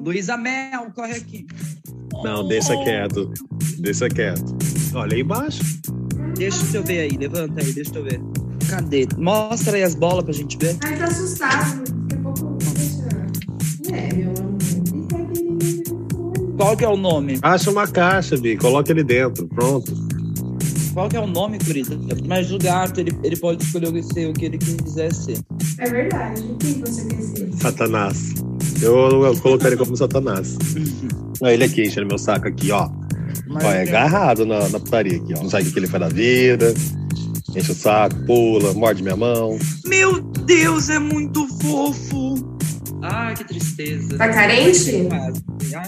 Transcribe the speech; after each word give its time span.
Luísa 0.00 0.36
Mel, 0.36 0.90
corre 0.94 1.12
aqui. 1.12 1.46
Não, 2.24 2.46
deixa 2.46 2.76
quieto. 2.84 3.32
Deixa 3.78 4.08
quieto. 4.08 4.56
Olha 4.94 5.14
aí 5.14 5.20
embaixo. 5.20 5.62
Deixa 6.36 6.76
eu 6.76 6.82
ver 6.82 7.00
aí, 7.00 7.16
levanta 7.16 7.60
aí, 7.60 7.72
deixa 7.72 7.96
eu 7.96 8.04
ver. 8.04 8.20
Cadê? 8.68 9.06
Mostra 9.18 9.76
aí 9.76 9.82
as 9.82 9.94
bolas 9.94 10.24
pra 10.24 10.32
gente 10.32 10.56
ver. 10.56 10.76
Ai, 10.84 10.96
tá 10.96 11.04
assustado. 11.04 11.84
Daqui 11.84 12.14
a 12.14 12.18
pouco 12.22 12.58
deixa. 12.74 13.08
É, 13.94 14.14
meu 14.14 14.30
amor. 14.30 14.50
Qual 16.56 16.76
que 16.76 16.84
é 16.84 16.88
o 16.88 16.96
nome? 16.96 17.38
Acha 17.42 17.70
uma 17.70 17.86
caixa, 17.86 18.36
Bi. 18.36 18.56
Coloca 18.56 18.90
ele 18.90 19.02
dentro. 19.02 19.48
Pronto. 19.48 19.92
Qual 20.92 21.08
que 21.08 21.16
é 21.16 21.20
o 21.20 21.26
nome, 21.26 21.58
Curita? 21.58 21.98
Mas 22.26 22.52
o 22.52 22.58
gato, 22.58 23.00
ele, 23.00 23.16
ele 23.22 23.36
pode 23.36 23.62
escolher 23.64 24.02
ser 24.02 24.28
o 24.28 24.32
que 24.32 24.44
ele 24.44 24.58
quiser 24.58 25.12
ser. 25.14 25.38
É 25.78 25.88
verdade. 25.88 26.42
O 26.42 26.56
que 26.56 26.72
você 26.74 27.06
quer 27.06 27.22
ser? 27.22 27.52
Satanás. 27.54 28.34
Eu, 28.82 29.24
eu 29.24 29.36
colocaria 29.38 29.76
como 29.76 29.96
Satanás. 29.96 30.56
Olha 31.40 31.52
ele 31.52 31.64
aqui, 31.64 31.82
enchendo 31.82 32.06
meu 32.06 32.18
saco 32.18 32.48
aqui, 32.48 32.70
ó. 32.70 32.88
Mas 33.46 33.64
Ó, 33.64 33.70
é 33.70 33.82
agarrado 33.82 34.46
na, 34.46 34.68
na 34.68 34.80
putaria 34.80 35.16
aqui, 35.16 35.34
ó. 35.36 35.42
Não 35.42 35.50
sabe 35.50 35.68
o 35.68 35.72
que 35.72 35.78
ele 35.78 35.86
faz 35.86 36.02
da 36.02 36.08
vida. 36.08 36.74
Enche 37.54 37.72
o 37.72 37.74
saco, 37.74 38.16
pula, 38.26 38.72
morde 38.74 39.02
minha 39.02 39.16
mão. 39.16 39.58
Meu 39.86 40.20
Deus, 40.20 40.88
é 40.88 40.98
muito 40.98 41.46
fofo. 41.60 42.34
Ai, 43.02 43.34
que 43.34 43.44
tristeza. 43.44 44.16
Tá 44.16 44.28
carente? 44.28 45.08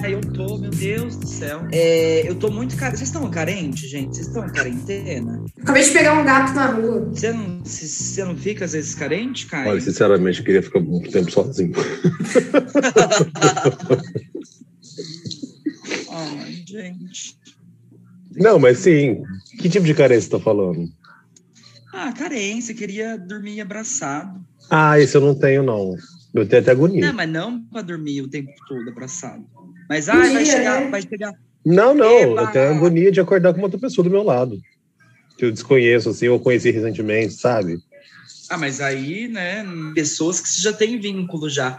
Ai, 0.03 0.15
eu 0.15 0.21
tô, 0.21 0.59
meu 0.59 0.71
Deus 0.71 1.17
do 1.17 1.27
céu. 1.27 1.67
É, 1.73 2.29
eu 2.29 2.35
tô 2.35 2.51
muito 2.51 2.77
carente. 2.77 2.99
Vocês 2.99 3.09
estão 3.09 3.31
carentes, 3.31 3.89
gente? 3.89 4.15
Vocês 4.15 4.27
estão 4.27 4.47
em 4.47 4.51
quarentena? 4.51 5.45
Acabei 5.63 5.83
de 5.83 5.91
pegar 5.91 6.21
um 6.21 6.25
gato 6.25 6.53
na 6.55 6.67
rua. 6.67 7.01
Você 7.07 7.33
não, 7.33 7.65
você 7.65 8.25
não 8.25 8.37
fica 8.37 8.65
às 8.65 8.73
vezes 8.73 8.95
carente, 8.95 9.47
Caio? 9.47 9.71
Olha, 9.71 9.81
sinceramente, 9.81 10.41
eu 10.41 10.45
queria 10.45 10.63
ficar 10.63 10.81
muito 10.81 11.11
tempo 11.11 11.31
sozinho. 11.31 11.73
Ai, 16.11 16.65
gente. 16.67 17.39
Não, 18.37 18.59
mas 18.59 18.79
sim. 18.79 19.23
Que 19.59 19.69
tipo 19.69 19.87
de 19.87 19.95
carência 19.95 20.23
você 20.23 20.31
tá 20.31 20.41
falando? 20.41 20.89
Ah, 21.93 22.13
carência, 22.13 22.75
queria 22.75 23.19
dormir 23.19 23.61
abraçado. 23.61 24.41
Ah, 24.71 24.99
isso 24.99 25.17
eu 25.17 25.21
não 25.21 25.35
tenho, 25.35 25.63
não. 25.63 25.95
Eu 26.35 26.49
tenho 26.49 26.63
até 26.63 26.71
agonia. 26.71 27.07
Não, 27.07 27.13
mas 27.13 27.29
não 27.29 27.63
pra 27.65 27.83
dormir 27.83 28.23
o 28.23 28.29
tempo 28.29 28.51
todo 28.67 28.89
abraçado. 28.89 29.45
Mas 29.93 30.09
ai, 30.09 30.33
vai 30.33 30.43
Dia, 30.43 30.53
chegar, 30.57 30.81
né? 30.81 30.89
vai 30.89 31.03
chegar. 31.03 31.35
Não, 31.67 31.95
não. 31.95 32.19
Eba! 32.19 32.41
Eu 32.41 32.47
tenho 32.51 32.71
agonia 32.71 33.13
de 33.13 33.21
acordar 33.21 33.53
com 33.53 33.59
uma 33.59 33.67
outra 33.67 33.79
pessoa 33.79 34.03
do 34.03 34.11
meu 34.11 34.23
lado. 34.23 34.59
Que 35.37 35.45
eu 35.45 35.53
desconheço, 35.53 36.09
assim, 36.09 36.29
ou 36.29 36.41
conheci 36.41 36.71
recentemente, 36.71 37.35
sabe? 37.35 37.79
Ah, 38.49 38.57
mas 38.57 38.81
aí, 38.81 39.29
né, 39.29 39.63
pessoas 39.95 40.41
que 40.41 40.63
já 40.63 40.73
têm 40.73 40.99
vínculo 40.99 41.47
já. 41.51 41.79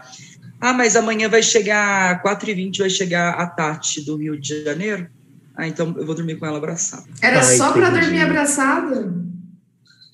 Ah, 0.60 0.72
mas 0.72 0.94
amanhã 0.94 1.28
vai 1.28 1.42
chegar, 1.42 2.22
4h20 2.22 2.78
vai 2.78 2.88
chegar 2.90 3.30
a 3.32 3.48
Tati 3.48 4.00
do 4.04 4.16
Rio 4.16 4.40
de 4.40 4.62
Janeiro. 4.62 5.08
Ah, 5.56 5.66
então 5.66 5.92
eu 5.98 6.06
vou 6.06 6.14
dormir 6.14 6.36
com 6.36 6.46
ela 6.46 6.58
abraçada. 6.58 7.02
Era 7.20 7.40
Ah, 7.40 7.42
só 7.42 7.72
pra 7.72 7.88
entendi. 7.88 8.00
dormir 8.00 8.20
abraçado? 8.20 9.23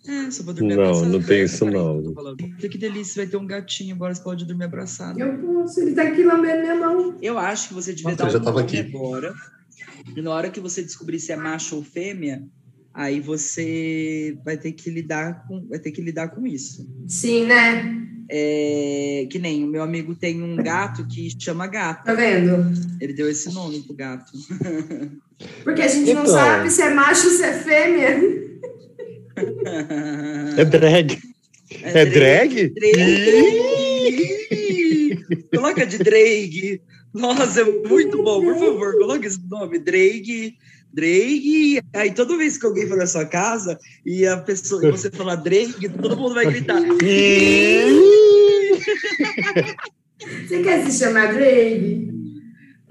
É, 0.06 0.30
só 0.30 0.42
vou 0.42 0.54
dormir 0.54 0.76
Não, 0.76 0.82
abraçada. 0.84 1.08
não 1.08 1.22
tem 1.22 1.40
É, 1.40 1.44
isso, 1.44 1.58
cara, 1.64 1.70
não. 1.72 1.96
eu 1.96 2.02
tô 2.04 2.12
falando. 2.14 2.36
Que 2.56 2.78
delícia, 2.78 3.22
vai 3.22 3.30
ter 3.30 3.36
um 3.36 3.46
gatinho, 3.46 3.94
agora 3.94 4.14
você 4.14 4.22
pode 4.22 4.44
dormir 4.46 4.64
abraçado. 4.64 5.20
Eu 5.20 5.38
posso. 5.38 5.80
Ele 5.80 5.94
tá 5.94 6.02
aqui 6.04 6.22
lambendo 6.22 6.62
minha 6.62 6.74
mão. 6.74 7.16
Eu 7.20 7.38
acho 7.38 7.68
que 7.68 7.74
você 7.74 7.92
devia 7.92 8.12
Nossa, 8.12 8.24
dar 8.24 8.30
já 8.30 8.38
um 8.38 8.42
tava 8.42 8.60
aqui. 8.60 8.78
agora. 8.78 9.34
E 10.16 10.22
na 10.22 10.30
hora 10.30 10.48
que 10.50 10.58
você 10.60 10.82
descobrir 10.82 11.18
se 11.20 11.32
é 11.32 11.36
macho 11.36 11.76
ou 11.76 11.82
fêmea, 11.82 12.42
aí 12.94 13.20
você 13.20 14.36
vai 14.44 14.56
ter 14.56 14.72
que 14.72 14.88
lidar 14.90 15.44
com, 15.46 15.66
vai 15.68 15.78
ter 15.78 15.90
que 15.90 16.00
lidar 16.00 16.28
com 16.28 16.46
isso. 16.46 16.88
Sim, 17.06 17.44
né? 17.46 18.06
É, 18.32 19.26
que 19.30 19.38
nem 19.38 19.64
o 19.64 19.66
meu 19.66 19.82
amigo 19.82 20.14
tem 20.14 20.40
um 20.42 20.56
gato 20.56 21.06
que 21.06 21.28
chama 21.38 21.66
gato. 21.66 22.04
Tá 22.04 22.14
vendo? 22.14 22.72
Ele 23.00 23.12
deu 23.12 23.28
esse 23.28 23.52
nome 23.52 23.82
pro 23.82 23.94
gato. 23.94 24.32
Porque 25.64 25.82
a 25.82 25.88
gente 25.88 26.12
não 26.14 26.22
Então. 26.22 26.34
sabe 26.34 26.70
se 26.70 26.80
é 26.80 26.94
macho 26.94 27.26
ou 27.26 27.32
se 27.34 27.42
é 27.42 27.52
fêmea. 27.52 28.40
É 30.56 30.64
drag. 30.64 31.18
É 31.82 32.04
drag? 32.04 32.68
Drake! 32.70 33.90
Coloca 35.54 35.86
de 35.86 35.98
Drake. 35.98 36.80
Nossa, 37.14 37.60
é 37.60 37.64
muito 37.64 38.22
bom. 38.22 38.42
Por 38.42 38.56
favor, 38.58 38.98
coloca 38.98 39.26
esse 39.26 39.40
nome. 39.48 39.78
Drake. 39.78 40.56
Drake. 40.92 41.80
Aí 41.94 42.12
toda 42.12 42.36
vez 42.36 42.58
que 42.58 42.66
alguém 42.66 42.88
for 42.88 42.98
na 42.98 43.06
sua 43.06 43.24
casa 43.24 43.78
e 44.04 44.26
a 44.26 44.36
pessoa 44.38 44.84
e 44.86 44.90
você 44.90 45.10
falar 45.10 45.36
Drake, 45.36 45.88
todo 45.88 46.16
mundo 46.16 46.34
vai 46.34 46.46
gritar. 46.46 46.80
Você 50.46 50.62
quer 50.62 50.84
se 50.84 50.98
chamar 50.98 51.32
Drake? 51.32 52.12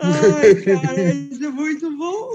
Ai, 0.02 0.56
cara, 0.56 1.14
isso 1.14 1.44
é 1.44 1.50
muito 1.50 1.98
bom. 1.98 2.30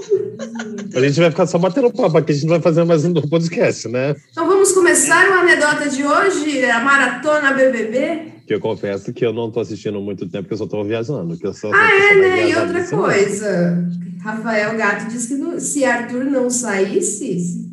A 0.95 0.99
gente 1.01 1.19
vai 1.19 1.29
ficar 1.31 1.47
só 1.47 1.57
batendo 1.57 1.91
papo 1.91 2.17
aqui, 2.17 2.31
a 2.31 2.35
gente 2.35 2.47
vai 2.49 2.61
fazer 2.61 2.83
mais 2.83 3.03
um 3.05 3.13
podcast, 3.13 3.87
né? 3.87 4.15
Então 4.31 4.47
vamos 4.47 4.71
começar 4.71 5.29
o 5.29 5.33
anedota 5.33 5.89
de 5.89 6.03
hoje, 6.05 6.63
a 6.65 6.79
maratona 6.81 7.53
BBB. 7.53 8.33
Que 8.47 8.53
eu 8.53 8.59
confesso 8.59 9.11
que 9.11 9.25
eu 9.25 9.33
não 9.33 9.49
tô 9.51 9.59
assistindo 9.59 9.99
muito 9.99 10.27
tempo, 10.29 10.43
porque 10.43 10.53
eu 10.53 10.57
só 10.59 10.67
tô 10.67 10.83
viajando. 10.83 11.37
Que 11.37 11.47
eu 11.47 11.53
só, 11.53 11.71
Ah, 11.73 11.89
é, 11.93 12.15
né? 12.15 12.49
E 12.49 12.55
outra 12.55 12.83
coisa. 12.87 13.87
Rafael 14.21 14.77
Gato 14.77 15.07
disse 15.07 15.29
que 15.29 15.35
no- 15.35 15.59
se 15.59 15.83
Arthur 15.83 16.25
não 16.25 16.49
saísse, 16.49 17.67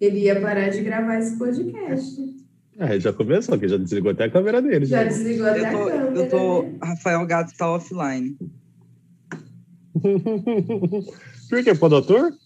ele 0.00 0.20
ia 0.20 0.40
parar 0.40 0.68
de 0.70 0.80
gravar 0.80 1.18
esse 1.18 1.36
podcast. 1.38 2.36
Ah, 2.78 2.98
já 2.98 3.12
começou, 3.12 3.58
que 3.58 3.66
já 3.68 3.76
desligou 3.76 4.10
até 4.10 4.24
a 4.24 4.30
câmera 4.30 4.60
dele. 4.60 4.84
Já 4.86 4.98
Já. 5.02 5.08
desligou 5.08 5.46
até 5.46 5.60
Eu 5.60 5.70
tô, 5.72 5.82
a 5.82 5.90
câmera. 5.90 6.12
eu 6.16 6.28
tô. 6.28 6.62
né? 6.62 6.72
Rafael 6.82 7.26
Gato 7.26 7.56
tá 7.56 7.70
offline. 7.72 8.36
Por 11.48 11.64
quê? 11.64 11.74
Pô, 11.74 11.88
doutor? 11.88 12.36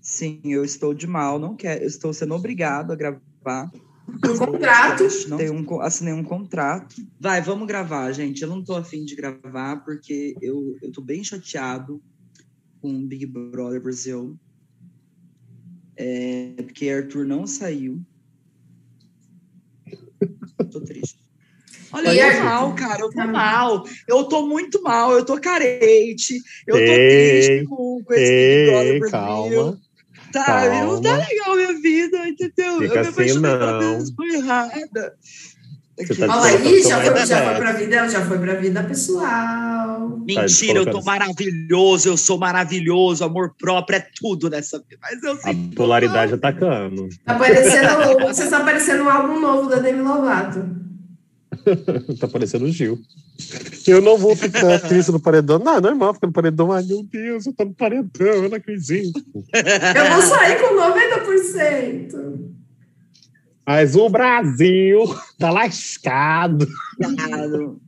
Sim, 0.00 0.40
eu 0.44 0.64
estou 0.64 0.94
de 0.94 1.06
mal, 1.06 1.38
não 1.38 1.56
quero. 1.56 1.84
Estou 1.84 2.12
sendo 2.12 2.34
obrigado 2.34 2.92
a 2.92 2.96
gravar. 2.96 3.70
Um 4.08 4.38
contrato. 4.38 5.02
Não 5.28 5.36
tenho 5.36 5.52
um, 5.54 5.80
assinei 5.80 6.14
um 6.14 6.22
contrato. 6.22 6.94
Vai, 7.18 7.42
vamos 7.42 7.66
gravar, 7.66 8.12
gente. 8.12 8.40
Eu 8.40 8.48
não 8.48 8.62
tô 8.62 8.76
afim 8.76 9.04
de 9.04 9.16
gravar 9.16 9.84
porque 9.84 10.36
eu, 10.40 10.76
eu 10.80 10.92
tô 10.92 11.00
bem 11.00 11.24
chateado 11.24 12.00
com 12.80 12.90
o 12.90 13.06
Big 13.06 13.26
Brother 13.26 13.82
Brasil. 13.82 14.38
É, 15.96 16.54
porque 16.62 16.88
Arthur 16.88 17.26
não 17.26 17.46
saiu. 17.46 18.00
Tô 20.70 20.80
triste. 20.80 21.25
Olha, 21.92 22.14
eu 22.14 22.36
tô 22.36 22.44
mal, 22.44 22.74
cara. 22.74 23.00
Eu 23.00 23.10
tô 23.10 23.16
Tá 23.16 23.26
mal. 23.26 23.84
Eu 24.08 24.24
tô 24.24 24.46
muito 24.46 24.82
mal. 24.82 25.12
Eu 25.12 25.24
tô 25.24 25.40
carente. 25.40 26.40
Eu 26.66 26.74
tô 26.76 26.82
Ei, 26.82 27.30
triste 27.40 27.66
com, 27.66 28.02
com 28.04 28.14
esse 28.14 28.32
Big 28.32 28.70
Brother 28.70 28.92
Ei, 28.92 28.98
Brasil. 29.00 29.10
calma. 29.10 29.50
Não 29.52 29.86
tá 30.32 30.44
Calma. 30.44 31.26
legal 31.28 31.52
a 31.52 31.56
minha 31.56 31.80
vida, 31.80 32.28
entendeu? 32.28 32.78
Fica 32.78 32.84
eu 32.84 32.90
me 32.90 32.98
assim, 32.98 33.08
apaixonei 33.10 33.50
pela 33.58 33.80
não. 33.80 33.98
pessoa 33.98 34.28
errada. 34.34 35.14
Tá 35.96 36.40
Olha 36.42 36.68
ih, 36.68 36.82
já 36.82 37.00
foi, 37.00 37.26
já 37.26 37.42
foi 37.42 37.54
pra 37.54 37.72
vida, 37.72 38.08
já 38.08 38.26
foi 38.26 38.38
pra 38.38 38.54
vida 38.56 38.84
pessoal. 38.84 40.18
Mentira, 40.26 40.80
eu 40.80 40.90
tô 40.90 41.02
maravilhoso, 41.02 42.10
eu 42.10 42.18
sou 42.18 42.36
maravilhoso, 42.38 43.24
amor 43.24 43.54
próprio 43.58 43.96
é 43.96 44.06
tudo 44.20 44.50
nessa 44.50 44.78
vida. 44.78 44.98
Mas 45.00 45.22
eu 45.22 45.32
A 45.32 45.74
polaridade 45.74 46.34
atacando. 46.34 47.08
Tá 47.24 47.36
parecendo, 47.36 48.18
você 48.28 48.46
tá 48.50 48.60
parecendo 48.60 49.04
um 49.04 49.08
álbum 49.08 49.40
novo 49.40 49.70
da 49.70 49.78
Demi 49.78 50.02
Lovato. 50.02 50.85
tá 52.20 52.28
parecendo 52.28 52.64
o 52.64 52.70
Gil. 52.70 53.00
Eu 53.86 54.00
não 54.00 54.16
vou 54.16 54.34
ficar 54.34 54.78
triste 54.80 55.12
no 55.12 55.20
paredão. 55.20 55.58
Não, 55.58 55.76
é 55.76 55.80
normal 55.80 56.14
ficar 56.14 56.26
no 56.26 56.32
paredão. 56.32 56.72
Ai, 56.72 56.82
meu 56.84 57.02
Deus, 57.02 57.46
eu 57.46 57.52
tô 57.52 57.64
no 57.64 57.74
paredão, 57.74 58.26
eu 58.26 58.48
não 58.48 58.56
acredito. 58.56 59.22
Eu 59.52 60.12
vou 60.12 60.22
sair 60.22 60.58
com 60.60 60.74
90%. 60.74 62.56
Mas 63.66 63.96
o 63.96 64.08
Brasil 64.08 65.02
tá 65.38 65.50
lascado. 65.50 66.66
Claro. 67.16 67.80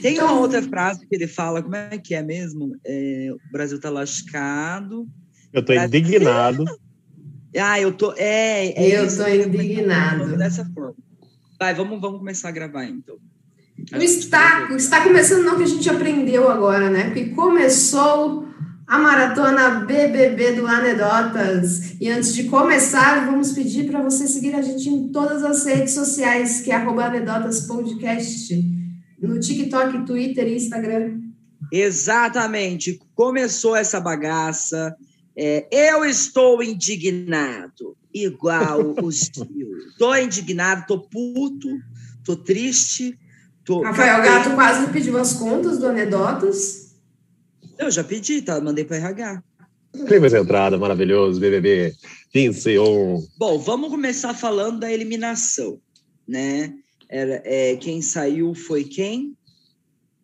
Tem 0.00 0.18
uma 0.18 0.38
outra 0.38 0.62
frase 0.62 1.06
que 1.06 1.14
ele 1.14 1.26
fala, 1.26 1.62
como 1.62 1.76
é 1.76 1.98
que 1.98 2.14
é 2.14 2.22
mesmo? 2.22 2.74
É, 2.86 3.28
o 3.30 3.52
Brasil 3.52 3.78
tá 3.78 3.90
lascado. 3.90 5.06
Eu 5.52 5.62
tô 5.62 5.72
indignado. 5.74 6.64
Ah, 7.58 7.80
eu 7.80 7.92
tô. 7.92 8.14
É, 8.16 8.68
é 8.68 8.98
Eu 8.98 9.06
isso 9.06 9.22
tô 9.22 9.28
indignado. 9.28 10.36
Dessa 10.36 10.64
forma. 10.72 10.94
Vai, 11.60 11.74
vamos, 11.74 12.00
vamos 12.00 12.20
começar 12.20 12.48
a 12.48 12.52
gravar 12.52 12.86
então. 12.86 13.16
O 13.92 13.96
está, 14.02 14.66
está 14.74 15.02
começando 15.02 15.44
não 15.44 15.58
que 15.58 15.64
a 15.64 15.66
gente 15.66 15.90
aprendeu 15.90 16.50
agora, 16.50 16.88
né? 16.88 17.04
Porque 17.04 17.26
começou 17.26 18.48
a 18.86 18.98
maratona 18.98 19.80
BBB 19.80 20.52
do 20.52 20.66
Anedotas. 20.66 22.00
E 22.00 22.08
antes 22.08 22.34
de 22.34 22.44
começar, 22.44 23.26
vamos 23.26 23.52
pedir 23.52 23.90
para 23.90 24.00
você 24.00 24.26
seguir 24.26 24.54
a 24.54 24.62
gente 24.62 24.88
em 24.88 25.08
todas 25.08 25.44
as 25.44 25.66
redes 25.66 25.92
sociais, 25.92 26.62
que 26.62 26.70
é 26.70 26.76
arroba 26.76 27.04
Anedotas 27.04 27.66
Podcast, 27.66 28.54
no 29.20 29.38
TikTok, 29.38 30.06
Twitter 30.06 30.48
e 30.48 30.56
Instagram. 30.56 31.20
Exatamente. 31.70 32.98
Começou 33.14 33.76
essa 33.76 34.00
bagaça. 34.00 34.96
É, 35.42 35.66
eu 35.70 36.04
estou 36.04 36.62
indignado, 36.62 37.96
igual 38.12 38.94
o 39.02 39.08
Gil. 39.10 39.70
Tô 39.98 40.14
indignado, 40.14 40.84
tô 40.86 41.00
puto, 41.00 41.68
tô 42.22 42.36
triste, 42.36 43.18
Tô, 43.64 43.82
Rafael 43.82 44.22
Gato 44.22 44.54
quase 44.56 44.90
pediu 44.92 45.16
as 45.16 45.34
contas 45.34 45.78
do 45.78 45.86
Anedotas. 45.86 46.96
Eu 47.78 47.90
já 47.90 48.02
pedi, 48.02 48.42
tá? 48.42 48.60
Mandei 48.60 48.84
para 48.84 48.96
RH. 48.96 49.42
Clima 50.08 50.28
de 50.28 50.36
entrada, 50.36 50.76
maravilhoso, 50.76 51.40
BBB 51.40 51.94
21. 52.34 53.26
Bom, 53.38 53.58
vamos 53.58 53.90
começar 53.90 54.34
falando 54.34 54.80
da 54.80 54.92
eliminação, 54.92 55.80
né? 56.26 56.74
Era, 57.08 57.42
é, 57.44 57.76
quem 57.76 58.02
saiu 58.02 58.54
foi 58.54 58.82
quem? 58.82 59.36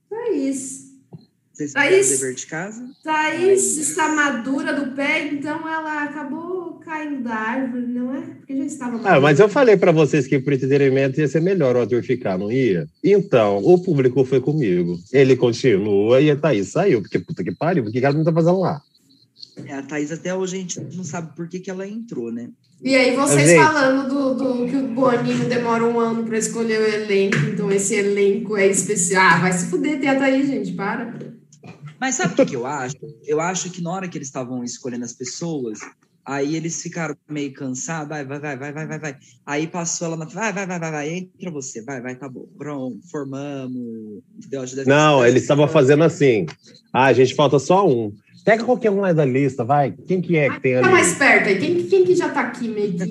Thaís. 0.09 0.86
Vocês 1.57 1.73
Thaís. 1.73 2.09
o 2.09 2.11
dever 2.11 2.35
de 2.35 2.47
casa? 2.47 2.85
Thaís 3.03 3.79
está 3.79 4.15
madura 4.15 4.75
do 4.75 4.95
pé, 4.95 5.27
então 5.29 5.67
ela 5.67 6.05
acabou 6.05 6.75
caindo 6.81 7.23
da 7.23 7.35
árvore, 7.35 7.87
não 7.87 8.15
é? 8.15 8.21
Porque 8.21 8.59
já 8.59 8.65
estava 8.67 8.93
madura. 8.93 9.15
Ah, 9.15 9.21
mas 9.23 9.41
eu 9.41 9.49
falei 9.49 9.75
pra 9.75 9.91
vocês 9.91 10.27
que 10.27 10.39
pro 10.39 10.53
entretenimento 10.53 11.19
ia 11.19 11.27
ser 11.27 11.41
melhor 11.41 11.75
o 11.75 11.81
Arthur 11.81 12.03
ficar, 12.03 12.37
não 12.37 12.53
ia? 12.53 12.87
Então, 13.03 13.57
o 13.65 13.83
público 13.83 14.23
foi 14.23 14.39
comigo. 14.39 15.01
Ele 15.11 15.35
continua 15.35 16.21
e 16.21 16.31
a 16.31 16.37
Thaís 16.37 16.69
saiu, 16.69 17.01
porque 17.01 17.19
puta 17.19 17.43
que 17.43 17.53
pariu, 17.53 17.85
o 17.85 17.91
que 17.91 18.05
ela 18.05 18.15
não 18.15 18.25
tá 18.25 18.33
fazendo 18.35 18.61
lá? 18.61 18.83
É, 19.65 19.73
a 19.73 19.83
Thaís 19.83 20.13
até 20.13 20.35
hoje 20.35 20.57
a 20.57 20.61
gente 20.61 20.79
não 20.95 21.05
sabe 21.05 21.35
por 21.35 21.49
que, 21.49 21.59
que 21.59 21.71
ela 21.71 21.89
entrou, 21.89 22.31
né? 22.31 22.51
E 22.83 22.95
aí, 22.95 23.17
vocês 23.17 23.49
Gente. 23.49 23.59
falando 23.59 24.09
do, 24.09 24.35
do 24.35 24.69
que 24.69 24.77
o 24.77 24.89
Boninho 24.89 25.49
demora 25.49 25.83
um 25.83 25.99
ano 25.99 26.25
para 26.25 26.37
escolher 26.37 26.79
o 26.79 26.87
elenco, 26.87 27.39
então 27.39 27.73
esse 27.73 27.95
elenco 27.95 28.55
é 28.59 28.67
especial. 28.67 29.25
Ah, 29.25 29.39
vai 29.39 29.53
se 29.53 29.71
fuder, 29.71 29.99
tenta 29.99 30.25
aí, 30.25 30.47
gente, 30.47 30.73
para. 30.73 31.15
Mas 32.01 32.15
sabe 32.15 32.35
o 32.35 32.37
que, 32.37 32.47
que 32.47 32.57
eu 32.57 32.67
acho? 32.67 32.97
Eu 33.25 33.41
acho 33.41 33.71
que 33.71 33.83
na 33.83 33.91
hora 33.91 34.09
que 34.09 34.19
eles 34.19 34.29
estavam 34.29 34.63
escolhendo 34.63 35.05
as 35.05 35.13
pessoas, 35.13 35.79
aí 36.25 36.57
eles 36.57 36.83
ficaram 36.83 37.17
meio 37.29 37.53
cansados. 37.53 38.09
Vai, 38.09 38.25
vai, 38.25 38.39
vai, 38.39 38.57
vai, 38.57 38.73
vai, 38.73 38.87
vai, 38.87 38.99
vai. 38.99 39.17
Aí 39.47 39.67
passou 39.67 40.09
ela 40.09 40.17
na. 40.17 40.25
Vai, 40.27 40.53
vai, 40.53 40.67
vai, 40.67 40.79
vai, 40.79 40.91
vai. 40.91 41.09
Entra 41.11 41.51
você. 41.51 41.83
Vai, 41.83 42.01
vai, 42.01 42.17
tá 42.17 42.29
bom. 42.29 42.47
Pronto, 42.59 42.99
formamos. 43.11 44.23
Entendeu? 44.37 44.63
Acho 44.63 44.71
que 44.73 44.77
deve 44.77 44.91
Não, 44.91 45.25
eles 45.25 45.43
estavam 45.43 45.69
fazendo 45.69 46.05
assim. 46.05 46.47
Ah, 46.93 47.07
a 47.07 47.13
gente 47.13 47.35
falta 47.35 47.59
só 47.59 47.87
um. 47.89 48.13
Pega 48.45 48.63
qualquer 48.63 48.91
um 48.91 49.01
lá 49.01 49.13
da 49.13 49.25
lista, 49.25 49.65
vai. 49.65 49.93
Quem 49.93 50.21
que 50.21 50.37
é 50.37 50.49
que 50.49 50.61
tem 50.61 50.77
Fica 50.77 50.87
ali? 50.87 50.93
mais 50.93 51.15
perto 51.17 51.49
aí. 51.49 51.59
Quem, 51.59 51.85
quem 51.87 52.05
que 52.05 52.15
já 52.15 52.29
tá 52.29 52.43
aqui 52.43 52.69
meio 52.69 52.93
que. 52.93 53.07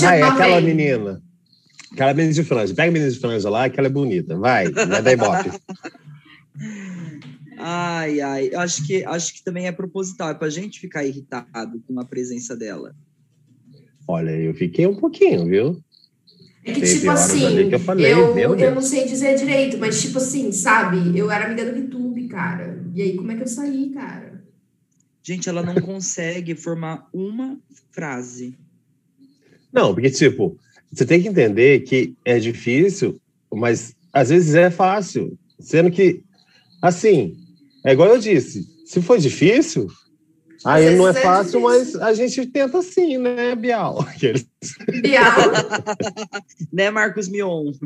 Vai, 0.00 0.22
aquela 0.22 0.60
bem. 0.60 0.74
menina. 0.74 1.20
Aquela 1.92 2.14
menina 2.14 2.34
de 2.34 2.44
franja. 2.44 2.74
Pega 2.74 2.90
a 2.90 2.92
menina 2.92 3.10
de 3.10 3.18
franja 3.18 3.50
lá, 3.50 3.68
que 3.68 3.80
ela 3.80 3.88
é 3.88 3.90
bonita. 3.90 4.36
Vai, 4.38 4.70
vai 4.70 5.02
dar 5.02 5.12
ibope. 5.12 5.50
Ai, 7.62 8.20
ai. 8.20 8.54
Acho 8.54 8.86
que, 8.86 9.04
acho 9.04 9.34
que 9.34 9.44
também 9.44 9.66
é 9.66 9.72
proposital. 9.72 10.30
É 10.30 10.34
pra 10.34 10.48
gente 10.48 10.80
ficar 10.80 11.04
irritado 11.04 11.82
com 11.86 12.00
a 12.00 12.04
presença 12.04 12.56
dela. 12.56 12.94
Olha, 14.08 14.30
eu 14.30 14.54
fiquei 14.54 14.86
um 14.86 14.96
pouquinho, 14.96 15.46
viu? 15.46 15.84
É 16.64 16.72
que, 16.72 16.80
Teve 16.80 16.98
tipo 16.98 17.10
assim, 17.10 17.68
que 17.68 17.74
eu 17.74 17.80
falei, 17.80 18.12
eu, 18.12 18.34
meu 18.34 18.54
eu 18.54 18.74
não 18.74 18.82
sei 18.82 19.06
dizer 19.06 19.36
direito, 19.36 19.78
mas 19.78 20.00
tipo 20.00 20.18
assim, 20.18 20.52
sabe? 20.52 21.16
Eu 21.16 21.30
era 21.30 21.46
amiga 21.46 21.70
do 21.70 21.78
YouTube, 21.78 22.28
cara. 22.28 22.84
E 22.94 23.00
aí, 23.00 23.16
como 23.16 23.30
é 23.32 23.36
que 23.36 23.42
eu 23.42 23.48
saí, 23.48 23.90
cara? 23.90 24.42
Gente, 25.22 25.48
ela 25.48 25.62
não 25.62 25.74
consegue 25.76 26.54
formar 26.54 27.08
uma 27.12 27.58
frase. 27.92 28.58
Não, 29.72 29.94
porque, 29.94 30.10
tipo, 30.10 30.58
você 30.92 31.06
tem 31.06 31.22
que 31.22 31.28
entender 31.28 31.80
que 31.80 32.14
é 32.24 32.38
difícil, 32.38 33.20
mas 33.52 33.94
às 34.12 34.30
vezes 34.30 34.54
é 34.54 34.70
fácil. 34.70 35.38
Sendo 35.58 35.90
que, 35.90 36.22
assim, 36.82 37.36
é 37.84 37.92
igual 37.92 38.08
eu 38.08 38.18
disse, 38.18 38.66
se 38.86 39.00
for 39.00 39.18
difícil, 39.18 39.86
aí 40.64 40.94
não 40.96 41.08
é 41.08 41.14
fácil, 41.14 41.60
difícil. 41.60 41.62
mas 41.62 41.94
a 41.96 42.12
gente 42.14 42.46
tenta 42.46 42.82
sim, 42.82 43.18
né, 43.18 43.54
Bial? 43.54 44.00
Aqueles- 44.08 44.46
Bial. 45.02 45.30
Né, 46.72 46.90
Marcos 46.90 47.28
Mion? 47.28 47.72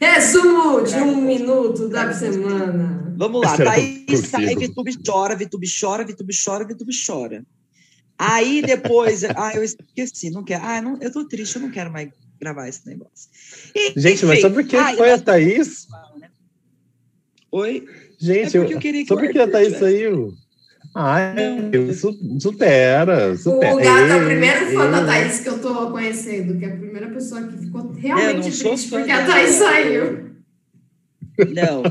Resumo 0.00 0.82
de 0.82 0.96
um 0.96 1.16
minuto 1.20 1.88
da 1.88 2.12
semana. 2.12 3.14
Vamos 3.16 3.42
lá. 3.42 3.56
Thaís 3.56 4.04
consigo? 4.06 4.26
sai, 4.26 4.56
Vitube 4.56 4.96
chora, 5.06 5.36
Vitube 5.36 5.66
chora, 5.68 6.04
Vitube 6.04 6.34
chora, 6.44 6.66
Vitube 6.66 6.92
chora. 7.06 7.44
Aí 8.18 8.62
depois, 8.62 9.24
ah, 9.24 9.52
eu 9.54 9.62
esqueci, 9.62 10.30
não 10.30 10.42
quero. 10.44 10.64
Ah, 10.64 10.80
não, 10.80 10.98
eu 11.00 11.12
tô 11.12 11.24
triste, 11.26 11.56
eu 11.56 11.62
não 11.62 11.70
quero 11.70 11.92
mais 11.92 12.08
gravar 12.40 12.68
esse 12.68 12.86
negócio. 12.86 13.28
E, 13.74 13.92
Gente, 13.96 14.24
mas 14.24 14.38
enfim, 14.38 14.42
sabe 14.42 14.54
por 14.54 14.64
que 14.64 14.76
foi 14.96 15.12
a 15.12 15.18
Thaís? 15.18 15.86
Oi? 17.56 17.86
Gente, 18.18 18.56
É 18.56 18.60
eu, 18.60 18.64
eu 18.64 18.78
queria 18.80 19.02
que 19.02 19.08
só 19.08 19.14
o 19.14 19.18
porque 19.18 19.38
a 19.38 19.42
Arthur 19.42 19.52
Thaís 19.52 19.66
tivesse. 19.74 19.84
saiu. 19.84 20.34
Ai, 20.92 21.70
Não. 21.72 21.94
su- 21.94 22.40
supera, 22.40 23.32
O 23.32 23.36
supera. 23.38 23.74
gato 23.76 24.10
é 24.12 24.16
o 24.16 24.18
Ei, 24.20 24.24
primeiro 24.26 24.66
fã 24.76 24.90
da 24.90 25.04
Thaís 25.06 25.40
que 25.40 25.48
eu 25.48 25.60
tô 25.60 25.90
conhecendo, 25.92 26.58
que 26.58 26.64
é 26.64 26.68
a 26.72 26.76
primeira 26.76 27.08
pessoa 27.10 27.42
que 27.46 27.56
ficou 27.58 27.82
eu 27.82 27.92
realmente 27.92 28.44
não 28.44 28.50
sou 28.52 28.70
triste 28.72 28.90
fã 28.90 28.96
porque 28.98 29.12
a. 29.12 29.24
Thaís 29.26 29.50
saiu. 29.52 30.34
Não, 31.54 31.82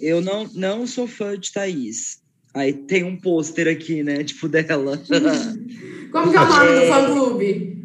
eu 0.00 0.20
não, 0.20 0.46
não 0.54 0.86
sou 0.86 1.06
fã 1.08 1.38
de 1.38 1.52
Thaís. 1.52 2.22
Aí 2.54 2.72
tem 2.74 3.02
um 3.04 3.16
pôster 3.18 3.66
aqui, 3.68 4.02
né? 4.02 4.22
Tipo 4.24 4.46
dela. 4.48 4.98
Como 6.12 6.30
que 6.30 6.36
é 6.36 6.40
o 6.40 6.48
nome 6.48 6.66
do 6.72 6.80
É. 6.80 6.88
fã-clube? 6.88 7.78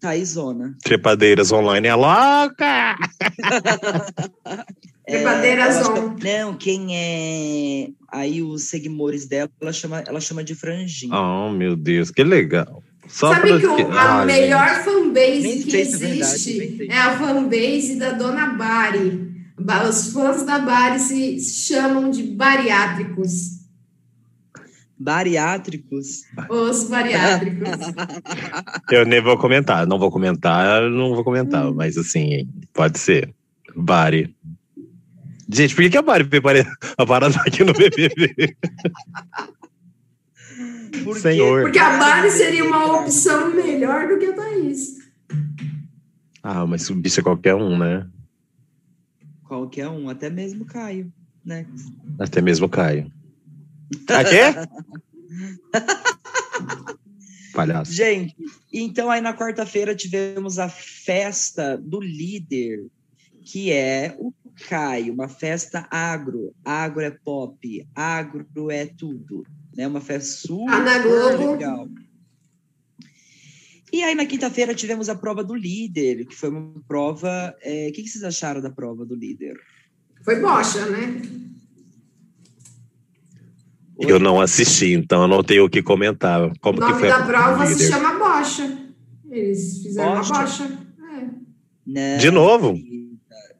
Thaísona. 0.00 0.76
Trepadeiras 0.84 1.50
online 1.50 1.88
é 1.88 1.94
louca! 1.94 2.96
Trepadeiras 5.08 5.76
ela 5.76 5.90
on. 5.90 5.96
chama- 5.96 6.16
Não, 6.22 6.54
quem 6.56 6.96
é. 6.96 7.88
Aí 8.12 8.42
os 8.42 8.64
seguidores 8.64 9.26
dela, 9.26 9.50
ela 9.60 9.72
chama, 9.72 10.00
ela 10.06 10.20
chama 10.20 10.44
de 10.44 10.54
franjinha. 10.54 11.14
Oh, 11.14 11.50
meu 11.50 11.74
Deus, 11.76 12.10
que 12.10 12.22
legal. 12.22 12.82
Só 13.06 13.32
Sabe 13.32 13.48
pra- 13.48 13.58
que 13.60 13.66
o- 13.66 13.90
a 13.92 14.20
Ah, 14.20 14.24
melhor 14.26 14.66
Nem 14.66 14.84
fanbase 14.84 15.64
que 15.64 15.70
sei 15.70 15.84
se 15.86 15.94
é 15.94 15.98
verdade, 15.98 16.34
existe 16.34 16.86
é 16.90 16.98
a 16.98 17.18
fanbase 17.18 17.96
da 17.98 18.10
Dona 18.12 18.48
Bari. 18.54 19.26
Ba- 19.58 19.88
Os 19.88 20.12
fãs 20.12 20.44
da 20.44 20.58
Bari 20.58 20.98
se 21.00 21.40
chamam 21.40 22.10
de 22.10 22.22
bariátricos. 22.22 23.58
Bariátricos. 24.98 26.22
Os 26.50 26.84
bariátricos. 26.88 27.68
Eu 28.90 29.06
nem 29.06 29.22
vou 29.22 29.38
comentar, 29.38 29.86
não 29.86 29.98
vou 29.98 30.10
comentar, 30.10 30.82
não 30.90 31.14
vou 31.14 31.22
comentar, 31.24 31.72
mas 31.72 31.96
assim, 31.96 32.48
pode 32.72 32.98
ser. 32.98 33.32
Bari. 33.76 34.34
Gente, 35.50 35.74
por 35.74 35.82
que, 35.82 35.90
que 35.90 35.96
a 35.96 36.02
Bari 36.02 36.24
foi 36.24 36.40
pare- 36.40 36.66
a 36.98 37.06
parada 37.06 37.40
aqui 37.46 37.64
no 37.64 37.72
BBB? 37.72 38.56
Por 41.04 41.18
Senhor. 41.18 41.62
Porque 41.62 41.78
a 41.78 41.98
Bari 41.98 42.30
seria 42.30 42.64
uma 42.64 43.00
opção 43.00 43.54
melhor 43.54 44.08
do 44.08 44.18
que 44.18 44.26
a 44.26 44.34
Thaís. 44.34 44.98
Ah, 46.42 46.66
mas 46.66 46.88
o 46.90 46.94
bicho 46.94 47.20
é 47.20 47.22
qualquer 47.22 47.54
um, 47.54 47.78
né? 47.78 48.06
Qualquer 49.44 49.88
um, 49.88 50.10
até 50.10 50.28
mesmo 50.28 50.66
Caio, 50.66 51.10
né? 51.44 51.66
Até 52.18 52.40
mesmo 52.42 52.66
o 52.66 52.68
Caio. 52.68 53.10
Ah, 54.08 54.24
quê? 54.24 54.52
Palhaço. 57.54 57.92
Gente, 57.92 58.36
então 58.72 59.10
aí 59.10 59.20
na 59.20 59.34
quarta-feira 59.34 59.94
tivemos 59.94 60.58
a 60.58 60.68
festa 60.68 61.76
do 61.78 62.00
líder, 62.00 62.86
que 63.42 63.72
é 63.72 64.14
o 64.18 64.32
Caio, 64.68 65.12
uma 65.14 65.28
festa 65.28 65.86
agro. 65.90 66.52
Agro 66.64 67.00
é 67.02 67.10
pop, 67.10 67.86
agro 67.94 68.70
é 68.70 68.86
tudo. 68.86 69.44
Né? 69.76 69.86
Uma 69.86 70.00
festa 70.00 70.46
super 70.48 70.72
Ah, 70.74 71.36
legal. 71.52 71.88
E 73.92 74.02
aí 74.02 74.14
na 74.14 74.26
quinta-feira 74.26 74.74
tivemos 74.74 75.08
a 75.08 75.14
prova 75.14 75.42
do 75.42 75.54
líder, 75.54 76.26
que 76.26 76.34
foi 76.34 76.50
uma 76.50 76.74
prova. 76.86 77.54
é, 77.62 77.88
O 77.88 77.92
que, 77.92 78.02
que 78.02 78.08
vocês 78.08 78.22
acharam 78.24 78.60
da 78.60 78.70
prova 78.70 79.06
do 79.06 79.14
líder? 79.14 79.56
Foi 80.24 80.40
bocha, 80.40 80.84
né? 80.86 81.22
Eu 83.98 84.20
não 84.20 84.40
assisti, 84.40 84.92
então 84.92 85.22
eu 85.22 85.28
não 85.28 85.42
tenho 85.42 85.64
o 85.64 85.70
que 85.70 85.82
comentar. 85.82 86.42
O 86.44 86.52
Como 86.60 86.78
que 86.78 86.84
nome 86.84 87.00
foi 87.00 87.08
da 87.08 87.16
a 87.18 87.26
prova 87.26 87.66
se 87.66 87.74
líder? 87.74 87.88
chama 87.88 88.18
bocha. 88.18 88.78
Eles 89.30 89.82
fizeram 89.82 90.14
Bocha? 90.16 90.32
uma 90.32 90.40
bocha. 90.42 90.78
É. 91.00 91.28
Não, 91.86 92.18
De 92.18 92.30
novo? 92.30 92.78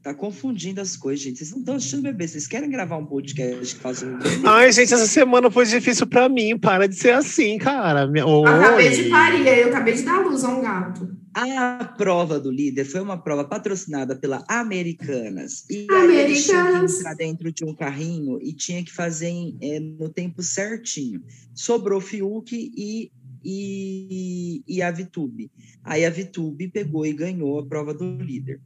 Tá 0.09 0.15
confundindo 0.15 0.81
as 0.81 0.97
coisas, 0.97 1.23
gente. 1.23 1.37
Vocês 1.37 1.51
não 1.51 1.59
estão 1.59 1.75
assistindo 1.75 2.01
bebê. 2.03 2.27
Vocês 2.27 2.47
querem 2.47 2.71
gravar 2.71 2.97
um 2.97 3.05
podcast 3.05 3.75
que 3.77 3.81
faça 3.83 4.07
um. 4.07 4.19
Ai, 4.49 4.73
gente, 4.73 4.95
essa 4.95 5.07
semana 5.07 5.51
foi 5.51 5.67
difícil 5.67 6.07
pra 6.07 6.31
mim. 6.31 6.59
Para 6.59 6.89
de 6.89 6.97
ser 6.97 7.11
assim, 7.13 7.59
cara. 7.59 8.07
Minha- 8.07 8.25
Eu 8.25 8.47
acabei 8.47 8.89
de 8.89 9.11
parir, 9.11 9.47
eu 9.47 9.69
acabei 9.69 9.93
de 9.93 10.03
dar 10.05 10.25
luz 10.25 10.45
a 10.45 10.49
um 10.49 10.63
gato. 10.63 11.15
A 11.35 11.85
prova 11.99 12.41
do 12.41 12.51
líder 12.51 12.87
foi 12.87 13.03
uma 13.03 13.19
prova 13.23 13.45
patrocinada 13.45 14.17
pela 14.17 14.43
Americanas. 14.49 15.69
E 15.69 15.87
aí 15.91 16.05
Americanas. 16.05 17.01
entrar 17.01 17.15
dentro 17.15 17.53
de 17.53 17.63
um 17.67 17.75
carrinho 17.75 18.39
e 18.41 18.55
tinha 18.55 18.83
que 18.83 18.91
fazer 18.91 19.29
em- 19.29 19.59
é, 19.61 19.79
no 19.79 20.09
tempo 20.09 20.43
certinho. 20.43 21.23
Sobrou 21.55 22.01
Fiuk 22.01 22.51
e, 22.57 23.13
e, 23.45 24.63
e 24.67 24.81
a 24.81 24.91
Vitube. 24.91 25.51
Aí 25.85 26.07
a 26.07 26.11
Vitube 26.11 26.69
pegou 26.69 27.05
e 27.05 27.13
ganhou 27.13 27.59
a 27.59 27.67
prova 27.67 27.93
do 27.93 28.17
líder. 28.23 28.59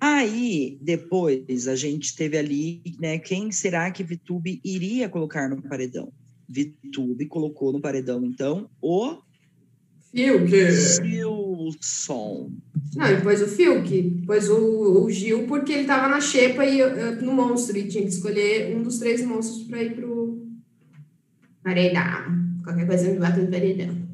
Aí, 0.00 0.78
depois, 0.80 1.66
a 1.66 1.74
gente 1.74 2.14
teve 2.14 2.38
ali, 2.38 2.80
né, 3.00 3.18
quem 3.18 3.50
será 3.50 3.90
que 3.90 4.04
Vitube 4.04 4.60
iria 4.64 5.08
colocar 5.08 5.48
no 5.48 5.60
paredão? 5.60 6.12
Vitube 6.48 7.26
colocou 7.26 7.72
no 7.72 7.80
paredão, 7.80 8.24
então, 8.24 8.70
o 8.80 9.18
Fiuk. 10.10 10.50
Gilson. 10.50 12.50
Não, 12.96 13.12
e 13.12 13.20
pôs 13.20 13.42
o 13.42 13.46
Fiuk. 13.46 14.22
Pôs 14.26 14.48
o, 14.48 15.04
o 15.04 15.10
Gil 15.10 15.46
porque 15.46 15.72
ele 15.72 15.86
tava 15.86 16.08
na 16.08 16.20
xepa 16.20 16.64
e 16.64 16.82
uh, 16.82 17.22
no 17.22 17.32
monstro 17.32 17.76
e 17.76 17.88
tinha 17.88 18.02
que 18.02 18.08
escolher 18.08 18.74
um 18.74 18.82
dos 18.82 18.98
três 18.98 19.24
monstros 19.24 19.64
pra 19.64 19.82
ir 19.82 19.94
pro 19.94 20.46
paredão. 21.62 22.38
Qualquer 22.64 22.86
coisa 22.86 23.10
me 23.10 23.18
bate 23.18 23.40
no 23.40 23.50
paredão. 23.50 24.08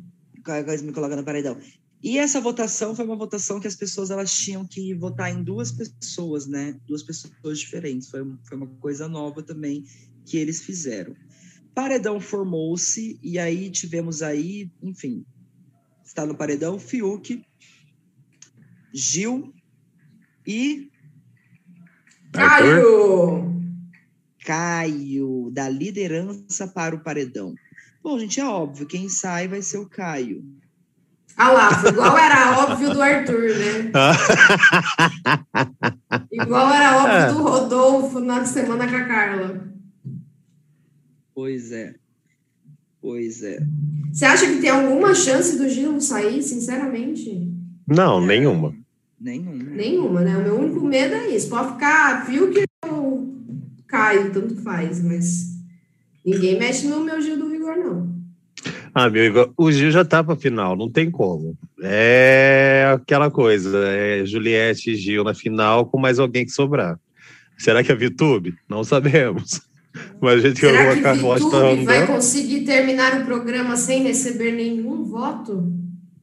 Qualquer 0.44 0.64
coisa 0.64 0.84
me 0.84 0.92
coloca 0.92 1.16
no 1.16 1.24
paredão. 1.24 1.56
E 2.04 2.18
essa 2.18 2.38
votação 2.38 2.94
foi 2.94 3.06
uma 3.06 3.16
votação 3.16 3.58
que 3.58 3.66
as 3.66 3.74
pessoas 3.74 4.10
elas 4.10 4.30
tinham 4.30 4.66
que 4.66 4.92
votar 4.92 5.32
em 5.32 5.42
duas 5.42 5.72
pessoas, 5.72 6.46
né? 6.46 6.78
Duas 6.86 7.02
pessoas 7.02 7.58
diferentes. 7.58 8.10
Foi, 8.10 8.20
foi 8.46 8.58
uma 8.58 8.66
coisa 8.66 9.08
nova 9.08 9.42
também 9.42 9.86
que 10.26 10.36
eles 10.36 10.60
fizeram. 10.60 11.16
Paredão 11.74 12.20
formou-se 12.20 13.18
e 13.22 13.38
aí 13.38 13.70
tivemos 13.70 14.20
aí, 14.20 14.70
enfim, 14.82 15.24
está 16.04 16.26
no 16.26 16.36
paredão 16.36 16.78
Fiuk, 16.78 17.42
Gil 18.92 19.54
e 20.46 20.90
Caio! 22.30 23.50
Caio, 24.44 25.50
da 25.54 25.70
liderança 25.70 26.68
para 26.68 26.94
o 26.94 27.02
paredão. 27.02 27.54
Bom, 28.02 28.18
gente, 28.18 28.40
é 28.40 28.44
óbvio, 28.44 28.86
quem 28.86 29.08
sai 29.08 29.48
vai 29.48 29.62
ser 29.62 29.78
o 29.78 29.88
Caio. 29.88 30.44
Ah 31.36 31.50
lá, 31.50 31.68
igual 31.88 32.16
era 32.16 32.60
óbvio 32.60 32.92
do 32.92 33.02
Arthur, 33.02 33.48
né? 33.58 33.90
igual 36.30 36.72
era 36.72 36.96
óbvio 36.96 37.36
do 37.36 37.42
Rodolfo 37.42 38.20
na 38.20 38.44
semana 38.44 38.88
com 38.88 38.96
a 38.96 39.04
Carla. 39.04 39.68
Pois 41.34 41.72
é. 41.72 41.94
Pois 43.00 43.42
é. 43.42 43.58
Você 44.12 44.24
acha 44.24 44.46
que 44.46 44.60
tem 44.60 44.70
alguma 44.70 45.14
chance 45.14 45.58
do 45.58 45.68
Gil 45.68 46.00
sair, 46.00 46.42
sinceramente? 46.42 47.52
Não, 47.86 48.24
nenhuma. 48.24 48.74
Nenhuma. 49.20 49.64
Nenhuma, 49.64 50.20
né? 50.20 50.36
O 50.36 50.42
meu 50.42 50.60
único 50.60 50.86
medo 50.86 51.14
é 51.14 51.28
isso. 51.28 51.48
Pode 51.48 51.72
ficar 51.72 52.26
Fiuk 52.26 52.62
ou 52.88 53.34
Caio, 53.88 54.32
tanto 54.32 54.56
faz, 54.56 55.02
mas 55.02 55.48
ninguém 56.24 56.58
mexe 56.58 56.86
no 56.86 57.04
meu 57.04 57.20
Gil 57.20 57.38
do 57.38 57.48
Vigor, 57.48 57.76
não. 57.76 58.13
Ah, 58.96 59.10
meu 59.10 59.24
Igor, 59.24 59.52
o 59.56 59.72
Gil 59.72 59.90
já 59.90 60.04
tá 60.04 60.22
pra 60.22 60.36
final, 60.36 60.76
não 60.76 60.88
tem 60.88 61.10
como. 61.10 61.58
É 61.82 62.88
aquela 62.94 63.28
coisa, 63.28 63.76
é 63.88 64.24
Juliette 64.24 64.92
e 64.92 64.96
Gil 64.96 65.24
na 65.24 65.34
final 65.34 65.86
com 65.86 65.98
mais 65.98 66.20
alguém 66.20 66.44
que 66.44 66.52
sobrar. 66.52 66.96
Será 67.58 67.82
que 67.82 67.90
é 67.90 67.94
VTube? 67.94 68.54
Não 68.68 68.84
sabemos. 68.84 69.60
Mas 70.20 70.44
a 70.44 70.48
gente 70.48 70.60
Será 70.60 70.94
que 70.94 71.02
colocar 71.02 71.10
a 71.10 71.38
VTube 71.38 71.84
vai 71.84 72.06
conseguir 72.06 72.60
terminar 72.64 73.20
o 73.20 73.24
programa 73.24 73.76
sem 73.76 74.02
receber 74.04 74.52
nenhum 74.52 75.04
voto? 75.04 75.72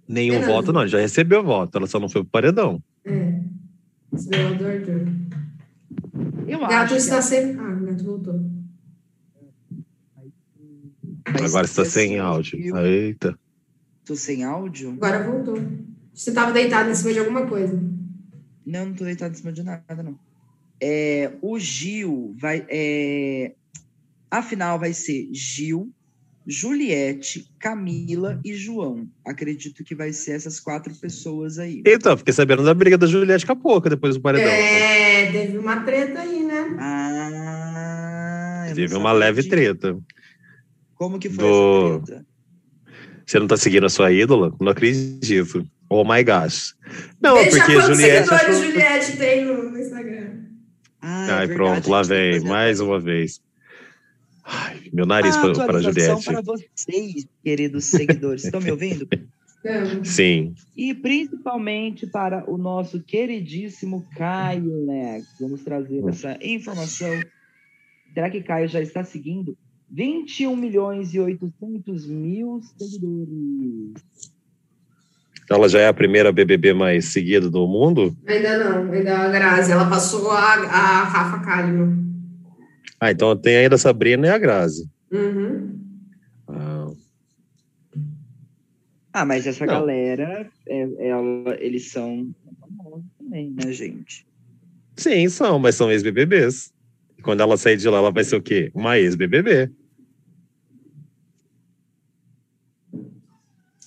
Nenhum 0.08 0.40
Fernando. 0.40 0.56
voto, 0.56 0.74
não. 0.74 0.88
Já 0.88 1.00
recebeu 1.00 1.44
voto, 1.44 1.78
ela 1.78 1.88
só 1.88 2.00
não 2.00 2.10
foi 2.10 2.22
pro 2.22 2.32
paredão. 2.32 2.82
É. 3.06 3.40
Do 4.12 4.68
Arthur. 4.68 5.08
Eu 6.48 6.60
Gato 6.60 6.74
acho 6.74 6.96
está 6.96 7.18
que 7.18 7.24
sem. 7.24 7.56
Ah, 7.58 7.78
o 7.82 7.86
gato 7.86 8.04
voltou. 8.04 8.61
Agora 11.40 11.66
está 11.66 11.86
sem 11.86 12.20
áudio. 12.20 12.62
Gil. 12.62 12.78
Eita. 12.78 13.38
Tô 14.06 14.16
sem 14.16 14.44
áudio? 14.44 14.92
Agora 14.92 15.24
voltou. 15.24 15.62
Você 16.14 16.30
estava 16.32 16.52
deitado 16.52 16.90
em 16.90 16.96
cima 16.96 17.14
de 17.14 17.20
alguma 17.20 17.46
coisa. 17.48 17.74
Não, 18.66 18.86
não 18.88 18.94
tô 18.94 19.04
deitado 19.06 19.34
em 19.34 19.38
cima 19.38 19.52
de 19.52 19.64
nada, 19.64 20.04
não. 20.04 20.20
É, 20.80 21.32
o 21.42 21.58
Gil 21.60 22.36
vai. 22.38 22.66
É, 22.70 23.54
a 24.30 24.42
final 24.42 24.80
vai 24.80 24.94
ser 24.94 25.30
Gil, 25.32 25.92
Juliette, 26.46 27.50
Camila 27.60 28.40
e 28.44 28.54
João. 28.54 29.08
Acredito 29.26 29.84
que 29.84 29.94
vai 29.94 30.12
ser 30.12 30.32
essas 30.32 30.60
quatro 30.60 30.94
pessoas 30.96 31.60
aí. 31.60 31.84
Então, 31.86 32.18
fiquei 32.18 32.34
sabendo 32.34 32.64
da 32.64 32.74
briga 32.74 32.98
da 32.98 33.06
Juliette 33.08 33.46
com 33.46 33.52
a 33.52 33.56
Poca 33.56 33.90
depois 33.90 34.16
do 34.16 34.22
paredão. 34.22 34.50
É, 34.50 35.32
teve 35.32 35.58
uma 35.58 35.82
treta 35.82 36.20
aí, 36.20 36.44
né? 36.44 36.78
Ah, 36.80 38.72
Teve 38.74 38.96
uma 38.96 39.12
leve 39.12 39.42
disso. 39.42 39.50
treta. 39.50 39.98
Como 41.02 41.18
que 41.18 41.32
foi 41.32 41.44
Do- 41.44 41.96
essa 41.96 42.06
treta? 42.06 42.26
Você 43.26 43.40
não 43.40 43.48
tá 43.48 43.58
seguindo 43.58 43.88
a 43.88 43.90
sua 43.90 44.12
ídola? 44.12 44.56
Não 44.62 44.72
acredito. 44.72 45.66
Oh 45.90 46.04
my 46.04 46.24
gosh. 46.24 46.76
Não, 47.20 47.38
Veja 47.38 47.58
porque 47.58 47.74
quantos 47.74 47.98
Juliette. 47.98 48.28
seguidores 48.28 48.32
achou- 48.44 48.64
Juliette 48.64 49.18
tem 49.18 49.46
no, 49.46 49.80
Instagram. 49.80 50.34
Ah, 51.02 51.26
é 51.28 51.32
Ai, 51.32 51.48
verdade, 51.48 51.54
pronto, 51.56 51.90
lá 51.90 52.04
vem, 52.04 52.40
mais 52.42 52.80
uma 52.80 53.00
vez. 53.00 53.42
Ai, 54.46 54.80
meu 54.94 55.08
nariz 55.08 55.36
a 55.36 55.42
para 55.42 55.66
para 55.66 55.82
Juliette. 55.82 56.24
para 56.24 56.42
vocês, 56.42 57.26
queridos 57.44 57.86
seguidores. 57.86 58.44
Estão 58.46 58.62
me 58.62 58.70
ouvindo? 58.72 59.08
Sim. 60.04 60.54
E 60.78 60.94
principalmente 60.94 62.06
para 62.06 62.48
o 62.48 62.60
nosso 62.60 63.02
queridíssimo 63.02 64.08
Caio 64.16 64.86
Nex. 64.86 65.26
Vamos 65.40 65.64
trazer 65.64 66.08
essa 66.08 66.38
informação. 66.44 67.10
Será 68.14 68.30
que 68.30 68.44
Caio 68.44 68.68
já 68.68 68.82
está 68.82 69.04
seguindo? 69.04 69.58
21 69.92 70.56
milhões 70.56 71.14
e 71.14 71.20
800 71.20 72.08
mil 72.08 72.62
seguidores. 72.78 73.94
Ela 75.50 75.68
já 75.68 75.80
é 75.82 75.88
a 75.88 75.94
primeira 75.94 76.32
BBB 76.32 76.74
mais 76.74 77.06
seguida 77.06 77.50
do 77.50 77.68
mundo? 77.68 78.16
ainda 78.26 78.58
não, 78.84 78.92
ainda 78.92 79.18
a 79.18 79.30
Grazi. 79.30 79.72
Ela 79.72 79.90
passou 79.90 80.32
a, 80.32 80.54
a 80.54 81.04
Rafa 81.04 81.40
Kalimann. 81.46 82.10
Ah, 83.00 83.12
então 83.12 83.36
tem 83.36 83.58
ainda 83.58 83.76
a 83.76 83.80
Sabrina 83.80 84.28
e 84.28 84.30
a 84.30 84.38
Grazi. 84.38 84.90
Uhum. 85.12 85.78
Ah, 86.48 86.88
Ah, 89.14 89.26
mas 89.26 89.46
essa 89.46 89.66
Não. 89.66 89.74
galera, 89.74 90.50
é, 90.70 91.08
ela- 91.10 91.58
eles 91.60 91.92
são 91.92 92.32
famosos 92.62 93.04
também, 93.18 93.52
né, 93.52 93.74
gente? 93.74 94.26
sim, 94.96 95.28
são, 95.28 95.60
mas 95.60 95.76
são 95.76 95.92
ex-BBBs. 95.92 96.72
Quando 97.24 97.42
ela 97.42 97.58
sair 97.58 97.76
de 97.76 97.90
lá, 97.90 97.98
ela 97.98 98.12
vai 98.12 98.24
ser 98.24 98.38
o 98.38 98.42
quê? 98.42 98.72
Uma 98.74 98.98
ex-BBB. 98.98 99.70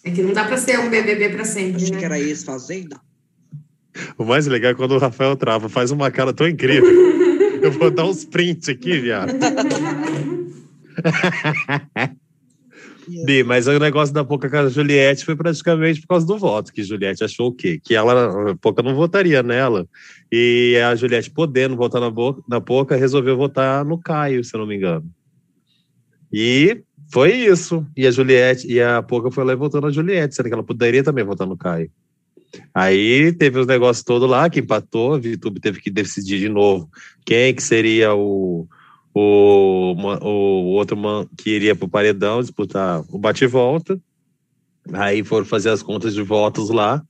É 0.04 0.10
que 0.10 0.22
não 0.22 0.34
dá 0.34 0.44
pra 0.44 0.58
ser 0.58 0.78
um 0.78 0.90
BBB 0.90 1.30
pra 1.30 1.44
sempre, 1.44 1.76
Achei 1.76 1.90
né? 1.92 1.98
que 1.98 2.04
era 2.04 2.20
ex-fazenda. 2.20 3.00
O 4.18 4.24
mais 4.24 4.46
legal 4.46 4.72
é 4.72 4.74
quando 4.74 4.92
o 4.92 4.98
Rafael 4.98 5.36
trava, 5.36 5.68
faz 5.68 5.90
uma 5.90 6.10
cara 6.10 6.32
tão 6.32 6.46
incrível. 6.46 7.24
Eu 7.62 7.72
vou 7.72 7.90
dar 7.90 8.04
uns 8.04 8.24
prints 8.24 8.68
aqui, 8.68 8.98
viado. 8.98 9.32
Bi, 13.24 13.42
mas 13.42 13.66
o 13.66 13.78
negócio 13.78 14.14
da 14.14 14.24
Poca 14.24 14.48
com 14.48 14.56
a 14.56 14.68
Juliette 14.68 15.24
foi 15.24 15.36
praticamente 15.36 16.00
por 16.00 16.08
causa 16.08 16.26
do 16.26 16.38
voto, 16.38 16.72
que 16.72 16.82
Juliette 16.82 17.24
achou 17.24 17.48
o 17.48 17.52
quê? 17.52 17.80
Que 17.82 17.94
ela, 17.94 18.50
a 18.50 18.56
Poca 18.56 18.82
não 18.82 18.94
votaria 18.94 19.42
nela. 19.42 19.86
E 20.32 20.80
a 20.84 20.94
Juliette, 20.94 21.30
podendo 21.30 21.76
votar 21.76 22.00
na, 22.00 22.10
Boca, 22.10 22.42
na 22.48 22.60
Poca, 22.60 22.96
resolveu 22.96 23.36
votar 23.36 23.84
no 23.84 23.98
Caio, 23.98 24.42
se 24.42 24.54
eu 24.54 24.60
não 24.60 24.66
me 24.66 24.76
engano. 24.76 25.04
E 26.32 26.82
foi 27.14 27.32
isso. 27.32 27.86
E 27.96 28.08
a 28.08 28.10
Juliette, 28.10 28.66
e 28.66 28.82
a 28.82 29.00
Poca 29.00 29.30
foi 29.30 29.44
lá 29.44 29.52
e 29.52 29.56
votou 29.56 29.80
na 29.80 29.88
Juliette, 29.88 30.34
sendo 30.34 30.48
que 30.48 30.52
ela 30.52 30.64
poderia 30.64 31.04
também 31.04 31.24
votar 31.24 31.46
no 31.46 31.56
Caio. 31.56 31.88
Aí 32.74 33.32
teve 33.32 33.60
os 33.60 33.68
negócios 33.68 34.04
todos 34.04 34.28
lá, 34.28 34.50
que 34.50 34.58
empatou, 34.58 35.14
a 35.14 35.18
VTube 35.18 35.60
teve 35.60 35.80
que 35.80 35.92
decidir 35.92 36.40
de 36.40 36.48
novo 36.48 36.90
quem 37.24 37.54
que 37.54 37.62
seria 37.62 38.12
o, 38.16 38.66
o, 39.14 39.94
o 40.22 40.74
outro 40.74 40.96
man, 40.96 41.24
que 41.38 41.50
iria 41.50 41.76
para 41.76 41.86
o 41.86 41.88
paredão 41.88 42.40
disputar 42.40 43.04
o 43.08 43.16
bate-volta. 43.16 43.96
Aí 44.92 45.22
foram 45.22 45.46
fazer 45.46 45.70
as 45.70 45.84
contas 45.84 46.14
de 46.14 46.22
votos 46.22 46.68
lá. 46.68 47.00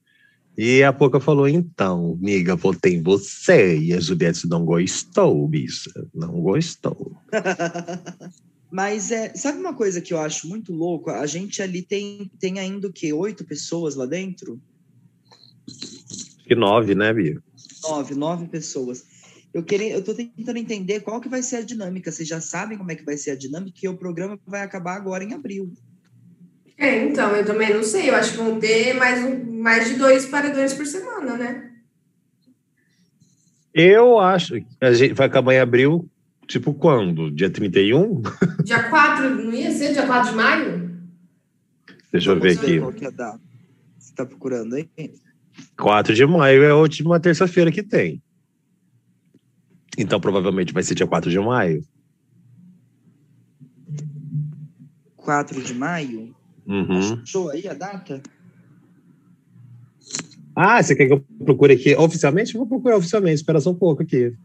E 0.56 0.82
a 0.82 0.92
Poca 0.92 1.18
falou: 1.18 1.48
então, 1.48 2.18
amiga, 2.20 2.54
votei 2.56 2.96
em 2.96 3.02
você. 3.02 3.78
E 3.78 3.94
a 3.94 4.00
Juliette 4.00 4.46
não 4.46 4.66
gostou, 4.66 5.48
bicha. 5.48 5.90
Não 6.14 6.42
gostou. 6.42 7.16
Mas 8.74 9.12
é, 9.12 9.32
sabe 9.36 9.60
uma 9.60 9.72
coisa 9.72 10.00
que 10.00 10.12
eu 10.12 10.18
acho 10.18 10.48
muito 10.48 10.72
louco? 10.72 11.08
A 11.08 11.24
gente 11.26 11.62
ali 11.62 11.80
tem, 11.80 12.28
tem 12.40 12.58
ainda 12.58 12.88
o 12.88 12.92
quê? 12.92 13.12
Oito 13.12 13.44
pessoas 13.44 13.94
lá 13.94 14.04
dentro? 14.04 14.60
Que 16.44 16.56
nove, 16.56 16.92
né, 16.92 17.12
Bia? 17.14 17.40
Nove, 17.84 18.16
nove 18.16 18.48
pessoas. 18.48 19.04
Eu 19.54 19.62
queria, 19.62 19.92
eu 19.92 20.02
tô 20.02 20.12
tentando 20.12 20.56
entender 20.56 20.98
qual 21.02 21.20
que 21.20 21.28
vai 21.28 21.40
ser 21.40 21.58
a 21.58 21.62
dinâmica. 21.62 22.10
Vocês 22.10 22.26
já 22.26 22.40
sabem 22.40 22.76
como 22.76 22.90
é 22.90 22.96
que 22.96 23.04
vai 23.04 23.16
ser 23.16 23.30
a 23.30 23.36
dinâmica, 23.36 23.78
que 23.78 23.88
o 23.88 23.96
programa 23.96 24.36
vai 24.44 24.62
acabar 24.62 24.96
agora 24.96 25.22
em 25.22 25.34
abril. 25.34 25.72
É, 26.76 27.04
então, 27.04 27.30
eu 27.36 27.46
também 27.46 27.72
não 27.72 27.84
sei. 27.84 28.10
Eu 28.10 28.16
acho 28.16 28.32
que 28.32 28.38
vão 28.38 28.58
ter 28.58 28.92
mais, 28.94 29.24
um- 29.24 29.62
mais 29.62 29.88
de 29.88 29.94
dois 29.94 30.26
paredões 30.26 30.74
por 30.74 30.84
semana, 30.84 31.36
né? 31.36 31.70
Eu 33.72 34.18
acho 34.18 34.54
que 34.54 34.66
a 34.80 34.92
gente 34.92 35.14
vai 35.14 35.28
acabar 35.28 35.54
em 35.54 35.60
abril, 35.60 36.10
tipo 36.46 36.74
quando? 36.74 37.30
Dia 37.30 37.50
31? 37.50 38.22
Dia 38.64 38.88
4, 38.88 39.30
não 39.30 39.52
ia 39.52 39.70
ser 39.70 39.92
dia 39.92 40.06
4 40.06 40.30
de 40.30 40.36
maio? 40.36 41.00
Deixa 42.12 42.30
eu 42.30 42.40
ver 42.40 42.58
aqui. 42.58 42.78
qual 42.78 42.92
que 42.92 43.04
é 43.04 43.08
a 43.08 43.10
data. 43.10 43.40
Você 43.98 44.14
tá 44.14 44.24
procurando 44.24 44.74
aí? 44.74 44.88
4 45.76 46.14
de 46.14 46.26
maio 46.26 46.62
é 46.62 46.70
a 46.70 46.76
última 46.76 47.18
terça-feira 47.18 47.72
que 47.72 47.82
tem. 47.82 48.22
Então, 49.96 50.20
provavelmente 50.20 50.72
vai 50.72 50.82
ser 50.82 50.94
dia 50.94 51.06
4 51.06 51.30
de 51.30 51.38
maio. 51.38 51.84
4 55.16 55.62
de 55.62 55.74
maio? 55.74 56.34
Uhum. 56.66 57.20
Achou 57.22 57.50
aí 57.50 57.66
a 57.68 57.74
data? 57.74 58.22
Ah, 60.56 60.82
você 60.82 60.94
quer 60.94 61.06
que 61.06 61.12
eu 61.12 61.24
procure 61.44 61.74
aqui 61.74 61.94
oficialmente? 61.96 62.56
Vou 62.56 62.66
procurar 62.66 62.96
oficialmente, 62.96 63.36
espera 63.36 63.60
só 63.60 63.70
um 63.70 63.74
pouco 63.74 64.02
aqui. 64.02 64.36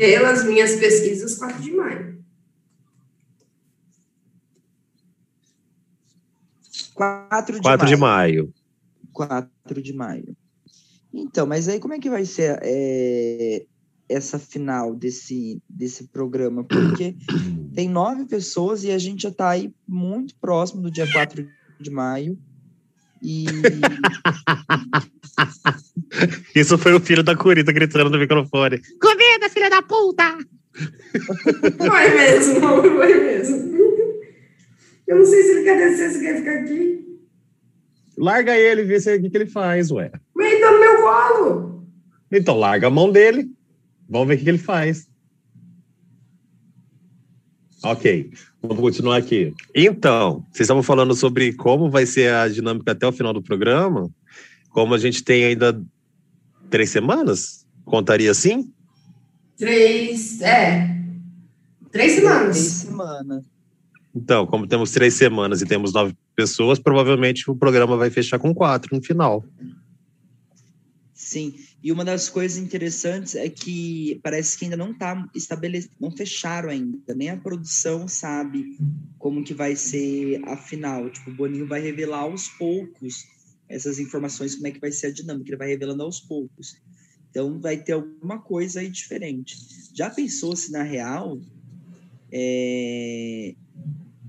Pelas 0.00 0.44
minhas 0.44 0.76
pesquisas, 0.76 1.34
4 1.34 1.60
de 1.60 1.72
maio. 1.72 2.24
4 6.94 7.56
de 7.56 7.62
4 7.62 7.84
maio. 7.84 7.94
de 7.94 8.00
maio. 8.00 8.54
4 9.12 9.82
de 9.82 9.92
maio. 9.92 10.36
Então, 11.12 11.46
mas 11.46 11.68
aí 11.68 11.78
como 11.78 11.92
é 11.92 11.98
que 11.98 12.08
vai 12.08 12.24
ser 12.24 12.58
é, 12.62 13.66
essa 14.08 14.38
final 14.38 14.94
desse, 14.94 15.62
desse 15.68 16.04
programa? 16.08 16.64
Porque 16.64 17.14
tem 17.74 17.86
nove 17.86 18.24
pessoas 18.24 18.84
e 18.84 18.90
a 18.90 18.98
gente 18.98 19.24
já 19.24 19.28
está 19.28 19.50
aí 19.50 19.70
muito 19.86 20.34
próximo 20.36 20.80
do 20.80 20.90
dia 20.90 21.10
4 21.12 21.46
de 21.78 21.90
maio. 21.90 22.38
E 23.22 23.44
Isso 26.54 26.76
foi 26.78 26.92
o 26.94 27.00
filho 27.00 27.22
da 27.22 27.36
Curita 27.36 27.72
gritando 27.72 28.10
no 28.10 28.18
microfone. 28.18 28.80
Comida, 29.00 29.48
filha 29.50 29.70
da 29.70 29.82
puta! 29.82 30.36
Foi 31.78 32.08
mesmo, 32.10 32.60
foi 32.60 33.14
mesmo. 33.14 33.70
Eu 35.06 35.18
não 35.18 35.26
sei 35.26 35.42
se 35.42 35.50
ele 35.50 35.64
quer 35.64 35.76
descer, 35.90 36.10
se 36.10 36.20
quer 36.20 36.36
ficar 36.38 36.54
aqui. 36.60 37.00
Larga 38.16 38.56
ele 38.56 38.82
e 38.82 38.84
vê 38.84 39.00
se- 39.00 39.16
o 39.16 39.20
que, 39.22 39.30
que 39.30 39.36
ele 39.36 39.46
faz, 39.46 39.90
ué. 39.90 40.10
Mas 40.34 40.52
ele 40.52 40.60
tá 40.60 40.72
no 40.72 40.80
meu 40.80 40.96
colo. 41.02 41.88
Então 42.30 42.58
larga 42.58 42.86
a 42.86 42.90
mão 42.90 43.10
dele. 43.10 43.50
Vamos 44.08 44.28
ver 44.28 44.34
o 44.34 44.38
que, 44.38 44.44
que 44.44 44.50
ele 44.50 44.58
faz. 44.58 45.08
Ok, 47.82 48.30
vamos 48.62 48.80
continuar 48.80 49.16
aqui. 49.16 49.54
Então, 49.74 50.44
vocês 50.50 50.60
estavam 50.62 50.82
falando 50.82 51.14
sobre 51.14 51.52
como 51.52 51.90
vai 51.90 52.06
ser 52.06 52.32
a 52.32 52.48
dinâmica 52.48 52.92
até 52.92 53.06
o 53.06 53.12
final 53.12 53.32
do 53.32 53.42
programa. 53.42 54.10
Como 54.70 54.94
a 54.94 54.98
gente 54.98 55.24
tem 55.24 55.44
ainda 55.44 55.80
três 56.68 56.90
semanas, 56.90 57.66
contaria 57.84 58.30
assim? 58.30 58.72
Três, 59.56 60.40
é. 60.40 60.96
Três 61.90 62.12
três 62.12 62.12
semanas. 62.12 62.56
semanas. 62.56 63.44
Então, 64.14 64.46
como 64.46 64.66
temos 64.66 64.90
três 64.90 65.14
semanas 65.14 65.60
e 65.60 65.66
temos 65.66 65.92
nove 65.92 66.14
pessoas, 66.34 66.78
provavelmente 66.78 67.50
o 67.50 67.56
programa 67.56 67.96
vai 67.96 68.10
fechar 68.10 68.38
com 68.38 68.54
quatro 68.54 68.96
no 68.96 69.02
final. 69.02 69.44
Sim. 71.30 71.54
E 71.80 71.92
uma 71.92 72.04
das 72.04 72.28
coisas 72.28 72.58
interessantes 72.58 73.36
é 73.36 73.48
que 73.48 74.18
parece 74.20 74.58
que 74.58 74.64
ainda 74.64 74.76
não 74.76 74.90
está 74.90 75.30
estabelecido, 75.32 75.94
não 76.00 76.10
fecharam 76.10 76.70
ainda, 76.70 77.14
nem 77.14 77.30
a 77.30 77.36
produção 77.36 78.08
sabe 78.08 78.76
como 79.16 79.44
que 79.44 79.54
vai 79.54 79.76
ser 79.76 80.42
a 80.44 80.56
final. 80.56 81.08
Tipo, 81.08 81.30
o 81.30 81.34
Boninho 81.34 81.68
vai 81.68 81.80
revelar 81.80 82.22
aos 82.22 82.48
poucos 82.48 83.28
essas 83.68 84.00
informações, 84.00 84.56
como 84.56 84.66
é 84.66 84.72
que 84.72 84.80
vai 84.80 84.90
ser 84.90 85.06
a 85.06 85.12
dinâmica, 85.12 85.50
ele 85.50 85.56
vai 85.56 85.68
revelando 85.68 86.02
aos 86.02 86.18
poucos. 86.18 86.76
Então 87.30 87.60
vai 87.60 87.76
ter 87.76 87.92
alguma 87.92 88.40
coisa 88.40 88.80
aí 88.80 88.90
diferente. 88.90 89.56
Já 89.94 90.10
pensou 90.10 90.56
se 90.56 90.72
na 90.72 90.82
real 90.82 91.40
é, 92.32 93.54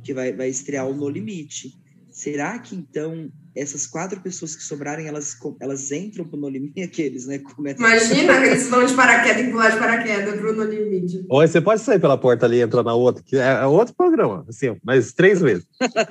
que 0.04 0.14
vai, 0.14 0.34
vai 0.34 0.50
estrear 0.50 0.88
o 0.88 0.94
No 0.94 1.10
Limite? 1.10 1.76
Será 2.12 2.60
que 2.60 2.76
então 2.76 3.32
essas 3.56 3.88
quatro 3.88 4.20
pessoas 4.20 4.56
que 4.56 4.64
sobrarem, 4.64 5.08
elas, 5.08 5.38
elas 5.60 5.92
entram 5.92 6.26
pro 6.26 6.40
No 6.40 6.50
Limite, 6.50 6.82
aqueles, 6.84 7.28
né? 7.28 7.42
Imagina 7.78 8.40
que 8.42 8.48
eles 8.48 8.70
vão 8.70 8.86
de 8.86 8.94
paraquedas 8.94 9.46
e 9.46 9.52
pular 9.52 9.70
de 9.70 9.78
paraquedas 9.78 10.40
pro 10.40 10.54
No 10.54 10.64
Limite. 10.64 11.26
Ou 11.30 11.46
você 11.46 11.62
pode 11.62 11.82
sair 11.82 12.00
pela 12.00 12.18
porta 12.18 12.46
ali 12.46 12.58
e 12.58 12.62
entrar 12.62 12.84
na 12.84 12.94
outra, 12.94 13.24
que 13.24 13.38
é 13.38 13.62
é 13.62 13.66
outro 13.66 13.94
programa, 13.94 14.46
assim, 14.48 14.76
mas 14.84 15.14
três 15.14 15.42
vezes. 15.42 15.66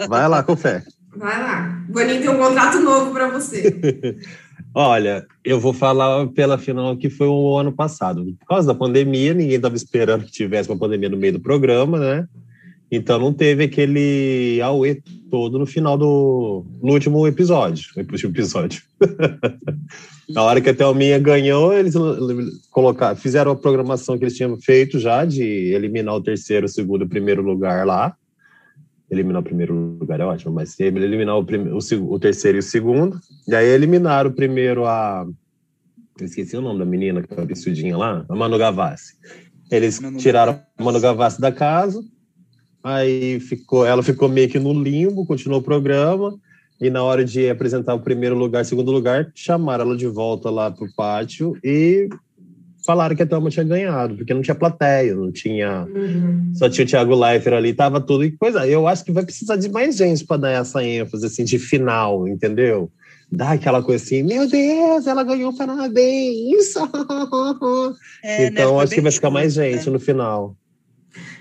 Vai 0.09 0.29
lá 0.29 0.43
com 0.43 0.57
fé. 0.57 0.83
Vai 1.17 1.43
lá. 1.43 1.85
O 1.89 1.93
Boninho 1.93 2.21
tem 2.21 2.31
um 2.31 2.39
contrato 2.39 2.79
novo 2.81 3.13
pra 3.13 3.29
você. 3.29 4.17
Olha, 4.73 5.27
eu 5.45 5.59
vou 5.59 5.73
falar 5.73 6.29
pela 6.29 6.57
final 6.57 6.97
que 6.97 7.11
foi 7.11 7.27
o 7.27 7.59
ano 7.59 7.73
passado. 7.73 8.25
Por 8.39 8.47
causa 8.47 8.69
da 8.69 8.75
pandemia, 8.75 9.35
ninguém 9.35 9.57
estava 9.57 9.75
esperando 9.75 10.25
que 10.25 10.31
tivesse 10.31 10.69
uma 10.69 10.79
pandemia 10.79 11.09
no 11.09 11.17
meio 11.17 11.33
do 11.33 11.41
programa, 11.41 11.99
né? 11.99 12.29
Então 12.91 13.19
não 13.19 13.33
teve 13.33 13.65
aquele 13.65 14.61
auê 14.63 15.03
todo 15.31 15.59
no 15.59 15.67
final 15.67 15.97
do 15.97 16.67
no 16.83 16.93
último 16.93 17.27
episódio. 17.27 17.89
No 17.97 18.03
último 18.03 18.33
episódio. 18.33 18.83
Na 20.29 20.43
hora 20.43 20.61
que 20.61 20.71
a 20.71 20.75
Thelminha 20.75 21.19
ganhou, 21.19 21.73
eles 21.73 21.95
colocaram, 22.71 23.17
fizeram 23.17 23.53
a 23.53 23.57
programação 23.57 24.19
que 24.19 24.25
eles 24.25 24.37
tinham 24.37 24.57
feito 24.61 24.99
já 24.99 25.25
de 25.25 25.43
eliminar 25.43 26.15
o 26.15 26.23
terceiro, 26.23 26.67
o 26.67 26.69
segundo 26.69 27.03
e 27.03 27.07
o 27.07 27.09
primeiro 27.09 27.43
lugar 27.43 27.87
lá. 27.87 28.15
Eliminar 29.11 29.41
o 29.41 29.45
primeiro 29.45 29.75
lugar 29.99 30.21
é 30.21 30.25
ótimo, 30.25 30.53
mas 30.53 30.79
eliminar 30.79 31.37
o, 31.37 31.41
o, 31.41 32.15
o 32.15 32.19
terceiro 32.19 32.59
e 32.59 32.61
o 32.61 32.63
segundo. 32.63 33.19
E 33.49 33.55
aí 33.55 33.67
eliminaram 33.67 34.31
primeiro 34.31 34.87
a. 34.87 35.27
Esqueci 36.21 36.57
o 36.57 36.61
nome 36.61 36.79
da 36.79 36.85
menina, 36.85 37.23
que 37.23 37.33
é 37.33 37.41
a 37.41 37.43
absurdinha 37.43 37.97
lá, 37.97 38.25
a 38.29 38.37
Manu 38.37 38.59
Gavassi. 38.59 39.15
Eles 39.71 39.99
Manu 39.99 40.19
tiraram 40.19 40.53
a 40.53 40.55
Gavassi. 40.55 40.85
Manu 40.85 41.01
Gavassi 41.01 41.41
da 41.41 41.51
casa, 41.51 42.01
aí 42.83 43.41
ficou, 43.41 43.87
ela 43.87 44.03
ficou 44.03 44.29
meio 44.29 44.49
que 44.49 44.59
no 44.59 44.73
limbo, 44.73 45.27
continuou 45.27 45.61
o 45.61 45.65
programa, 45.65 46.35
e 46.81 46.89
na 46.89 47.03
hora 47.03 47.25
de 47.25 47.51
apresentar 47.51 47.95
o 47.95 48.01
primeiro 48.01 48.35
lugar, 48.35 48.65
segundo 48.65 48.91
lugar, 48.91 49.31
chamaram 49.35 49.85
ela 49.85 49.97
de 49.97 50.07
volta 50.07 50.49
lá 50.49 50.71
pro 50.71 50.89
pátio 50.97 51.57
e 51.63 52.09
falaram 52.87 53.15
que 53.15 53.23
a 53.23 53.27
Thelma 53.27 53.51
tinha 53.51 53.65
ganhado, 53.65 54.17
porque 54.17 54.33
não 54.33 54.41
tinha 54.41 54.55
plateia, 54.55 55.15
não 55.15 55.31
tinha 55.31 55.87
Uhum. 55.95 56.53
só 56.55 56.69
tinha 56.69 56.85
o 56.85 56.89
Thiago 56.89 57.15
Leifert 57.15 57.57
ali, 57.57 57.75
tava 57.75 58.01
tudo 58.01 58.25
e 58.25 58.33
coisa. 58.33 58.67
Eu 58.67 58.89
acho 58.89 59.05
que 59.05 59.13
vai 59.13 59.25
precisar 59.25 59.57
de 59.57 59.69
mais 59.69 59.97
gente 59.97 60.25
para 60.25 60.39
dar 60.39 60.51
essa 60.53 60.83
ênfase 60.83 61.27
assim 61.27 61.45
de 61.45 61.59
final, 61.59 62.27
entendeu? 62.27 62.91
Dar 63.31 63.53
aquela 63.53 63.83
coisa 63.83 64.03
assim, 64.03 64.23
meu 64.23 64.49
Deus, 64.49 65.07
ela 65.07 65.23
ganhou 65.23 65.55
parabéns. 65.55 66.75
É, 68.25 68.39
né, 68.39 68.47
então 68.47 68.75
foi 68.75 68.85
acho 68.85 68.95
que 68.95 69.01
vai 69.01 69.13
ficar 69.13 69.31
mais 69.31 69.55
curto, 69.55 69.67
né? 69.67 69.77
gente 69.77 69.91
no 69.91 70.01
final. 70.01 70.57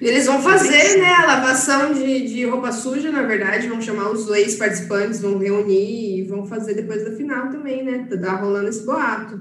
E 0.02 0.08
Eles 0.08 0.26
vão 0.26 0.42
fazer, 0.42 0.98
né, 1.00 1.14
a 1.14 1.26
lavação 1.26 1.94
de, 1.94 2.28
de 2.28 2.46
roupa 2.46 2.72
suja, 2.72 3.12
na 3.12 3.24
verdade, 3.24 3.68
vão 3.68 3.82
chamar 3.82 4.10
os 4.12 4.28
ex-participantes, 4.30 5.22
vão 5.22 5.38
reunir 5.38 6.20
e 6.20 6.24
vão 6.24 6.46
fazer 6.46 6.74
depois 6.74 7.04
da 7.04 7.12
final 7.12 7.50
também, 7.50 7.84
né? 7.84 8.08
Tá 8.20 8.36
rolando 8.36 8.70
esse 8.70 8.86
boato. 8.86 9.40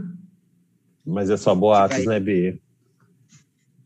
Mas 1.07 1.31
é 1.31 1.37
só 1.37 1.55
boatos, 1.55 2.05
Vai. 2.05 2.07
né, 2.07 2.21
Bi? 2.21 2.61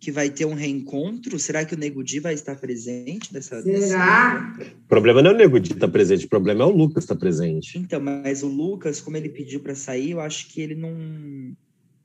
Que 0.00 0.10
vai 0.10 0.28
ter 0.28 0.44
um 0.44 0.54
reencontro? 0.54 1.38
Será 1.38 1.64
que 1.64 1.74
o 1.74 1.78
Nego 1.78 2.02
Di 2.02 2.18
vai 2.18 2.34
estar 2.34 2.56
presente 2.56 3.32
dessa 3.32 3.62
Será? 3.62 4.52
O 4.84 4.88
problema 4.88 5.22
não 5.22 5.30
é 5.30 5.34
o 5.34 5.36
Nego 5.36 5.60
Di 5.60 5.74
estar 5.74 5.86
presente, 5.86 6.26
o 6.26 6.28
problema 6.28 6.64
é 6.64 6.66
o 6.66 6.70
Lucas 6.70 7.04
estar 7.04 7.14
presente. 7.14 7.78
Então, 7.78 8.00
mas 8.00 8.42
o 8.42 8.48
Lucas, 8.48 9.00
como 9.00 9.16
ele 9.16 9.28
pediu 9.28 9.60
para 9.60 9.76
sair, 9.76 10.10
eu 10.10 10.20
acho 10.20 10.48
que 10.48 10.60
ele 10.60 10.74
não, 10.74 10.92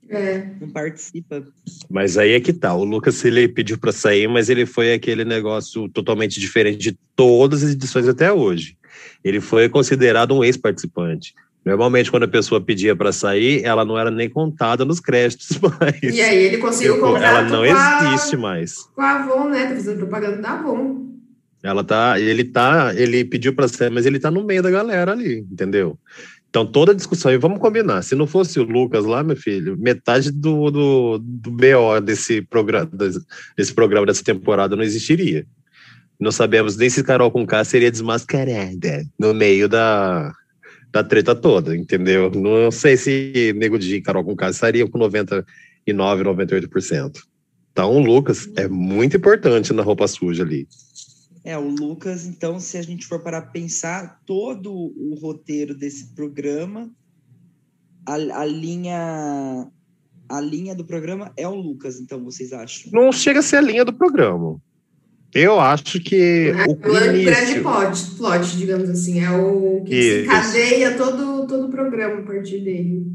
É. 0.08 0.46
não 0.60 0.70
participa. 0.70 1.44
Mas 1.90 2.16
aí 2.16 2.32
é 2.32 2.40
que 2.40 2.52
tá. 2.52 2.74
O 2.74 2.84
Lucas 2.84 3.24
ele 3.24 3.48
pediu 3.48 3.78
para 3.78 3.92
sair, 3.92 4.28
mas 4.28 4.48
ele 4.48 4.64
foi 4.64 4.92
aquele 4.92 5.24
negócio 5.24 5.88
totalmente 5.88 6.40
diferente 6.40 6.78
de 6.78 6.98
todas 7.14 7.62
as 7.62 7.72
edições 7.72 8.08
até 8.08 8.32
hoje. 8.32 8.76
Ele 9.22 9.40
foi 9.40 9.68
considerado 9.68 10.34
um 10.34 10.42
ex-participante. 10.42 11.34
Normalmente, 11.64 12.10
quando 12.10 12.22
a 12.22 12.28
pessoa 12.28 12.60
pedia 12.60 12.96
para 12.96 13.12
sair, 13.12 13.62
ela 13.62 13.84
não 13.84 13.98
era 13.98 14.10
nem 14.10 14.28
contada 14.28 14.84
nos 14.84 15.00
créditos 15.00 15.58
mais. 15.60 16.02
E 16.02 16.20
aí 16.20 16.44
ele 16.44 16.58
conseguiu 16.58 16.98
contrato 16.98 17.24
ela 17.24 17.42
não 17.42 17.66
com 17.66 17.76
a, 17.76 18.14
existe 18.14 18.36
mais. 18.36 18.74
com 18.94 19.02
a 19.02 19.10
Avon, 19.16 19.48
né? 19.50 19.66
Tá 19.66 19.74
fazendo 19.74 19.98
propaganda 19.98 20.38
da 20.38 20.52
Avon. 20.52 21.08
Ela 21.62 21.82
tá, 21.82 22.18
ele 22.18 22.44
tá, 22.44 22.94
ele 22.94 23.24
pediu 23.24 23.52
para 23.52 23.66
sair, 23.66 23.90
mas 23.90 24.06
ele 24.06 24.20
tá 24.20 24.30
no 24.30 24.44
meio 24.44 24.62
da 24.62 24.70
galera 24.70 25.12
ali, 25.12 25.40
entendeu? 25.50 25.98
Então 26.48 26.64
toda 26.64 26.92
a 26.92 26.94
discussão, 26.94 27.30
e 27.30 27.36
vamos 27.36 27.58
combinar, 27.58 28.02
se 28.02 28.14
não 28.14 28.26
fosse 28.26 28.58
o 28.58 28.64
Lucas 28.64 29.04
lá, 29.04 29.22
meu 29.22 29.36
filho, 29.36 29.76
metade 29.78 30.30
do, 30.30 30.70
do, 30.70 31.18
do 31.18 31.50
BO 31.50 32.00
desse 32.02 32.40
programa, 32.42 32.90
desse 33.56 33.74
programa 33.74 34.06
dessa 34.06 34.24
temporada 34.24 34.74
não 34.74 34.82
existiria. 34.82 35.46
Não 36.18 36.32
sabemos 36.32 36.76
nem 36.76 36.90
se 36.90 37.04
Carol 37.04 37.30
com 37.30 37.46
K 37.46 37.64
seria 37.64 37.90
desmascarada 37.90 39.04
no 39.18 39.32
meio 39.32 39.68
da, 39.68 40.32
da 40.90 41.04
treta 41.04 41.34
toda, 41.34 41.76
entendeu? 41.76 42.30
Não 42.30 42.70
sei 42.70 42.96
se 42.96 43.54
Nego 43.56 43.78
Di 43.78 43.96
e 43.96 44.02
Carol 44.02 44.24
com 44.24 44.34
K 44.34 44.50
estariam 44.50 44.88
com 44.88 44.98
99, 44.98 46.24
98%. 46.24 47.18
Então 47.70 47.92
o 47.94 48.00
Lucas 48.00 48.50
é 48.56 48.66
muito 48.66 49.16
importante 49.16 49.72
na 49.72 49.82
roupa 49.82 50.08
suja 50.08 50.42
ali. 50.42 50.66
É, 51.44 51.56
o 51.56 51.68
Lucas, 51.68 52.26
então, 52.26 52.58
se 52.60 52.76
a 52.76 52.82
gente 52.82 53.06
for 53.06 53.20
para 53.20 53.40
pensar 53.40 54.20
todo 54.26 54.72
o 54.72 55.14
roteiro 55.20 55.74
desse 55.74 56.14
programa, 56.14 56.90
a, 58.06 58.14
a 58.14 58.44
linha 58.44 59.66
a 60.28 60.40
linha 60.42 60.74
do 60.74 60.84
programa 60.84 61.32
é 61.38 61.48
o 61.48 61.54
Lucas, 61.54 61.98
então, 62.00 62.22
vocês 62.22 62.52
acham? 62.52 62.90
não 62.92 63.10
chega 63.10 63.38
a 63.40 63.42
ser 63.42 63.56
a 63.56 63.60
linha 63.62 63.84
do 63.84 63.92
programa. 63.94 64.60
Eu 65.34 65.58
acho 65.60 66.00
que 66.00 66.52
É 66.56 66.64
o 66.70 66.74
grande 66.74 67.22
início. 67.22 67.62
plot, 67.62 68.10
plot, 68.16 68.56
digamos 68.56 68.88
assim. 68.90 69.20
É 69.20 69.30
o 69.30 69.82
que 69.84 69.94
Isso. 69.94 70.16
desencadeia 70.28 70.96
todo, 70.96 71.46
todo 71.46 71.66
o 71.66 71.70
programa 71.70 72.20
a 72.20 72.22
partir 72.22 72.60
dele. 72.60 73.06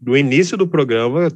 Do 0.00 0.16
início 0.16 0.56
do 0.56 0.68
programa, 0.68 1.30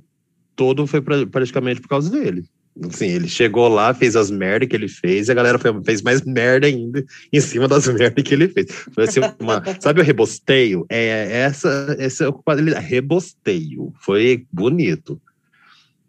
todo 0.54 0.86
foi 0.86 1.00
pra- 1.00 1.26
praticamente 1.26 1.80
por 1.80 1.88
causa 1.88 2.10
dele. 2.10 2.44
Assim, 2.86 3.06
ele 3.06 3.26
chegou 3.26 3.66
lá, 3.66 3.92
fez 3.92 4.14
as 4.14 4.30
merdas 4.30 4.68
que 4.68 4.76
ele 4.76 4.88
fez, 4.88 5.28
e 5.28 5.32
a 5.32 5.34
galera 5.34 5.58
foi- 5.58 5.82
fez 5.84 6.00
mais 6.00 6.22
merda 6.22 6.66
ainda 6.66 7.04
em 7.32 7.40
cima 7.40 7.66
das 7.66 7.86
merdas 7.88 8.22
que 8.22 8.32
ele 8.34 8.48
fez. 8.48 8.66
Foi 8.94 9.04
assim, 9.04 9.20
uma- 9.40 9.62
sabe 9.80 10.00
o 10.00 10.04
rebosteio? 10.04 10.86
É 10.88 11.40
essa, 11.42 11.96
é 11.98 12.28
o 12.28 12.32
culpado 12.32 12.62
dele. 12.62 12.78
Rebosteio. 12.78 13.92
Foi 14.00 14.46
bonito. 14.52 15.20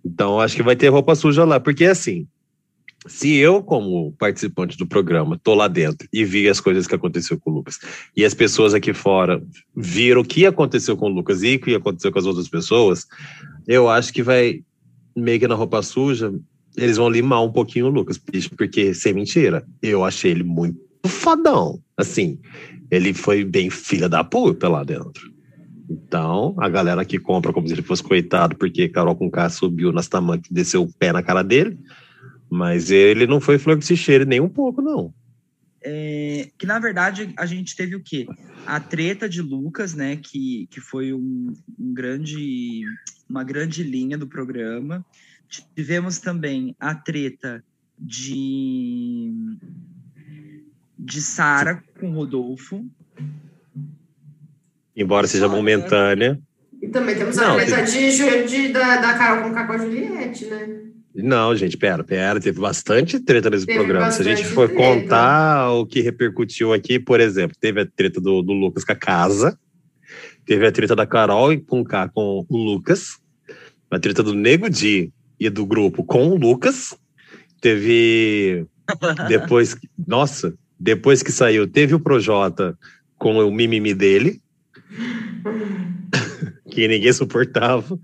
Então, 0.06 0.40
acho 0.40 0.56
que 0.56 0.64
vai 0.64 0.76
ter 0.76 0.90
roupa 0.90 1.16
suja 1.16 1.44
lá, 1.44 1.60
porque 1.60 1.86
assim, 1.86 2.28
se 3.08 3.36
eu, 3.36 3.64
como 3.64 4.12
participante 4.14 4.78
do 4.78 4.86
programa, 4.86 5.40
tô 5.42 5.56
lá 5.56 5.68
dentro 5.68 6.08
e 6.12 6.24
vi 6.24 6.48
as 6.50 6.60
coisas 6.60 6.86
que 6.86 6.96
aconteceu 6.96 7.40
com 7.40 7.50
o 7.50 7.54
Lucas, 7.56 7.80
e 8.16 8.24
as 8.26 8.34
pessoas 8.34 8.74
aqui 8.74 8.94
fora 8.94 9.42
viram 9.76 10.22
o 10.22 10.26
que 10.26 10.46
aconteceu 10.46 10.96
com 10.98 11.06
o 11.06 11.14
Lucas 11.14 11.42
e 11.42 11.56
o 11.56 11.60
que 11.60 11.76
aconteceu 11.76 12.12
com 12.12 12.20
as 12.20 12.26
outras 12.26 12.48
pessoas, 12.48 13.08
eu 13.68 13.90
acho 13.90 14.14
que 14.14 14.22
vai 14.22 14.62
meio 15.16 15.40
que 15.40 15.48
na 15.48 15.56
roupa 15.56 15.82
suja, 15.82 16.34
eles 16.78 16.98
vão 16.98 17.10
limar 17.10 17.44
um 17.44 17.52
pouquinho 17.52 17.88
o 17.88 17.90
Lucas, 17.90 18.20
porque 18.56 18.94
sem 18.94 19.14
mentira, 19.14 19.66
eu 19.82 20.04
achei 20.04 20.32
ele 20.32 20.44
muito 20.44 20.80
fodão. 21.06 21.82
Assim, 21.98 22.40
ele 22.92 23.14
foi 23.14 23.44
bem 23.44 23.70
filha 23.70 24.10
da 24.10 24.24
puta 24.24 24.68
lá 24.68 24.84
dentro. 24.84 25.30
Então, 25.90 26.56
a 26.60 26.70
galera 26.70 27.04
que 27.04 27.18
compra 27.18 27.52
como 27.52 27.68
se 27.68 27.74
ele 27.74 27.82
fosse 27.82 28.04
coitado, 28.04 28.56
porque 28.56 28.88
Carol 28.88 29.16
com 29.16 29.30
K 29.30 29.50
subiu 29.50 29.92
nas 29.92 30.08
tamanhas 30.08 30.46
e 30.50 30.54
desceu 30.54 30.84
o 30.84 30.94
pé 30.94 31.12
na 31.12 31.24
cara 31.24 31.44
dele. 31.44 31.80
Mas 32.50 32.92
ele 32.92 33.26
não 33.26 33.42
foi 33.42 33.58
flor 33.58 33.78
que 33.78 33.86
se 33.86 33.98
cheire 33.98 34.26
nem 34.26 34.40
um 34.40 34.50
pouco, 34.50 34.82
não. 34.82 35.14
É, 35.82 36.50
que 36.58 36.66
na 36.66 36.78
verdade 36.78 37.34
a 37.38 37.46
gente 37.46 37.76
teve 37.76 37.96
o 37.96 38.04
quê? 38.04 38.28
A 38.66 38.80
treta 38.80 39.30
de 39.30 39.42
Lucas, 39.42 39.94
né? 39.94 40.18
Que, 40.18 40.68
que 40.70 40.82
foi 40.82 41.14
um, 41.14 41.54
um 41.80 41.94
grande, 41.94 42.84
uma 43.30 43.44
grande 43.44 43.82
linha 43.82 44.18
do 44.18 44.28
programa. 44.28 45.04
Tivemos 45.50 46.20
também 46.20 46.76
a 46.80 46.94
treta 46.94 47.64
de 47.98 49.32
de 50.98 51.22
Sara 51.22 51.82
com 52.00 52.12
Rodolfo. 52.12 52.86
Embora 54.96 55.28
seja 55.28 55.48
momentânea. 55.48 56.40
E 56.82 56.88
também 56.90 57.16
temos 57.18 57.38
a 57.38 57.48
Não, 57.48 57.56
treta 57.56 57.84
de, 57.84 58.12
Ju- 58.12 58.46
de- 58.48 58.70
da, 58.70 58.98
da 58.98 59.14
Carol 59.18 59.44
com 59.44 59.54
K 59.54 59.66
com 59.68 59.74
a 59.74 59.78
Juliette, 59.78 60.46
né? 60.46 60.86
Não, 61.16 61.56
gente, 61.56 61.76
pera, 61.78 62.04
pera, 62.04 62.40
teve 62.40 62.60
bastante 62.60 63.20
treta 63.20 63.50
nesse 63.50 63.66
Teve 63.66 63.80
programa. 63.80 64.12
Se 64.12 64.22
a 64.22 64.26
gente 64.26 64.46
for 64.46 64.70
treta. 64.70 64.84
contar 64.84 65.72
o 65.72 65.86
que 65.86 66.02
repercutiu 66.02 66.72
aqui, 66.74 67.00
por 67.00 67.20
exemplo, 67.20 67.58
teve 67.60 67.82
a 67.82 67.86
treta 67.86 68.22
do, 68.22 68.42
do 68.42 68.54
Lucas 68.54 68.84
com 68.86 68.92
a 68.92 68.96
casa, 68.96 69.58
teve 70.46 70.66
a 70.68 70.72
treta 70.72 70.96
da 70.96 71.06
Carol 71.08 71.52
e 71.52 71.60
com 71.60 71.84
com 71.84 72.46
o 72.48 72.58
Lucas, 72.58 73.18
a 73.90 74.00
treta 74.00 74.22
do 74.22 74.34
Nego 74.36 74.70
Di 74.70 75.12
e 75.40 75.50
do 75.50 75.66
grupo 75.66 76.04
com 76.04 76.30
o 76.30 76.36
Lucas, 76.36 76.98
teve 77.62 78.66
depois, 79.28 79.78
nossa, 80.08 80.54
depois 80.80 81.24
que 81.24 81.32
saiu, 81.32 81.68
teve 81.68 81.96
o 81.96 82.00
Projota 82.00 82.78
com 83.18 83.38
o 83.38 83.52
mimimi 83.52 83.94
dele, 83.94 84.42
que 86.70 86.88
ninguém 86.88 87.14
suportava. 87.14 88.00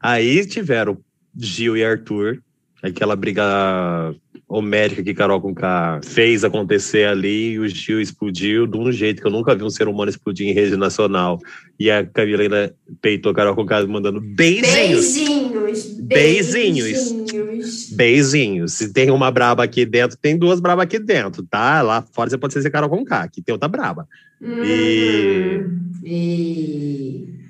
Aí 0.00 0.46
tiveram 0.46 0.98
Gil 1.36 1.76
e 1.76 1.84
Arthur, 1.84 2.42
aquela 2.82 3.16
briga 3.16 4.14
homérica 4.48 5.02
que 5.02 5.12
Carol 5.12 5.40
com 5.40 5.54
K 5.54 6.00
fez 6.02 6.42
acontecer 6.42 7.06
ali, 7.06 7.52
e 7.52 7.58
o 7.58 7.68
Gil 7.68 8.00
explodiu 8.00 8.66
de 8.66 8.78
um 8.78 8.90
jeito 8.90 9.20
que 9.20 9.26
eu 9.26 9.30
nunca 9.30 9.54
vi 9.54 9.62
um 9.62 9.70
ser 9.70 9.86
humano 9.86 10.08
explodir 10.08 10.48
em 10.48 10.52
rede 10.52 10.76
nacional. 10.76 11.38
E 11.78 11.90
a 11.90 12.04
Camila 12.04 12.42
ainda 12.42 12.74
peitou 13.02 13.30
a 13.30 13.34
Carol 13.34 13.54
com 13.54 13.66
K 13.66 13.86
mandando 13.86 14.20
beijinhos. 14.20 15.14
Beijinhos. 15.14 16.00
Beijinhos. 16.00 17.90
Beijinhos. 17.94 18.72
Se 18.72 18.92
tem 18.92 19.10
uma 19.10 19.30
braba 19.30 19.62
aqui 19.62 19.84
dentro, 19.84 20.16
tem 20.16 20.36
duas 20.38 20.60
braba 20.60 20.82
aqui 20.82 20.98
dentro, 20.98 21.42
tá? 21.42 21.82
Lá 21.82 22.02
fora 22.02 22.30
você 22.30 22.38
pode 22.38 22.54
ser 22.54 22.70
Carol 22.70 22.88
com 22.88 23.04
K, 23.04 23.22
aqui 23.22 23.42
tem 23.42 23.52
outra 23.52 23.68
braba. 23.68 24.08
Hum. 24.40 24.64
E... 24.64 25.60
E 26.04 27.47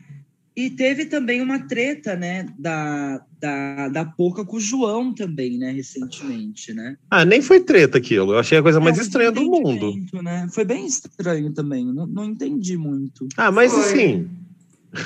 teve 0.71 1.07
também 1.07 1.41
uma 1.41 1.61
treta, 1.61 2.17
né? 2.17 2.47
Da, 2.59 3.21
da, 3.41 3.89
da 3.89 4.05
Poca 4.05 4.45
com 4.45 4.57
o 4.57 4.61
João 4.61 5.15
também, 5.15 5.59
né? 5.59 5.71
Recentemente, 5.71 6.73
né? 6.73 6.97
Ah, 7.11 7.25
nem 7.25 7.41
foi 7.41 7.61
treta 7.61 7.99
aquilo. 7.99 8.33
Eu 8.33 8.39
achei 8.39 8.59
a 8.59 8.63
coisa 8.63 8.81
mais 8.81 8.99
É, 8.99 9.03
estranha 9.03 9.31
do 9.31 9.43
mundo. 9.43 9.95
Né? 10.23 10.49
Foi 10.53 10.65
bem 10.65 10.87
estranho 10.87 11.53
também. 11.53 11.85
Não, 11.87 12.07
não 12.07 12.25
entendi 12.25 12.77
muito. 12.77 13.29
Ah, 13.37 13.53
mas 13.53 13.73
Foi. 13.73 13.81
assim, 13.83 14.29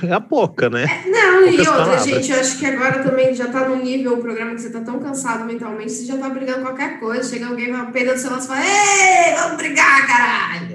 é 0.05 0.12
a 0.15 0.21
pouca, 0.21 0.71
né? 0.71 0.87
Não, 1.07 1.47
e 1.47 1.57
Poucas 1.57 1.67
outra, 1.67 1.85
palavras. 1.85 2.05
gente, 2.05 2.31
eu 2.33 2.41
acho 2.41 2.59
que 2.59 2.67
agora 2.67 3.03
também 3.03 3.35
já 3.35 3.49
tá 3.49 3.69
num 3.69 3.83
nível 3.83 4.15
o 4.15 4.23
programa 4.23 4.55
que 4.55 4.61
você 4.61 4.71
tá 4.71 4.81
tão 4.81 5.01
cansado 5.01 5.45
mentalmente, 5.45 5.91
você 5.93 6.05
já 6.07 6.17
tá 6.17 6.31
brigando 6.31 6.62
qualquer 6.62 6.99
coisa. 7.01 7.29
Chega 7.29 7.47
alguém, 7.49 7.73
peidar 7.93 8.15
do 8.15 8.21
seu 8.21 8.31
lado 8.31 8.45
e 8.45 8.47
fala, 8.47 8.61
ei, 8.65 9.35
vamos 9.35 9.57
brigar, 9.57 10.07
caralho! 10.07 10.71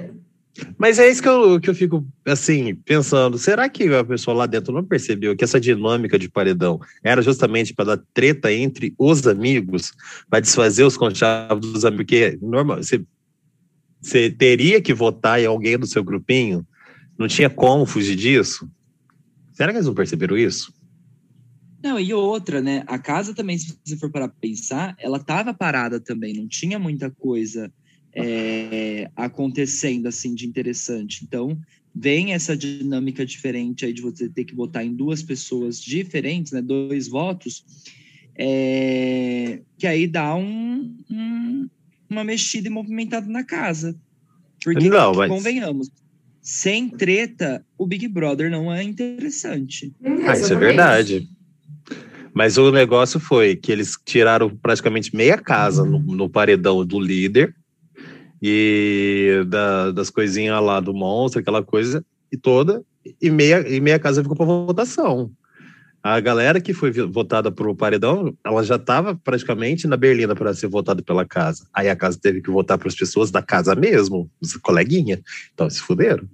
Mas 0.76 0.98
é 0.98 1.08
isso 1.08 1.22
que 1.22 1.28
eu, 1.28 1.60
que 1.60 1.70
eu 1.70 1.74
fico, 1.74 2.06
assim, 2.26 2.74
pensando. 2.74 3.38
Será 3.38 3.68
que 3.68 3.84
a 3.94 4.04
pessoa 4.04 4.36
lá 4.36 4.46
dentro 4.46 4.72
não 4.72 4.84
percebeu 4.84 5.36
que 5.36 5.44
essa 5.44 5.60
dinâmica 5.60 6.18
de 6.18 6.28
paredão 6.28 6.80
era 7.02 7.22
justamente 7.22 7.74
para 7.74 7.96
dar 7.96 8.02
treta 8.12 8.52
entre 8.52 8.94
os 8.98 9.26
amigos, 9.26 9.92
para 10.28 10.40
desfazer 10.40 10.84
os 10.84 10.96
conchavos 10.96 11.72
dos 11.72 11.84
amigos? 11.84 12.06
Porque 12.06 12.38
normal, 12.42 12.78
você, 12.78 13.04
você 14.00 14.30
teria 14.30 14.80
que 14.80 14.92
votar 14.92 15.40
em 15.40 15.46
alguém 15.46 15.78
do 15.78 15.86
seu 15.86 16.02
grupinho? 16.02 16.66
Não 17.18 17.28
tinha 17.28 17.50
como 17.50 17.86
fugir 17.86 18.16
disso? 18.16 18.68
Será 19.52 19.72
que 19.72 19.78
eles 19.78 19.86
não 19.86 19.94
perceberam 19.94 20.36
isso? 20.36 20.72
Não, 21.82 21.98
e 21.98 22.12
outra, 22.12 22.60
né? 22.60 22.82
A 22.86 22.98
casa 22.98 23.34
também, 23.34 23.56
se 23.56 23.78
você 23.84 23.96
for 23.96 24.10
para 24.10 24.28
pensar, 24.28 24.96
ela 24.98 25.20
tava 25.20 25.54
parada 25.54 26.00
também, 26.00 26.34
não 26.34 26.48
tinha 26.48 26.78
muita 26.78 27.10
coisa 27.10 27.72
é, 28.14 29.10
acontecendo 29.16 30.06
assim 30.06 30.34
de 30.34 30.46
interessante. 30.46 31.24
Então, 31.24 31.58
vem 31.94 32.32
essa 32.32 32.56
dinâmica 32.56 33.24
diferente 33.26 33.84
aí 33.84 33.92
de 33.92 34.02
você 34.02 34.28
ter 34.28 34.44
que 34.44 34.54
votar 34.54 34.84
em 34.84 34.94
duas 34.94 35.22
pessoas 35.22 35.80
diferentes, 35.80 36.52
né? 36.52 36.62
Dois 36.62 37.08
votos, 37.08 37.64
é, 38.36 39.60
que 39.76 39.86
aí 39.86 40.06
dá 40.06 40.34
um, 40.34 40.96
um- 41.10 41.68
uma 42.08 42.24
mexida 42.24 42.68
e 42.68 42.70
movimentada 42.70 43.26
na 43.28 43.44
casa. 43.44 43.96
Porque, 44.62 44.88
Não, 44.88 45.12
mas- 45.12 45.28
convenhamos, 45.30 45.90
sem 46.40 46.88
treta, 46.88 47.64
o 47.76 47.86
Big 47.86 48.06
Brother 48.08 48.50
não 48.50 48.72
é 48.72 48.82
interessante. 48.82 49.92
Ah, 50.26 50.32
isso 50.36 50.52
é 50.52 50.56
verdade. 50.56 51.28
Mas 52.32 52.56
o 52.56 52.70
negócio 52.70 53.18
foi 53.18 53.56
que 53.56 53.72
eles 53.72 53.96
tiraram 54.04 54.54
praticamente 54.56 55.14
meia 55.14 55.36
casa 55.36 55.84
no, 55.84 55.98
no 55.98 56.28
paredão 56.30 56.86
do 56.86 57.00
líder 57.00 57.54
e 58.40 59.44
da- 59.48 59.90
das 59.92 60.10
coisinhas 60.10 60.62
lá 60.62 60.80
do 60.80 60.94
monstro, 60.94 61.40
aquela 61.40 61.62
coisa 61.62 62.04
e 62.30 62.36
toda, 62.36 62.82
e 63.20 63.30
meia, 63.30 63.66
e 63.68 63.80
meia 63.80 63.98
casa 63.98 64.22
ficou 64.22 64.36
para 64.36 64.46
votação. 64.46 65.30
A 66.02 66.20
galera 66.20 66.60
que 66.60 66.72
foi 66.72 66.92
votada 66.92 67.50
pro 67.50 67.74
paredão, 67.74 68.36
ela 68.44 68.62
já 68.62 68.76
estava 68.76 69.16
praticamente 69.16 69.86
na 69.86 69.96
berlinda 69.96 70.34
para 70.34 70.54
ser 70.54 70.68
votada 70.68 71.02
pela 71.02 71.26
casa. 71.26 71.66
Aí 71.72 71.88
a 71.88 71.96
casa 71.96 72.18
teve 72.20 72.40
que 72.40 72.50
votar 72.50 72.78
para 72.78 72.88
as 72.88 72.94
pessoas 72.94 73.30
da 73.30 73.42
casa 73.42 73.74
mesmo, 73.74 74.30
os 74.40 74.56
coleguinha. 74.56 75.20
Então 75.52 75.68
se 75.68 75.80
fuderam. 75.80 76.28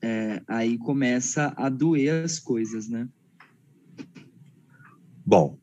É, 0.00 0.42
aí 0.46 0.78
começa 0.78 1.52
a 1.56 1.68
doer 1.68 2.24
as 2.24 2.38
coisas, 2.38 2.88
né? 2.88 3.08
Bom, 5.24 5.58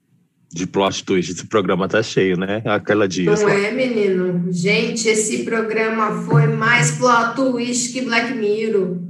de 0.55 0.65
plot 0.65 1.03
twist, 1.03 1.33
esse 1.33 1.45
programa 1.47 1.85
tá 1.85 2.01
cheio, 2.01 2.37
né? 2.37 2.61
Aquela 2.63 3.09
Dias. 3.09 3.41
Não 3.41 3.49
é, 3.49 3.73
menino? 3.73 4.47
Gente, 4.53 5.05
esse 5.09 5.43
programa 5.43 6.21
foi 6.21 6.47
mais 6.47 6.91
plot 6.91 7.35
twist 7.35 7.91
que 7.91 8.05
Black 8.05 8.33
Mirror. 8.33 9.01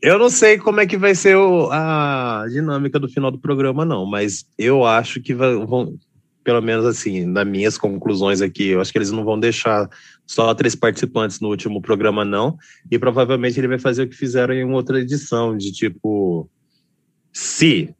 Eu 0.00 0.18
não 0.18 0.30
sei 0.30 0.56
como 0.58 0.80
é 0.80 0.86
que 0.86 0.96
vai 0.96 1.14
ser 1.14 1.36
o- 1.36 1.68
a 1.70 2.46
dinâmica 2.50 2.98
do 2.98 3.08
final 3.08 3.30
do 3.30 3.38
programa, 3.38 3.84
não, 3.84 4.04
mas 4.06 4.44
eu 4.58 4.84
acho 4.84 5.20
que 5.20 5.32
vai- 5.32 5.54
vão, 5.54 5.96
pelo 6.42 6.60
menos 6.60 6.84
assim, 6.84 7.24
nas 7.24 7.46
minhas 7.46 7.78
conclusões 7.78 8.40
aqui, 8.40 8.66
eu 8.68 8.80
acho 8.80 8.90
que 8.90 8.98
eles 8.98 9.12
não 9.12 9.24
vão 9.24 9.38
deixar 9.38 9.88
só 10.26 10.52
três 10.54 10.74
participantes 10.74 11.38
no 11.38 11.48
último 11.50 11.80
programa, 11.80 12.24
não, 12.24 12.56
e 12.90 12.98
provavelmente 12.98 13.60
ele 13.60 13.68
vai 13.68 13.78
fazer 13.78 14.02
o 14.02 14.08
que 14.08 14.16
fizeram 14.16 14.52
em 14.54 14.64
outra 14.72 15.00
edição, 15.00 15.56
de 15.56 15.70
tipo, 15.70 16.50
se 17.32 17.94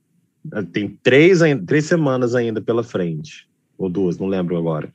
tem 0.72 0.88
três, 1.02 1.38
três 1.66 1.86
semanas 1.86 2.34
ainda 2.34 2.60
pela 2.60 2.82
frente, 2.82 3.48
ou 3.78 3.88
duas, 3.88 4.18
não 4.18 4.26
lembro 4.26 4.56
agora. 4.56 4.92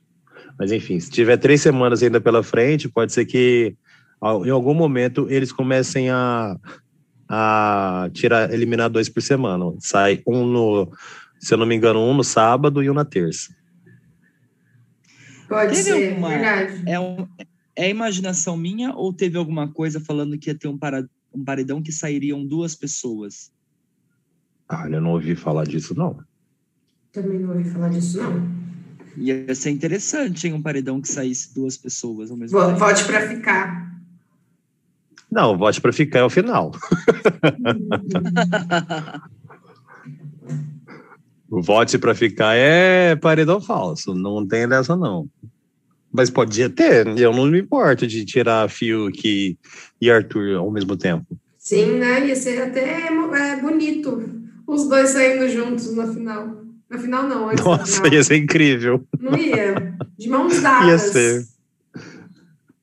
Mas 0.58 0.72
enfim, 0.72 0.98
se 1.00 1.10
tiver 1.10 1.36
três 1.36 1.60
semanas 1.62 2.02
ainda 2.02 2.20
pela 2.20 2.42
frente, 2.42 2.88
pode 2.88 3.12
ser 3.12 3.24
que 3.24 3.76
em 4.44 4.50
algum 4.50 4.74
momento 4.74 5.26
eles 5.30 5.52
comecem 5.52 6.10
a, 6.10 6.56
a 7.28 8.10
tirar, 8.12 8.52
eliminar 8.52 8.90
dois 8.90 9.08
por 9.08 9.22
semana. 9.22 9.64
Sai 9.78 10.22
um 10.26 10.44
no, 10.44 10.92
se 11.38 11.54
eu 11.54 11.58
não 11.58 11.66
me 11.66 11.74
engano, 11.76 12.00
um 12.00 12.14
no 12.14 12.24
sábado 12.24 12.82
e 12.82 12.90
um 12.90 12.94
na 12.94 13.04
terça. 13.04 13.54
Pode 15.48 15.70
Teve 15.70 15.82
ser, 15.82 16.08
alguma- 16.10 16.28
verdade. 16.28 16.82
É, 16.86 17.00
um, 17.00 17.26
é 17.74 17.88
imaginação 17.88 18.56
minha 18.56 18.92
ou 18.94 19.12
teve 19.12 19.38
alguma 19.38 19.68
coisa 19.72 20.00
falando 20.00 20.38
que 20.38 20.50
ia 20.50 20.54
ter 20.58 20.68
um 20.68 20.76
para, 20.76 21.08
um 21.32 21.42
paredão 21.44 21.80
que 21.80 21.92
sairiam 21.92 22.44
duas 22.44 22.74
pessoas. 22.74 23.50
Ah, 24.68 24.86
eu 24.90 25.00
não 25.00 25.12
ouvi 25.12 25.34
falar 25.34 25.64
disso, 25.64 25.94
não. 25.96 26.18
Também 27.10 27.38
não 27.38 27.50
ouvi 27.50 27.64
falar 27.70 27.88
disso, 27.88 28.22
não. 28.22 28.46
Ia 29.16 29.54
ser 29.54 29.70
interessante, 29.70 30.46
hein, 30.46 30.52
um 30.52 30.62
paredão 30.62 31.00
que 31.00 31.08
saísse 31.08 31.54
duas 31.54 31.76
pessoas 31.76 32.30
ao 32.30 32.36
mesmo 32.36 32.60
tempo. 32.60 32.78
Vote 32.78 33.04
pra 33.04 33.26
ficar. 33.26 33.98
Não, 35.30 35.56
vote 35.56 35.80
para 35.80 35.92
ficar 35.92 36.20
é 36.20 36.24
o 36.24 36.30
final. 36.30 36.72
O 41.50 41.60
vote 41.62 41.98
para 41.98 42.14
ficar 42.14 42.54
é 42.54 43.16
paredão 43.16 43.60
falso, 43.60 44.14
não 44.14 44.46
tem 44.46 44.68
dessa 44.68 44.96
não. 44.96 45.28
Mas 46.12 46.30
podia 46.30 46.70
ter, 46.70 47.06
eu 47.18 47.32
não 47.32 47.46
me 47.46 47.60
importo 47.60 48.06
de 48.06 48.24
tirar 48.24 48.68
Fiuk 48.70 49.58
e 50.00 50.10
Arthur 50.10 50.56
ao 50.56 50.70
mesmo 50.70 50.96
tempo. 50.96 51.38
Sim, 51.58 51.98
né? 51.98 52.26
Ia 52.26 52.36
ser 52.36 52.62
até 52.62 53.08
é, 53.08 53.60
bonito. 53.60 54.47
Os 54.68 54.86
dois 54.86 55.08
saindo 55.08 55.48
juntos 55.48 55.94
na 55.96 56.06
final. 56.12 56.62
Na 56.90 56.98
final, 56.98 57.26
não. 57.26 57.48
Antes 57.48 57.64
Nossa, 57.64 57.96
final. 57.96 58.12
ia 58.12 58.22
ser 58.22 58.36
incrível. 58.36 59.02
Não 59.18 59.36
ia. 59.36 59.94
De 60.18 60.28
mãos 60.28 60.60
dadas. 60.60 60.88
Ia 60.88 60.98
ser. 60.98 61.46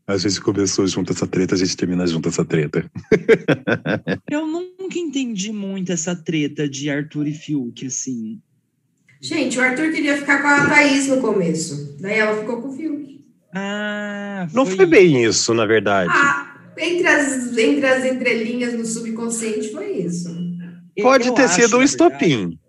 A 0.08 0.18
gente 0.18 0.42
começou 0.42 0.86
junto 0.88 1.14
essa 1.14 1.26
treta, 1.28 1.56
a 1.56 1.58
gente 1.58 1.78
termina 1.78 2.06
junto 2.06 2.30
essa 2.30 2.44
treta. 2.44 2.90
Eu 4.30 4.46
nunca 4.48 4.98
entendi 4.98 5.52
muito 5.52 5.92
essa 5.92 6.16
treta 6.16 6.68
de 6.68 6.90
Arthur 6.90 7.28
e 7.28 7.34
Fiuk, 7.34 7.86
assim. 7.86 8.40
Gente, 9.22 9.58
o 9.58 9.62
Arthur 9.62 9.92
queria 9.92 10.18
ficar 10.18 10.42
com 10.42 10.48
a 10.48 10.68
Thaís 10.68 11.08
no 11.08 11.22
começo. 11.22 11.98
Daí 12.00 12.20
ela 12.20 12.38
ficou 12.40 12.62
com 12.62 12.70
o 12.70 12.74
Fiuk. 12.78 13.24
Ah, 13.54 14.48
Não 14.54 14.66
foi 14.66 14.86
bem 14.86 15.24
isso, 15.24 15.54
na 15.54 15.66
verdade. 15.66 16.12
Ah, 16.14 16.56
entre 16.78 17.08
as, 17.08 17.58
entre 17.58 17.86
as 17.88 18.06
entrelinhas 18.06 18.74
no 18.74 18.86
subconsciente 18.86 19.72
foi 19.72 19.92
isso. 20.00 20.45
Pode 21.02 21.34
ter 21.34 21.44
acho, 21.44 21.56
sido 21.56 21.78
um 21.78 21.84
estopim. 21.84 22.60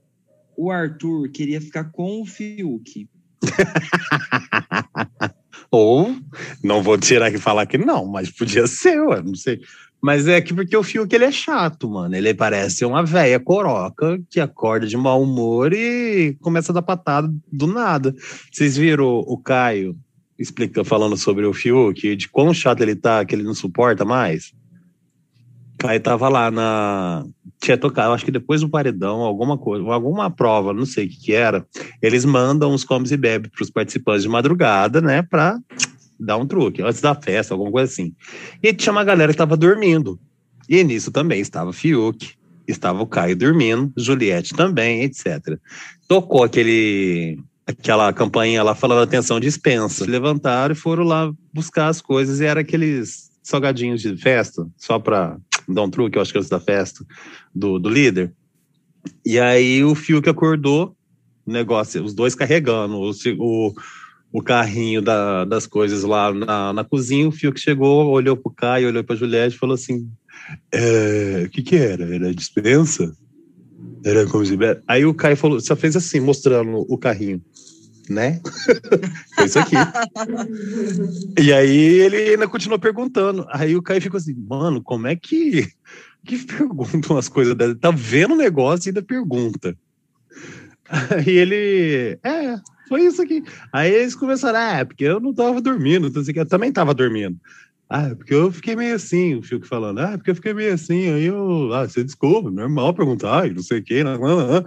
O 0.57 0.71
Arthur 0.71 1.31
queria 1.31 1.61
ficar 1.61 1.85
com 1.85 2.23
o 2.23 2.27
Fiuk. 2.27 3.09
Ou, 5.71 6.17
não 6.63 6.83
vou 6.83 6.97
tirar 6.97 7.27
aqui 7.27 7.37
e 7.37 7.41
falar 7.41 7.67
que 7.67 7.77
não, 7.77 8.07
mas 8.07 8.31
podia 8.31 8.67
ser, 8.67 9.01
ué, 9.01 9.23
não 9.23 9.35
sei. 9.35 9.61
Mas 10.01 10.29
é 10.29 10.41
que 10.41 10.55
porque 10.55 10.77
o 10.77 10.83
Fiuk 10.83 11.13
ele 11.15 11.25
é 11.25 11.33
chato, 11.33 11.91
mano. 11.91 12.15
Ele 12.15 12.33
parece 12.35 12.85
uma 12.85 13.05
velha 13.05 13.41
coroca 13.41 14.21
que 14.31 14.39
acorda 14.39 14.87
de 14.87 14.97
mau 14.97 15.23
humor 15.23 15.73
e 15.73 16.37
começa 16.41 16.71
a 16.71 16.75
dar 16.75 16.83
patada 16.83 17.33
do 17.51 17.67
nada. 17.67 18.15
Vocês 18.53 18.77
viram 18.77 19.07
o 19.07 19.39
Caio 19.39 19.99
explica, 20.39 20.85
falando 20.85 21.17
sobre 21.17 21.45
o 21.45 21.53
Fiuk, 21.53 22.15
de 22.15 22.29
quão 22.29 22.53
chato 22.53 22.83
ele 22.83 22.95
tá, 22.95 23.25
que 23.25 23.35
ele 23.35 23.43
não 23.43 23.55
suporta 23.55 24.05
mais? 24.05 24.53
Caio 25.87 26.01
tava 26.01 26.29
lá 26.29 26.51
na. 26.51 27.25
Tinha 27.61 27.79
tocado, 27.79 28.13
acho 28.13 28.25
que 28.25 28.31
depois 28.31 28.61
do 28.61 28.69
paredão, 28.69 29.21
alguma 29.21 29.57
coisa, 29.57 29.85
alguma 29.87 30.31
prova, 30.31 30.73
não 30.73 30.85
sei 30.85 31.07
o 31.07 31.09
que, 31.09 31.17
que 31.17 31.33
era. 31.33 31.67
Eles 32.03 32.25
mandam 32.25 32.73
os 32.73 32.85
comes 32.85 33.13
e 33.13 33.17
bebe 33.17 33.49
para 33.49 33.63
os 33.63 33.71
participantes 33.71 34.23
de 34.23 34.29
madrugada, 34.29 35.01
né? 35.01 35.23
Pra 35.23 35.59
dar 36.19 36.37
um 36.37 36.47
truque, 36.47 36.83
antes 36.83 37.01
da 37.01 37.15
festa, 37.15 37.55
alguma 37.55 37.71
coisa 37.71 37.91
assim. 37.91 38.15
E 38.63 38.73
tinha 38.73 38.93
uma 38.93 39.05
galera 39.05 39.33
que 39.33 39.39
tava 39.39 39.57
dormindo. 39.57 40.19
E 40.69 40.83
nisso 40.83 41.11
também 41.11 41.41
estava 41.41 41.73
Fiuk, 41.73 42.35
estava 42.67 43.03
o 43.03 43.07
Caio 43.07 43.37
dormindo, 43.37 43.93
Juliette 43.97 44.55
também, 44.55 45.03
etc. 45.03 45.59
Tocou 46.09 46.43
aquele 46.43 47.39
aquela 47.67 48.13
campanha 48.13 48.63
lá 48.63 48.75
falando 48.75 49.03
atenção 49.03 49.41
dispensa. 49.41 50.09
Levantaram 50.09 50.73
e 50.73 50.77
foram 50.77 51.05
lá 51.05 51.33
buscar 51.53 51.89
as 51.89 52.01
coisas 52.01 52.41
e 52.41 52.45
era 52.45 52.61
aqueles 52.61 53.31
salgadinhos 53.43 54.01
de 54.01 54.17
festa, 54.17 54.67
só 54.77 54.99
para 54.99 55.37
dar 55.69 55.83
um 55.83 55.91
truque, 55.91 56.19
eu 56.19 56.23
acho 56.23 56.33
que 56.33 56.39
antes 56.39 56.51
da 56.51 56.61
festa, 56.61 57.05
do, 57.55 57.79
do 57.79 57.89
líder. 57.89 58.33
E 59.25 59.39
aí 59.39 59.85
o 59.85 59.95
Fiuk 59.95 60.29
acordou, 60.29 60.97
o 61.47 61.53
negócio, 61.53 62.03
os 62.03 62.15
dois 62.15 62.35
carregando 62.35 62.97
o, 62.97 63.11
o, 63.39 63.73
o 64.33 64.43
carrinho 64.43 65.01
da- 65.01 65.45
das 65.45 65.67
coisas 65.67 66.03
lá 66.03 66.33
na, 66.33 66.73
na 66.73 66.85
cozinha. 66.85 67.29
O 67.29 67.33
Fiuk 67.33 67.59
chegou, 67.61 68.09
olhou 68.11 68.37
pro 68.37 68.51
Caio, 68.51 68.89
olhou 68.89 69.05
pra 69.05 69.17
Juliette 69.17 69.55
e 69.57 69.59
falou 69.59 69.75
assim: 69.75 70.09
"É, 70.73 71.45
O 71.47 71.51
que 71.51 71.63
que 71.63 71.77
era? 71.77 72.13
Era 72.15 72.35
dispensa? 72.35 73.15
Era 74.05 74.27
como 74.27 74.45
se. 74.45 74.57
Aí 74.87 75.05
o 75.05 75.15
Caio 75.15 75.37
falou, 75.37 75.61
só 75.61 75.75
fez 75.75 75.97
assim, 75.97 76.21
mostrando 76.21 76.85
o 76.89 76.99
carrinho, 76.99 77.41
né? 78.09 78.41
Foi 79.35 79.45
isso 79.45 79.59
aqui. 79.59 79.77
E 81.41 81.53
aí 81.53 81.77
ele 81.77 82.17
ainda 82.17 82.49
continuou 82.49 82.79
perguntando. 82.79 83.47
Aí 83.51 83.77
o 83.77 83.83
Caio 83.83 84.01
ficou 84.01 84.19
assim, 84.19 84.35
mano, 84.35 84.83
como 84.83 85.07
é 85.07 85.17
que, 85.17 85.69
que 86.25 86.39
perguntam 86.45 87.17
as 87.17 87.29
coisas 87.29 87.55
dela? 87.55 87.75
Tá 87.75 87.91
vendo 87.91 88.35
o 88.35 88.39
negócio 88.39 88.89
e 88.89 88.91
ainda 88.91 89.03
pergunta. 89.03 89.77
Aí 90.89 91.29
ele, 91.29 92.19
é, 92.23 92.57
foi 92.89 93.03
isso 93.03 93.21
aqui. 93.21 93.43
Aí 93.73 93.93
eles 93.93 94.15
começaram, 94.15 94.59
ah, 94.59 94.79
é 94.79 94.85
porque 94.85 95.05
eu 95.05 95.21
não 95.21 95.35
tava 95.35 95.61
dormindo, 95.61 96.13
eu 96.35 96.47
também 96.47 96.73
tava 96.73 96.95
dormindo. 96.95 97.37
Ah, 97.89 98.09
é 98.09 98.15
porque 98.15 98.35
eu 98.35 98.51
fiquei 98.51 98.75
meio 98.75 98.97
assim, 98.97 99.37
o 99.37 99.43
Fiuk 99.43 99.67
falando, 99.67 100.01
ah, 100.01 100.13
é 100.13 100.17
porque 100.17 100.31
eu 100.31 100.35
fiquei 100.35 100.53
meio 100.53 100.75
assim, 100.75 101.09
aí 101.09 101.27
eu, 101.27 101.73
ah, 101.73 101.89
você 101.89 102.03
desculpa, 102.03 102.51
normal 102.51 102.93
perguntar, 102.93 103.47
e 103.47 103.55
não 103.55 103.63
sei 103.63 103.79
o 103.79 103.83
quê, 103.83 104.03
não, 104.03 104.19
não, 104.19 104.47
não. 104.47 104.65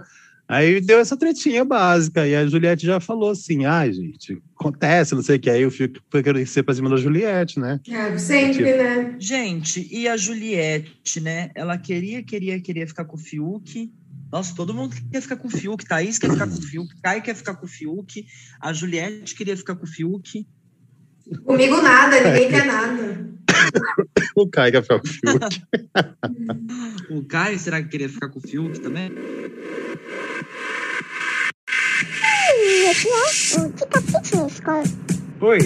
Aí 0.50 0.80
deu 0.80 0.98
essa 0.98 1.16
tretinha 1.16 1.64
básica, 1.64 2.26
e 2.26 2.34
a 2.34 2.44
Juliette 2.44 2.84
já 2.84 2.98
falou 2.98 3.30
assim, 3.30 3.66
ah, 3.66 3.88
gente, 3.88 4.42
acontece, 4.58 5.14
não 5.14 5.22
sei 5.22 5.36
o 5.36 5.40
que, 5.40 5.48
aí 5.48 5.64
o 5.64 5.70
Fiuk 5.70 6.00
foi 6.10 6.24
querer 6.24 6.44
ser 6.44 6.64
pra 6.64 6.74
cima 6.74 6.90
da 6.90 6.96
Juliette, 6.96 7.60
né? 7.60 7.78
É, 7.88 8.18
sempre, 8.18 8.76
né? 8.76 9.14
Gente, 9.16 9.86
e 9.92 10.08
a 10.08 10.16
Juliette, 10.16 11.20
né? 11.20 11.52
Ela 11.54 11.78
queria, 11.78 12.20
queria, 12.24 12.60
queria 12.60 12.84
ficar 12.84 13.04
com 13.04 13.14
o 13.14 13.20
Fiuk. 13.20 13.92
Nossa, 14.32 14.52
todo 14.56 14.74
mundo 14.74 14.96
quer 15.12 15.20
ficar 15.20 15.36
com 15.36 15.46
o 15.46 15.50
Fiuk. 15.52 15.86
Thaís 15.86 16.18
quer 16.18 16.32
ficar 16.32 16.48
com 16.48 16.54
o 16.54 16.62
Fiuk. 16.62 17.00
Caio 17.00 17.22
quer 17.22 17.36
ficar 17.36 17.54
com 17.54 17.66
o 17.66 17.68
Fiuk. 17.68 18.26
A 18.60 18.72
Juliette 18.72 19.36
queria 19.36 19.56
ficar 19.56 19.76
com 19.76 19.84
o 19.84 19.88
Fiuk. 19.88 20.44
Comigo 21.44 21.80
nada, 21.80 22.20
ninguém 22.22 22.50
quer 22.50 22.66
nada. 22.66 23.30
O 24.34 24.48
Caio 24.48 24.72
quer 24.72 24.82
ficar 24.82 24.98
com 24.98 25.06
o 25.06 25.10
Fiuk. 25.10 25.62
O 27.10 27.24
Caio, 27.24 27.58
será 27.58 27.82
que 27.82 27.88
queria 27.88 28.08
ficar 28.08 28.28
com 28.28 28.38
o 28.38 28.42
Fiuk 28.42 28.78
também? 28.80 29.10
Oi, 35.40 35.58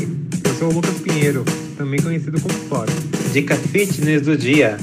eu 0.47 0.55
sou 0.59 0.69
o 0.69 0.73
Lucas 0.75 1.01
Pinheiro, 1.01 1.43
também 1.75 1.99
conhecido 2.03 2.39
como 2.39 2.53
Fora. 2.69 2.93
Dica 3.33 3.57
fitness 3.57 4.21
do 4.21 4.37
dia: 4.37 4.77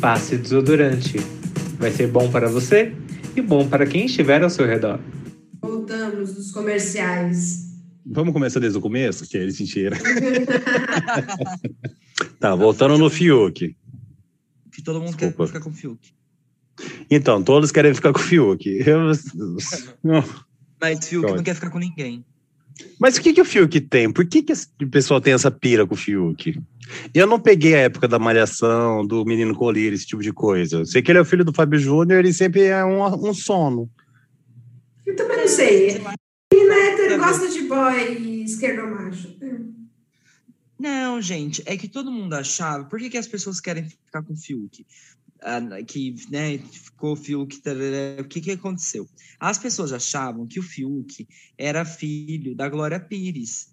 passe 0.00 0.38
desodorante. 0.38 1.18
Vai 1.78 1.90
ser 1.90 2.06
bom 2.06 2.30
para 2.30 2.48
você 2.48 2.94
e 3.36 3.42
bom 3.42 3.68
para 3.68 3.84
quem 3.86 4.06
estiver 4.06 4.42
ao 4.42 4.48
seu 4.48 4.66
redor. 4.66 4.98
Voltamos 5.60 6.32
dos 6.32 6.50
comerciais. 6.52 7.66
Vamos 8.06 8.32
começar 8.32 8.60
desde 8.60 8.78
o 8.78 8.80
começo, 8.80 9.28
que 9.28 9.36
eles 9.36 9.54
sentiram. 9.54 9.98
tá, 12.40 12.54
voltando 12.54 12.96
no 12.96 13.10
Fiuk. 13.10 13.76
Que 14.72 14.82
todo 14.82 15.00
mundo 15.00 15.14
Desculpa. 15.16 15.36
quer 15.36 15.46
ficar 15.48 15.60
com 15.60 15.68
o 15.68 15.72
Fiuk. 15.74 16.14
Então, 17.10 17.42
todos 17.42 17.70
querem 17.70 17.92
ficar 17.92 18.14
com 18.14 18.20
o 18.20 18.22
Fiuk. 18.22 18.66
Eu- 18.86 19.12
Mas 20.92 21.08
Fiuk 21.08 21.22
Pronto. 21.22 21.36
não 21.36 21.44
quer 21.44 21.54
ficar 21.54 21.70
com 21.70 21.78
ninguém. 21.78 22.24
Mas 22.98 23.16
o 23.16 23.22
que, 23.22 23.32
que 23.32 23.40
o 23.40 23.44
Fiuk 23.44 23.80
tem? 23.82 24.12
Por 24.12 24.26
que, 24.26 24.42
que 24.42 24.52
o 24.52 24.88
pessoal 24.90 25.20
tem 25.20 25.32
essa 25.32 25.50
pira 25.50 25.86
com 25.86 25.94
o 25.94 25.98
Fiuk? 25.98 26.60
Eu 27.14 27.26
não 27.26 27.40
peguei 27.40 27.74
a 27.74 27.80
época 27.80 28.08
da 28.08 28.18
malhação, 28.18 29.06
do 29.06 29.24
menino 29.24 29.54
colírio, 29.54 29.94
esse 29.94 30.06
tipo 30.06 30.22
de 30.22 30.32
coisa. 30.32 30.78
Eu 30.78 30.86
sei 30.86 31.00
que 31.00 31.10
ele 31.10 31.18
é 31.18 31.22
o 31.22 31.24
filho 31.24 31.44
do 31.44 31.54
Fábio 31.54 31.78
Júnior, 31.78 32.18
ele 32.18 32.32
sempre 32.32 32.64
é 32.64 32.84
um, 32.84 33.02
um 33.28 33.32
sono. 33.32 33.90
Eu 35.06 35.16
também 35.16 35.38
não 35.38 35.48
sei. 35.48 36.02
Menina 36.52 36.74
hétero 36.74 37.18
gosta 37.18 37.48
de 37.48 37.62
boy 37.62 38.42
esquerdomacho. 38.42 39.34
Não, 40.78 41.22
gente, 41.22 41.62
é 41.66 41.76
que 41.76 41.88
todo 41.88 42.10
mundo 42.10 42.34
achava. 42.34 42.84
Por 42.84 42.98
que, 42.98 43.08
que 43.08 43.16
as 43.16 43.28
pessoas 43.28 43.60
querem 43.60 43.88
ficar 43.88 44.22
com 44.22 44.32
o 44.32 44.36
Fiuk? 44.36 44.84
Ah, 45.46 45.60
que, 45.86 46.14
né, 46.30 46.56
ficou 46.56 47.12
o 47.12 47.16
Fiuk. 47.16 47.60
tarará, 47.60 48.22
O 48.22 48.24
que, 48.24 48.40
que 48.40 48.52
aconteceu? 48.52 49.06
As 49.38 49.58
pessoas 49.58 49.92
achavam 49.92 50.46
que 50.46 50.58
o 50.58 50.62
Fiuk 50.62 51.28
era 51.58 51.84
filho 51.84 52.56
da 52.56 52.66
Glória 52.66 52.98
Pires. 52.98 53.68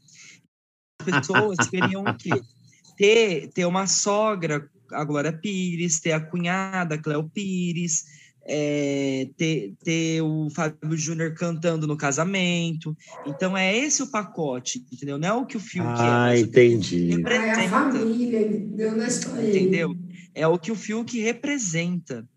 As 1.00 1.06
pessoas 1.06 1.58
queriam 1.72 2.04
o 2.04 2.18
quê? 2.18 2.42
Ter, 2.98 3.48
ter 3.54 3.66
uma 3.66 3.88
sogra, 3.88 4.70
a 4.92 5.04
Glória 5.06 5.32
Pires, 5.32 6.02
ter 6.02 6.12
a 6.12 6.20
cunhada, 6.20 6.96
a 6.96 6.98
Cleo 6.98 7.30
Pires, 7.30 8.04
é, 8.46 9.30
ter, 9.38 9.74
ter 9.84 10.22
o 10.22 10.50
Fábio 10.50 10.98
Júnior 10.98 11.34
cantando 11.34 11.86
no 11.86 11.98
casamento. 11.98 12.96
Então 13.26 13.56
é 13.56 13.76
esse 13.76 14.02
o 14.02 14.08
pacote, 14.08 14.86
entendeu? 14.92 15.18
Não 15.18 15.28
é 15.28 15.34
o 15.34 15.46
que 15.46 15.58
o 15.58 15.60
Fiuk 15.60 15.88
é. 15.88 15.92
Ah, 15.92 16.32
que 16.34 16.42
entendi. 16.42 17.10
Ai, 17.26 17.50
a 17.50 17.56
representa. 17.56 17.70
família, 17.70 18.50
deu 18.50 18.96
na 18.96 19.08
história. 19.08 19.50
Entendeu? 19.50 19.96
É 20.34 20.48
o 20.48 20.58
que 20.58 20.72
o 20.72 20.76
Fiuk 20.76 21.20
representa. 21.20 22.28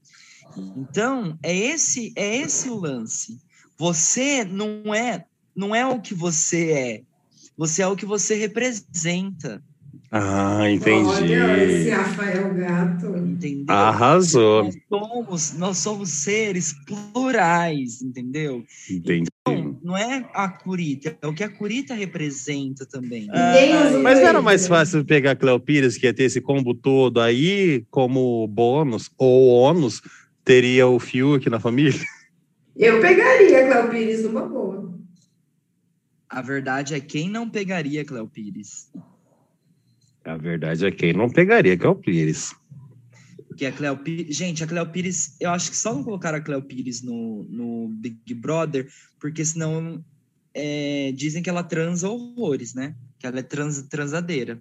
Então, 0.77 1.39
é 1.43 1.57
esse 1.57 2.13
é 2.17 2.37
esse 2.37 2.69
o 2.69 2.77
lance. 2.77 3.39
Você 3.77 4.45
não 4.45 4.95
é 4.95 5.25
não 5.55 5.75
é 5.75 5.87
o 5.87 6.01
que 6.01 6.15
você 6.15 6.71
é. 6.71 7.03
Você 7.57 7.83
é 7.83 7.87
o 7.87 7.97
que 7.97 8.05
você 8.05 8.35
representa. 8.35 9.63
Ah, 10.17 10.71
entendi. 10.71 11.09
Olha 11.09 11.65
esse 11.65 11.91
Rafael 11.91 12.55
Gato. 12.55 13.17
Entendeu? 13.17 13.75
Arrasou. 13.75 14.63
Nós 14.63 14.77
somos, 14.89 15.53
nós 15.55 15.79
somos 15.79 16.11
seres 16.11 16.73
plurais, 16.87 18.01
entendeu? 18.01 18.63
Entendi. 18.89 19.29
Não 19.83 19.97
é 19.97 20.25
a 20.33 20.49
Curita, 20.49 21.19
é 21.21 21.27
o 21.27 21.35
que 21.35 21.43
a 21.43 21.49
Curita 21.49 21.95
representa 21.95 22.87
também. 22.87 23.25
Usa 23.25 23.99
Mas 23.99 24.21
não 24.21 24.29
era 24.29 24.41
mais 24.41 24.69
fácil 24.69 25.05
pegar 25.05 25.35
Cleo 25.35 25.59
Pires, 25.59 25.99
que 25.99 26.07
ia 26.07 26.15
ter 26.15 26.23
esse 26.23 26.41
combo 26.41 26.75
todo 26.75 27.21
aí, 27.21 27.85
como 27.91 28.47
bônus 28.47 29.11
ou 29.19 29.49
ônus, 29.49 30.01
teria 30.45 30.87
o 30.87 31.01
Fiuk 31.01 31.51
na 31.51 31.59
família? 31.59 32.01
Eu 32.77 33.01
pegaria 33.01 33.65
a 33.65 33.67
Cléo 33.67 33.91
Pires 33.91 34.23
numa 34.23 34.47
boa. 34.47 34.95
A 36.29 36.41
verdade 36.41 36.95
é 36.95 37.01
quem 37.01 37.29
não 37.29 37.51
pegaria 37.51 38.05
Cléo 38.05 38.29
Pires. 38.29 38.89
A 40.25 40.37
verdade 40.37 40.87
é 40.87 40.91
quem 40.91 41.13
não 41.13 41.29
pegaria 41.29 41.77
Cleo 41.77 41.95
Pires. 41.95 42.55
Porque 43.47 43.67
a 43.67 43.73
Cleo 43.73 43.97
Pires. 43.97 44.37
Gente, 44.37 44.65
a 44.65 44.67
Cleo 44.67 44.87
Pires, 44.87 45.37
eu 45.39 45.51
acho 45.51 45.71
que 45.71 45.77
só 45.77 45.95
não 45.95 46.03
colocaram 46.03 46.39
a 46.39 46.41
Cleo 46.41 46.63
Pires 46.63 47.03
no, 47.03 47.45
no 47.45 47.89
Big 47.89 48.35
Brother, 48.35 48.89
porque 49.21 49.45
senão 49.45 50.05
é, 50.55 51.13
dizem 51.15 51.43
que 51.43 51.51
ela 51.51 51.63
transa 51.63 52.09
horrores, 52.09 52.75
né? 52.75 52.95
Que 53.19 53.27
ela 53.27 53.39
é 53.39 53.43
trans, 53.43 53.83
transadeira. 53.83 54.61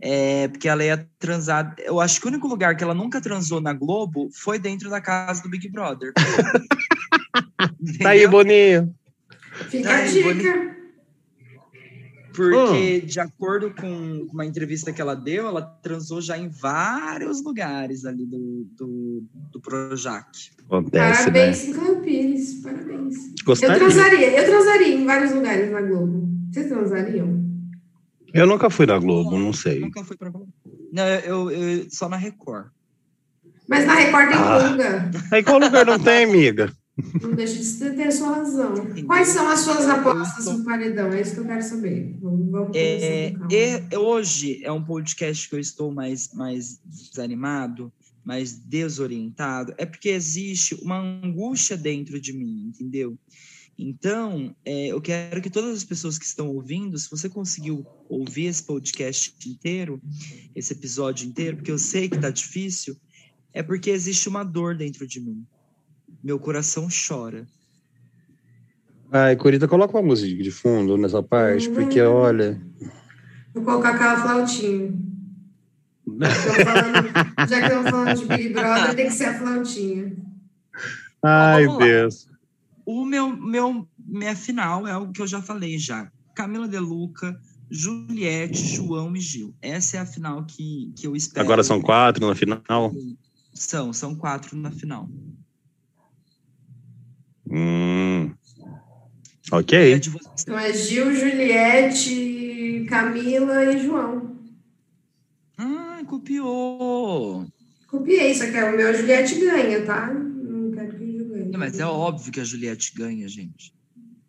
É, 0.00 0.48
porque 0.48 0.68
ela 0.68 0.84
ia 0.84 1.08
transar. 1.18 1.74
Eu 1.78 2.00
acho 2.00 2.20
que 2.20 2.26
o 2.26 2.30
único 2.30 2.48
lugar 2.48 2.76
que 2.76 2.82
ela 2.82 2.94
nunca 2.94 3.20
transou 3.20 3.60
na 3.60 3.72
Globo 3.72 4.28
foi 4.32 4.58
dentro 4.58 4.90
da 4.90 5.00
casa 5.00 5.42
do 5.42 5.48
Big 5.48 5.68
Brother. 5.68 6.12
Tá 8.02 8.10
aí? 8.10 8.26
Boninho. 8.26 8.94
Fica 9.70 9.90
Ai, 9.90 10.02
a 10.02 10.10
dica. 10.10 10.75
Porque, 12.36 13.00
de 13.00 13.18
acordo 13.20 13.74
com 13.74 14.26
uma 14.32 14.44
entrevista 14.44 14.92
que 14.92 15.00
ela 15.00 15.14
deu, 15.14 15.46
ela 15.46 15.62
transou 15.62 16.20
já 16.20 16.36
em 16.36 16.48
vários 16.48 17.42
lugares 17.42 18.04
ali 18.04 18.26
do, 18.26 18.66
do, 18.76 19.24
do 19.52 19.60
Projac. 19.60 20.26
Acontece, 20.66 21.18
Parabéns, 21.20 21.68
né? 21.68 21.94
Pires. 22.04 22.54
Parabéns. 22.62 23.14
Eu 23.16 23.44
Gostaria. 23.44 23.76
transaria. 23.78 24.38
Eu 24.40 24.44
transaria 24.44 24.94
em 24.94 25.04
vários 25.06 25.32
lugares 25.32 25.70
na 25.72 25.80
Globo. 25.80 26.28
Vocês 26.52 26.68
transariam? 26.68 27.44
Eu 28.34 28.46
nunca 28.46 28.68
fui 28.68 28.84
na 28.86 28.98
Globo, 28.98 29.38
não 29.38 29.52
sei. 29.52 29.80
Nunca 29.80 30.04
fui 30.04 30.16
pra 30.16 30.28
Globo. 30.30 30.52
Não, 30.92 31.04
eu, 31.06 31.50
eu- 31.50 31.86
só 31.90 32.08
na 32.08 32.16
Record. 32.16 32.66
Mas 33.68 33.86
na 33.86 33.94
Record 33.94 34.28
tem 34.28 34.38
Ah. 34.38 34.68
pulga. 34.68 35.10
Aí 35.32 35.42
qual 35.42 35.58
lugar 35.58 35.86
não 35.86 35.98
tem, 35.98 36.24
amiga? 36.24 36.72
Não 37.20 37.34
deixa 37.34 37.58
de 37.58 37.94
ter 37.94 38.04
a 38.04 38.10
sua 38.10 38.36
razão. 38.36 38.74
Quais 39.06 39.28
são 39.28 39.46
as 39.48 39.60
suas 39.60 39.86
apostas 39.86 40.46
no 40.46 40.64
paredão? 40.64 41.12
É 41.12 41.20
isso 41.20 41.34
que 41.34 41.40
eu 41.40 41.46
quero 41.46 41.62
saber. 41.62 42.16
Vamos, 42.20 42.50
vamos 42.50 42.70
É, 42.74 43.34
e- 43.50 43.96
hoje 43.96 44.64
é 44.64 44.72
um 44.72 44.82
podcast 44.82 45.48
que 45.48 45.54
eu 45.54 45.60
estou 45.60 45.92
mais, 45.92 46.32
mais 46.32 46.80
desanimado, 46.84 47.92
mais 48.24 48.52
desorientado. 48.52 49.74
É 49.76 49.84
porque 49.84 50.08
existe 50.08 50.74
uma 50.76 50.98
angústia 50.98 51.76
dentro 51.76 52.18
de 52.18 52.32
mim, 52.32 52.68
entendeu? 52.68 53.18
Então, 53.78 54.56
é, 54.64 54.86
eu 54.86 55.00
quero 55.02 55.42
que 55.42 55.50
todas 55.50 55.76
as 55.76 55.84
pessoas 55.84 56.16
que 56.16 56.24
estão 56.24 56.48
ouvindo, 56.48 56.96
se 56.98 57.10
você 57.10 57.28
conseguiu 57.28 57.84
ouvir 58.08 58.46
esse 58.46 58.62
podcast 58.62 59.34
inteiro, 59.46 60.00
esse 60.54 60.72
episódio 60.72 61.28
inteiro, 61.28 61.58
porque 61.58 61.70
eu 61.70 61.78
sei 61.78 62.08
que 62.08 62.18
tá 62.18 62.30
difícil, 62.30 62.96
é 63.52 63.62
porque 63.62 63.90
existe 63.90 64.30
uma 64.30 64.42
dor 64.42 64.74
dentro 64.74 65.06
de 65.06 65.20
mim. 65.20 65.46
Meu 66.26 66.40
coração 66.40 66.88
chora. 66.90 67.46
Ai, 69.12 69.36
Corita, 69.36 69.68
coloca 69.68 69.96
uma 69.96 70.02
música 70.08 70.42
de 70.42 70.50
fundo 70.50 70.96
nessa 70.98 71.22
parte, 71.22 71.70
porque 71.70 72.00
olha. 72.00 72.60
Vou 73.54 73.62
colocar 73.62 73.90
aquela 73.90 74.20
flautinha. 74.20 74.92
Já 76.18 76.26
que 76.28 76.34
estamos 76.34 76.64
falando- 76.64 77.48
Já 77.48 77.60
que 77.60 77.66
estamos 77.66 77.90
falando 77.90 78.18
de 78.18 78.24
Big 78.26 78.48
Brother, 78.54 78.94
tem 78.96 79.06
que 79.06 79.12
ser 79.12 79.24
a 79.26 79.38
flautinha. 79.38 80.16
Ai, 81.22 81.66
lá. 81.68 81.78
Deus. 81.78 82.28
O 82.84 83.04
meu, 83.04 83.28
meu, 83.36 83.88
minha 83.96 84.34
final 84.34 84.84
é 84.84 84.96
o 84.96 85.12
que 85.12 85.22
eu 85.22 85.28
já 85.28 85.40
falei 85.40 85.78
já. 85.78 86.10
Camila 86.34 86.66
De 86.66 86.78
Luca, 86.80 87.40
Juliette, 87.70 88.66
João 88.66 89.14
e 89.14 89.20
Gil. 89.20 89.54
Essa 89.62 89.98
é 89.98 90.00
a 90.00 90.06
final 90.06 90.44
que, 90.44 90.92
que 90.96 91.06
eu 91.06 91.14
espero. 91.14 91.46
Agora 91.46 91.62
são 91.62 91.80
quatro 91.80 92.26
na 92.26 92.34
final. 92.34 92.92
São, 93.54 93.92
são 93.92 94.12
quatro 94.16 94.56
na 94.56 94.72
final. 94.72 95.08
Hum. 97.50 98.32
Ok. 99.52 100.00
Então 100.40 100.58
é 100.58 100.72
Gil, 100.72 101.14
Juliette, 101.14 102.86
Camila 102.88 103.64
e 103.64 103.82
João. 103.82 104.36
Ah, 105.56 106.02
copiou. 106.06 107.46
Copiei, 107.86 108.34
só 108.34 108.46
que 108.46 108.58
o 108.58 108.76
meu 108.76 108.94
Juliette 108.94 109.38
ganha, 109.38 109.84
tá? 109.84 110.12
Não 110.12 110.72
quero 110.72 110.90
que 110.90 111.04
o 111.04 111.12
Gil 111.12 111.28
ganhe. 111.28 111.50
Não, 111.50 111.58
mas 111.58 111.78
é 111.78 111.86
óbvio 111.86 112.32
que 112.32 112.40
a 112.40 112.44
Juliette 112.44 112.92
ganha, 112.94 113.28
gente. 113.28 113.72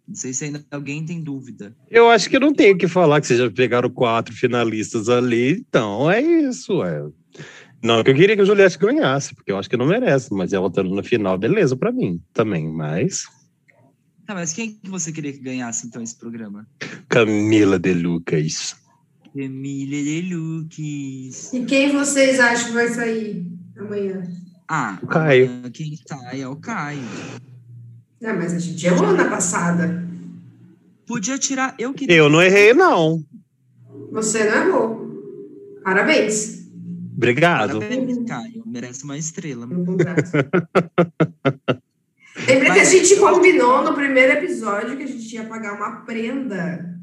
Não 0.08 0.15
sei 0.15 0.32
se 0.34 0.45
ainda 0.45 0.63
alguém 0.71 1.03
tem 1.03 1.21
dúvida. 1.21 1.75
Eu 1.91 2.10
acho 2.10 2.30
que 2.30 2.39
não 2.39 2.53
tenho 2.53 2.75
o 2.75 2.77
que 2.77 2.88
falar 2.88 3.19
que 3.19 3.27
vocês 3.27 3.39
já 3.39 3.51
pegaram 3.51 3.89
quatro 3.89 4.34
finalistas 4.34 5.10
ali, 5.10 5.65
então 5.67 6.10
é 6.10 6.21
isso. 6.21 6.82
É. 6.84 7.03
Não, 7.84 8.04
que 8.04 8.10
eu 8.12 8.16
queria 8.16 8.36
que 8.36 8.42
a 8.42 8.46
Juliette 8.46 8.78
ganhasse, 8.78 9.36
porque 9.36 9.52
eu 9.52 9.58
acho 9.58 9.70
que 9.70 9.78
não 9.78 9.86
merece, 9.86 10.34
mas 10.34 10.52
ela 10.52 10.68
estando 10.68 10.94
na 10.96 11.04
final, 11.04 11.38
beleza 11.38 11.76
pra 11.76 11.92
mim 11.92 12.22
também. 12.34 12.68
Mas 12.68 13.26
Tá, 14.26 14.34
mas 14.34 14.52
quem 14.52 14.74
que 14.74 14.90
você 14.90 15.10
queria 15.12 15.32
que 15.32 15.40
ganhasse 15.40 15.88
então 15.88 16.02
esse 16.04 16.18
programa? 16.18 16.68
Camila 17.08 17.80
de 17.80 17.94
Lucas. 17.94 18.76
Emília 19.34 20.04
de 20.04 20.34
Lucas. 20.36 21.54
E 21.54 21.63
quem 21.66 21.94
vocês 21.94 22.38
acham 22.40 22.68
que 22.68 22.74
vai 22.74 22.90
sair 22.90 23.46
amanhã? 23.78 24.24
Ah, 24.68 25.00
O 25.02 25.08
Caio. 25.08 25.46
amanhã 25.50 25.72
Quem 25.72 25.98
sai 26.06 26.42
é 26.42 26.48
o 26.48 26.58
Caio. 26.58 27.00
Ah, 28.22 28.34
mas 28.34 28.54
a 28.54 28.60
gente 28.60 28.86
errou 28.86 29.13
na 29.13 29.30
passada. 29.30 30.06
Podia 31.06 31.38
tirar. 31.38 31.74
Eu 31.80 31.94
queria. 31.94 32.13
Eu 32.18 32.30
não 32.30 32.42
errei, 32.42 32.74
não. 32.74 33.24
Você 34.12 34.44
não 34.50 34.68
errou. 34.68 35.80
Parabéns. 35.86 36.66
Obrigado. 37.17 37.80
Parabéns, 37.80 38.19
Caio. 38.27 38.63
Merece 38.63 39.03
uma 39.03 39.17
estrela. 39.17 39.67
Lembra 42.47 42.73
que 42.73 42.80
a 42.80 42.84
gente 42.84 43.15
combinou 43.15 43.84
no 43.84 43.95
primeiro 43.95 44.34
episódio 44.34 44.95
que 44.95 45.01
a 45.03 45.08
gente 45.08 45.34
ia 45.34 45.45
pagar 45.45 45.73
uma 45.73 46.01
prenda. 46.06 46.95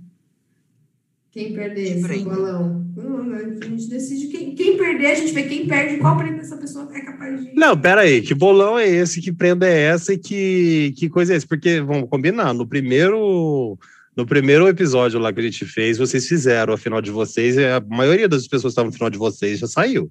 Quem 1.33 1.53
perdesse 1.53 2.05
o 2.05 2.25
bolão. 2.25 2.87
Não, 2.97 3.25
não, 3.25 3.37
a 3.37 3.65
gente 3.65 3.89
decide 3.89 4.29
quem, 4.29 4.55
quem 4.55 4.77
perder, 4.77 5.07
a 5.07 5.15
gente 5.17 5.33
vê 5.33 5.43
quem 5.43 5.67
perde, 5.67 5.99
qual 5.99 6.17
prenda 6.17 6.41
essa 6.41 6.57
pessoa 6.57 6.89
é 6.95 7.01
capaz 7.01 7.45
de. 7.45 7.53
Não, 7.53 7.77
pera 7.77 8.03
aí, 8.03 8.23
que 8.23 8.33
bolão 8.33 8.79
é 8.79 8.89
esse? 8.89 9.21
Que 9.21 9.33
prenda 9.33 9.67
é 9.69 9.77
essa 9.77 10.13
e 10.13 10.19
que, 10.19 10.95
que 10.97 11.09
coisa 11.09 11.33
é 11.33 11.37
essa? 11.37 11.47
Porque, 11.49 11.81
vamos 11.81 12.09
combinar, 12.09 12.55
no 12.55 12.65
primeiro, 12.65 13.77
no 14.17 14.25
primeiro 14.27 14.67
episódio 14.69 15.19
lá 15.19 15.33
que 15.33 15.41
a 15.41 15.43
gente 15.43 15.65
fez, 15.65 15.99
vocês 15.99 16.27
fizeram 16.29 16.73
a 16.75 16.79
final 16.79 17.01
de 17.03 17.11
vocês 17.11 17.57
e 17.57 17.65
a 17.65 17.81
maioria 17.81 18.29
das 18.29 18.43
pessoas 18.47 18.63
que 18.63 18.69
estavam 18.81 18.91
no 18.91 18.95
final 18.95 19.11
de 19.11 19.19
vocês 19.19 19.59
já 19.59 19.67
saiu. 19.67 20.11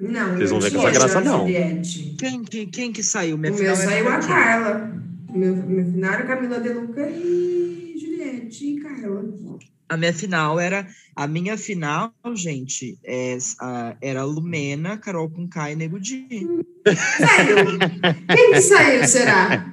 Não, 0.00 0.36
Vocês 0.36 0.50
não 0.50 0.58
vão 0.58 0.70
ver 0.70 0.76
com 0.76 0.88
essa 0.88 0.90
graça, 0.98 1.20
não. 1.20 1.40
Juliette. 1.40 2.14
Quem, 2.18 2.42
que- 2.44 2.66
quem 2.66 2.92
que 2.92 3.02
saiu? 3.02 3.36
O 3.36 3.38
Minha 3.38 3.52
meu 3.52 3.58
final 3.58 3.76
era 3.76 3.84
saiu 3.90 4.08
a 4.08 4.18
quem? 4.18 4.28
Carla. 4.28 5.02
O 5.28 5.38
meu, 5.38 5.56
meu 5.56 5.84
final 5.92 6.12
era 6.14 6.26
Camila 6.26 6.60
De 6.60 6.68
Luca 6.70 7.08
e 7.10 7.94
Juliette 8.00 8.66
e 8.66 8.80
Carla. 8.80 9.24
A 9.88 9.96
minha 9.96 10.12
final 10.14 10.58
era. 10.58 10.86
A 11.14 11.26
minha 11.26 11.58
final, 11.58 12.10
gente, 12.34 12.98
é, 13.04 13.36
a- 13.60 13.94
era 14.00 14.24
Lumena, 14.24 14.96
Carol 14.96 15.28
com 15.28 15.46
e 15.70 15.74
Nego 15.76 16.00
Di. 16.00 16.26
Saiu. 17.18 17.78
Quem 18.34 18.52
que 18.52 18.60
saiu, 18.62 19.04
será? 19.06 19.72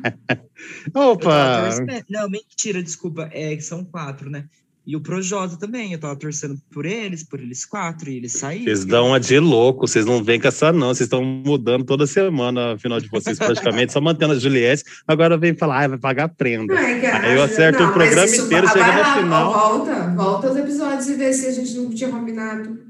Opa! 0.93 1.61
torcendo- 1.63 2.05
Não, 2.09 2.29
mentira, 2.29 2.81
desculpa. 2.83 3.29
É 3.31 3.55
que 3.55 3.61
são 3.61 3.83
quatro, 3.83 4.29
né? 4.29 4.45
E 4.87 4.95
o 4.95 5.01
Projota 5.01 5.55
também. 5.55 5.93
Eu 5.93 5.99
tava 5.99 6.15
torcendo 6.15 6.57
por 6.71 6.83
eles, 6.83 7.21
por 7.23 7.39
eles 7.39 7.63
quatro, 7.63 8.09
e 8.09 8.17
eles 8.17 8.31
saíram. 8.31 8.63
Vocês 8.65 8.85
dão 8.85 9.07
uma 9.09 9.19
de 9.19 9.37
louco, 9.37 9.87
vocês 9.87 10.03
não 10.03 10.23
vêm 10.23 10.39
com 10.39 10.47
essa, 10.47 10.71
não. 10.71 10.87
Vocês 10.87 11.01
estão 11.01 11.23
mudando 11.23 11.83
toda 11.83 12.07
semana 12.07 12.73
a 12.73 12.77
final 12.79 12.99
de 12.99 13.07
vocês, 13.07 13.37
praticamente, 13.37 13.93
só 13.93 14.01
mantendo 14.01 14.33
a 14.33 14.39
Juliette. 14.39 14.83
Agora 15.07 15.37
vem 15.37 15.55
falar, 15.55 15.83
ah, 15.83 15.87
vai 15.89 15.97
pagar 15.99 16.29
prenda. 16.29 16.73
Não, 16.73 16.81
é 16.81 17.11
Aí 17.11 17.35
eu 17.35 17.41
a- 17.41 17.45
acerto 17.45 17.83
o 17.83 17.85
mas 17.85 17.93
programa 17.93 18.35
inteiro, 18.35 18.67
chega 18.67 18.87
na 18.87 18.97
lá, 18.97 19.15
final. 19.21 19.53
Volta, 19.53 20.07
volta 20.15 20.51
os 20.51 20.57
episódios 20.57 21.07
e 21.07 21.13
vê 21.13 21.33
se 21.33 21.45
a 21.45 21.51
gente 21.51 21.73
não 21.75 21.89
tinha 21.91 22.09
combinado. 22.09 22.88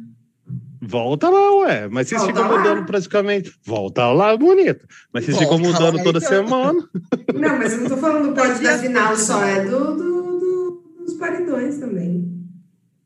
Volta 0.90 1.30
lá, 1.30 1.56
ué. 1.58 1.88
Mas 1.88 2.08
vocês 2.08 2.22
Volta 2.22 2.36
ficam 2.40 2.52
lá. 2.52 2.58
mudando 2.58 2.86
praticamente. 2.88 3.54
Volta 3.64 4.12
lá, 4.12 4.36
bonito. 4.36 4.88
Mas 5.14 5.26
vocês 5.26 5.38
ficam 5.38 5.58
Volta 5.60 5.74
mudando 5.80 5.98
lá, 5.98 6.04
toda 6.04 6.18
então. 6.18 6.30
semana. 6.30 6.90
Não, 7.36 7.58
mas 7.60 7.74
eu 7.74 7.82
não 7.82 7.90
tô 7.90 7.98
falando 7.98 8.30
do 8.30 8.34
pódio 8.34 8.64
da 8.64 8.76
a 8.76 8.78
final 8.80 9.16
só, 9.16 9.44
é 9.44 9.66
do, 9.66 9.96
do- 9.96 10.40
do- 10.40 10.84
dos 11.06 11.14
paredões 11.16 11.78
também. 11.78 12.28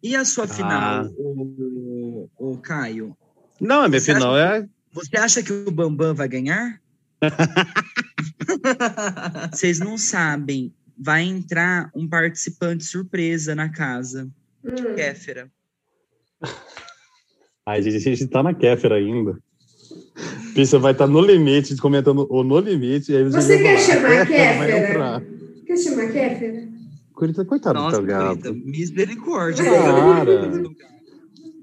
E 0.02 0.16
a 0.16 0.24
sua 0.26 0.48
final, 0.48 1.06
Ah. 1.06 1.10
o, 1.18 2.30
o 2.38 2.58
Caio? 2.58 3.16
Não, 3.60 3.82
a 3.84 3.90
minha 3.90 4.00
Você 4.00 4.14
final 4.14 4.38
é. 4.38 4.68
Você 4.94 5.18
acha 5.18 5.44
que 5.44 5.52
o 5.52 5.72
Bambam 5.72 6.14
vai 6.16 6.28
ganhar? 6.28 6.80
Vocês 9.52 9.80
não 9.80 9.98
sabem. 9.98 10.74
Vai 10.98 11.24
entrar 11.24 11.90
um 11.96 12.08
participante 12.08 12.84
surpresa 12.84 13.56
na 13.56 13.70
casa. 13.70 14.30
Hum. 14.64 14.96
Kéfera. 14.96 15.50
A 17.66 17.80
gente 17.80 18.28
tá 18.28 18.44
na 18.44 18.54
Kéfera 18.54 18.96
ainda. 18.96 19.38
Bicha 20.54 20.78
vai 20.78 20.92
estar 20.92 21.08
no 21.08 21.22
limite, 21.22 21.76
comentando 21.78 22.28
o 22.30 22.44
no 22.44 22.60
limite. 22.60 23.12
e 23.12 23.18
aí 23.18 23.24
Você 23.24 23.58
quer 23.58 23.80
falar, 23.80 23.96
chamar 23.96 24.22
"Ah, 24.22 24.26
Kéfera 24.26 24.58
vai 24.58 24.68
Kéfera?" 24.68 24.90
entrar. 24.90 25.24
Quer 25.66 25.78
chamar 25.78 26.12
Kéfera? 26.12 26.70
Curita, 27.14 27.46
coitado 27.46 27.80
Nossa, 27.80 28.02
do 28.02 28.06
teu 28.08 28.16
gato. 28.16 28.42
Curita, 28.42 28.54
misericórdia. 28.70 29.64
Cara. 29.66 30.64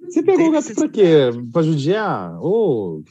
Você 0.08 0.22
pegou 0.22 0.48
o 0.48 0.52
gato 0.52 0.74
pra 0.74 0.88
quê? 0.88 1.12
Pra 1.52 1.62
judiar? 1.62 2.42
Ô, 2.42 3.02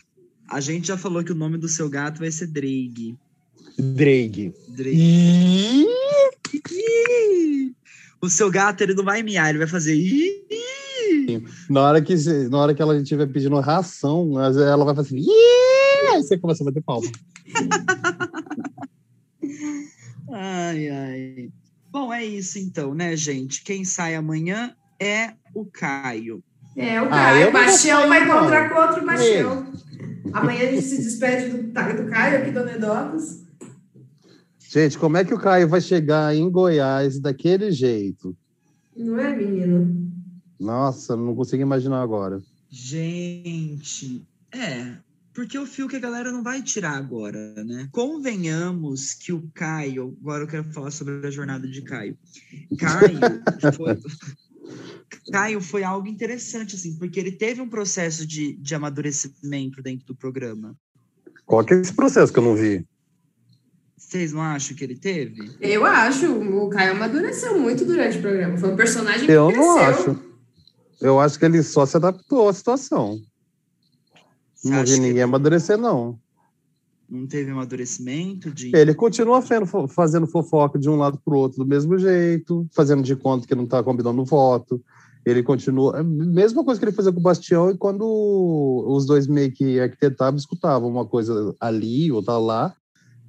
A 0.50 0.60
gente 0.60 0.88
já 0.88 0.98
falou 0.98 1.24
que 1.24 1.32
o 1.32 1.36
nome 1.36 1.58
do 1.58 1.68
seu 1.68 1.88
gato 1.90 2.20
vai 2.20 2.32
ser 2.32 2.48
Drake. 2.48 3.16
Drake. 3.78 4.52
Drake. 4.70 5.86
O 8.22 8.30
seu 8.30 8.50
gato, 8.52 8.82
ele 8.82 8.96
não 8.96 9.04
vai 9.06 9.24
miar, 9.24 9.50
ele 9.50 9.60
vai 9.60 9.68
fazer. 9.68 9.96
Ih! 11.38 11.46
Na 11.70 11.82
hora 11.82 12.02
que, 12.02 12.16
na 12.50 12.58
hora 12.58 12.74
que 12.74 12.82
ela 12.82 12.98
estiver 12.98 13.28
pedindo 13.28 13.60
ração, 13.60 14.34
ela 14.40 14.86
vai 14.86 14.96
fazer 14.96 15.18
assim. 15.18 15.28
Aí 16.14 16.22
você 16.24 16.38
começa 16.38 16.64
a 16.64 16.66
bater 16.66 16.84
palma. 16.84 17.08
Ai, 20.32 20.90
ai. 20.90 21.50
Bom, 21.92 22.14
é 22.14 22.24
isso 22.24 22.60
então, 22.60 22.94
né, 22.94 23.16
gente? 23.16 23.64
Quem 23.64 23.84
sai 23.84 24.16
amanhã 24.16 24.76
é 25.00 25.34
o 25.56 25.66
Caio. 25.66 26.44
É, 26.76 27.02
o 27.02 27.06
Ah, 27.06 27.10
Caio. 27.10 27.42
eu 27.42 27.50
o 27.50 27.52
Bastião 27.52 28.08
vai 28.08 28.24
encontrar 28.24 28.70
com 28.70 28.80
outro 28.80 29.06
Bastião. 29.06 29.68
Amanhã 30.32 30.68
a 30.68 30.72
gente 30.72 30.84
se 30.84 30.98
despede 30.98 31.50
do, 31.50 31.64
do 31.64 32.10
Caio 32.10 32.42
aqui 32.42 32.52
do 32.52 32.60
Anedotas. 32.60 33.44
Gente, 34.70 35.00
como 35.00 35.18
é 35.18 35.26
que 35.26 35.34
o 35.34 35.40
Caio 35.40 35.68
vai 35.68 35.82
chegar 35.82 36.36
em 36.36 36.48
Goiás 36.50 37.20
daquele 37.20 37.72
jeito? 37.72 38.38
Não 38.96 39.18
é, 39.18 39.36
menino? 39.36 40.09
Nossa, 40.60 41.16
não 41.16 41.36
consigo 41.36 41.62
imaginar 41.62 42.02
agora. 42.02 42.42
Gente, 42.70 44.28
é. 44.52 44.98
Porque 45.34 45.58
o 45.58 45.66
fio 45.66 45.88
que 45.88 45.96
a 45.96 46.00
galera 46.00 46.32
não 46.32 46.44
vai 46.44 46.62
tirar 46.62 46.98
agora, 46.98 47.54
né? 47.64 47.88
Convenhamos 47.92 49.14
que 49.14 49.32
o 49.32 49.50
Caio. 49.54 50.18
Agora 50.22 50.44
eu 50.44 50.48
quero 50.48 50.64
falar 50.72 50.92
sobre 50.92 51.26
a 51.26 51.32
jornada 51.32 51.68
de 51.68 51.82
Caio. 51.82 52.18
Caio 52.78 53.20
foi. 53.74 53.98
Caio 55.32 55.62
foi 55.62 55.84
algo 55.84 56.08
interessante, 56.08 56.76
assim, 56.76 56.96
porque 56.98 57.20
ele 57.20 57.32
teve 57.32 57.62
um 57.62 57.70
processo 57.70 58.26
de, 58.26 58.54
de 58.58 58.76
amadurecimento 58.76 59.82
dentro 59.82 60.06
do 60.08 60.16
programa. 60.16 60.76
Qual 61.46 61.64
que 61.64 61.74
é 61.74 61.80
esse 61.80 61.94
processo 61.94 62.34
que 62.34 62.40
eu 62.40 62.44
não 62.44 62.56
vi? 62.56 62.86
Vocês 63.96 64.34
não 64.34 64.42
acham 64.42 64.76
que 64.76 64.84
ele 64.84 64.96
teve? 64.96 65.52
Eu 65.62 65.86
acho. 65.86 66.32
O 66.32 66.70
Caio 66.70 66.92
amadureceu 66.92 67.60
muito 67.60 67.86
durante 67.86 68.18
o 68.18 68.22
programa. 68.22 68.58
Foi 68.58 68.74
um 68.74 68.76
personagem 68.76 69.26
que 69.26 69.32
Eu 69.32 69.48
cresceu. 69.48 69.66
não 69.66 69.78
acho. 69.80 70.29
Eu 71.02 71.20
acho 71.20 71.40
que 71.40 71.46
ele 71.46 71.64
só 71.64 71.86
se 71.86 71.98
adaptou 71.98 72.50
à 72.50 72.54
situação. 72.54 73.20
Não 74.64 74.84
vi 74.84 74.94
que 74.96 75.00
ninguém 75.00 75.22
amadurecer, 75.24 75.78
não. 75.78 76.20
não 77.10 77.26
teve 77.26 77.50
amadurecimento 77.52 78.52
de. 78.52 78.76
Ele 78.76 78.94
continua 78.94 79.42
fazendo, 79.42 79.66
fo- 79.66 79.88
fazendo 79.88 80.28
fofoca 80.28 80.78
de 80.78 80.90
um 80.90 80.98
lado 80.98 81.20
pro 81.24 81.38
outro 81.38 81.64
do 81.64 81.66
mesmo 81.70 81.98
jeito, 81.98 82.68
fazendo 82.74 83.02
de 83.02 83.16
conta 83.16 83.48
que 83.48 83.56
não 83.56 83.66
tá 83.66 83.82
combinando 83.82 84.22
o 84.22 84.26
voto. 84.26 84.82
Ele 85.26 85.42
continua. 85.44 86.00
é 86.00 86.04
Mesma 86.04 86.64
coisa 86.64 86.80
que 86.80 86.86
ele 86.86 86.96
fazia 86.96 87.12
com 87.12 87.20
o 87.20 87.24
Bastião 87.24 87.70
e 87.72 87.78
quando 87.78 88.04
os 88.88 89.06
dois 89.06 89.28
meio 89.28 89.52
que 89.52 89.80
arquitetavam, 89.80 90.38
escutavam 90.38 90.90
uma 90.90 91.06
coisa 91.06 91.56
ali, 91.60 92.12
outra 92.12 92.38
lá. 92.38 92.76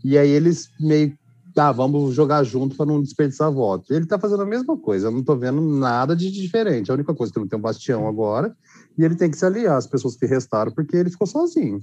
E 0.04 0.18
aí 0.18 0.28
eles 0.30 0.68
meio. 0.80 1.16
Tá, 1.60 1.72
vamos 1.72 2.14
jogar 2.14 2.42
junto 2.42 2.74
para 2.74 2.86
não 2.86 3.02
desperdiçar 3.02 3.52
voto. 3.52 3.92
Ele 3.92 4.06
tá 4.06 4.18
fazendo 4.18 4.42
a 4.44 4.46
mesma 4.46 4.78
coisa, 4.78 5.08
eu 5.08 5.10
não 5.10 5.22
tô 5.22 5.36
vendo 5.36 5.60
nada 5.60 6.16
de 6.16 6.30
diferente. 6.30 6.90
A 6.90 6.94
única 6.94 7.12
coisa 7.14 7.30
é 7.30 7.34
que 7.34 7.38
não 7.38 7.46
tem 7.46 7.58
o 7.58 7.60
Bastião 7.60 8.08
agora, 8.08 8.56
e 8.96 9.04
ele 9.04 9.14
tem 9.14 9.30
que 9.30 9.36
se 9.36 9.44
aliar 9.44 9.76
às 9.76 9.86
pessoas 9.86 10.16
que 10.16 10.24
restaram, 10.24 10.72
porque 10.72 10.96
ele 10.96 11.10
ficou 11.10 11.26
sozinho. 11.26 11.82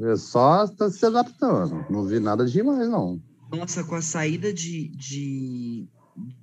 Ele 0.00 0.16
só 0.16 0.66
tá 0.66 0.88
se 0.90 1.04
adaptando. 1.04 1.84
Não 1.90 2.06
vi 2.06 2.18
nada 2.18 2.46
demais, 2.46 2.88
não. 2.88 3.20
Nossa, 3.54 3.84
com 3.84 3.94
a 3.94 4.00
saída 4.00 4.50
de, 4.54 4.88
de, 4.96 5.86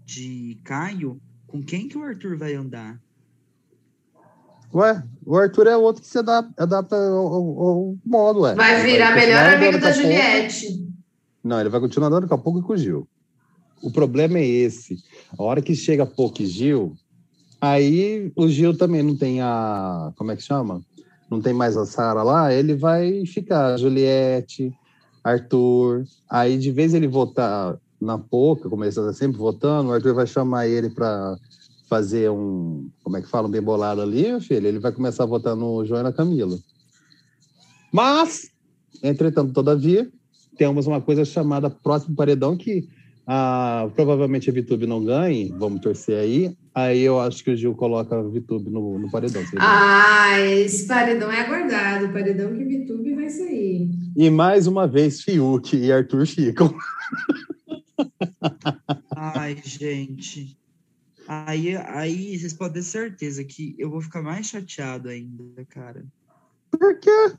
de 0.06 0.62
Caio, 0.64 1.20
com 1.48 1.64
quem 1.64 1.88
que 1.88 1.98
o 1.98 2.04
Arthur 2.04 2.38
vai 2.38 2.54
andar? 2.54 3.02
Ué, 4.72 5.04
o 5.26 5.36
Arthur 5.36 5.66
é 5.66 5.76
outro 5.76 6.04
que 6.04 6.08
se 6.08 6.20
adapta, 6.20 6.54
adapta 6.62 6.96
ao, 6.96 7.26
ao- 7.26 7.60
ao 7.60 7.98
modo, 8.06 8.42
ué. 8.42 8.54
Vai 8.54 8.84
virar 8.84 9.16
continuar 9.16 9.16
melhor 9.16 9.56
amigo 9.56 9.80
da 9.80 9.94
pouco. 9.94 10.89
Não, 11.44 11.60
ele 11.60 11.70
vai 11.70 11.80
continuar 11.80 12.08
andando 12.08 12.28
com 12.28 12.36
a 12.36 12.38
pouco 12.38 12.60
e 12.60 12.62
com 12.62 12.74
o 12.74 12.78
Gil. 12.78 13.08
O 13.82 13.92
problema 13.92 14.38
é 14.38 14.46
esse. 14.46 14.98
A 15.38 15.44
hora 15.44 15.62
que 15.62 15.74
chega 15.76 16.06
pouco 16.06 16.42
e 16.42 16.46
Gil, 16.46 16.94
aí 17.62 18.32
o 18.36 18.48
Gil 18.50 18.78
também 18.78 19.02
não 19.02 19.16
tem 19.16 19.42
a. 19.42 20.12
Como 20.18 20.32
é 20.32 20.36
que 20.36 20.44
chama? 20.44 20.82
Não 21.30 21.42
tem 21.42 21.54
mais 21.54 21.78
a 21.78 21.86
Sara 21.86 22.24
lá, 22.24 22.54
ele 22.54 22.76
vai 22.76 23.26
ficar 23.26 23.78
Juliette, 23.78 24.74
Arthur. 25.24 26.04
Aí 26.30 26.58
de 26.58 26.72
vez 26.72 26.94
ele 26.94 27.08
votar 27.08 27.78
na 28.02 28.18
pouca, 28.18 28.70
como 28.70 28.84
ele 28.84 28.90
está 28.90 29.14
sempre 29.14 29.38
votando, 29.38 29.90
o 29.90 29.94
Arthur 29.94 30.14
vai 30.14 30.26
chamar 30.26 30.68
ele 30.68 30.90
para 30.90 31.38
fazer 31.90 32.30
um. 32.30 32.90
Como 33.04 33.18
é 33.18 33.22
que 33.22 33.28
fala? 33.28 33.48
Um 33.48 33.52
bem 33.52 33.62
bolado 33.62 34.02
ali, 34.02 34.40
filho. 34.42 34.68
Ele 34.68 34.80
vai 34.80 34.92
começar 34.92 35.24
a 35.24 35.28
votar 35.28 35.56
no 35.56 35.86
João 35.86 36.02
e 36.02 36.04
na 36.04 36.14
Camila. 36.14 36.58
Mas, 37.92 38.52
entretanto, 39.02 39.52
todavia, 39.52 40.10
temos 40.60 40.86
uma 40.86 41.00
coisa 41.00 41.24
chamada 41.24 41.70
próximo 41.70 42.18
paredão 42.18 42.58
que 42.58 42.90
ah, 43.26 43.90
provavelmente 43.96 44.50
a 44.50 44.54
Vitube 44.54 44.86
não 44.86 45.06
ganhe, 45.06 45.54
vamos 45.58 45.80
torcer 45.80 46.20
aí. 46.20 46.58
Aí 46.76 47.00
eu 47.00 47.20
acho 47.20 47.44
que 47.44 47.52
o 47.52 47.56
Gil 47.56 47.74
coloca 47.76 48.20
a 48.20 48.24
Vitube 48.24 48.70
no, 48.70 49.00
no 49.00 49.10
paredão. 49.10 49.42
Ah, 49.58 50.38
esse 50.42 50.86
paredão 50.86 51.32
é 51.32 51.42
aguardado. 51.42 52.08
O 52.08 52.12
paredão 52.12 52.54
que 52.54 52.66
VTube 52.66 53.16
vai 53.16 53.30
sair. 53.30 53.90
E 54.18 54.30
mais 54.30 54.68
uma 54.68 54.86
vez, 54.86 55.22
Fiuk 55.22 55.78
e 55.78 55.92
Arthur 55.92 56.28
ficam. 56.28 56.76
Ai, 59.16 59.56
gente. 59.64 60.58
Aí, 61.28 61.78
aí 61.78 62.38
vocês 62.38 62.54
podem 62.54 62.82
ter 62.82 62.84
certeza 62.84 63.44
que 63.44 63.76
eu 63.78 63.90
vou 63.90 64.02
ficar 64.02 64.22
mais 64.22 64.48
chateado 64.48 65.08
ainda, 65.08 65.64
cara. 65.70 66.04
Por 66.72 67.00
quê? 67.00 67.34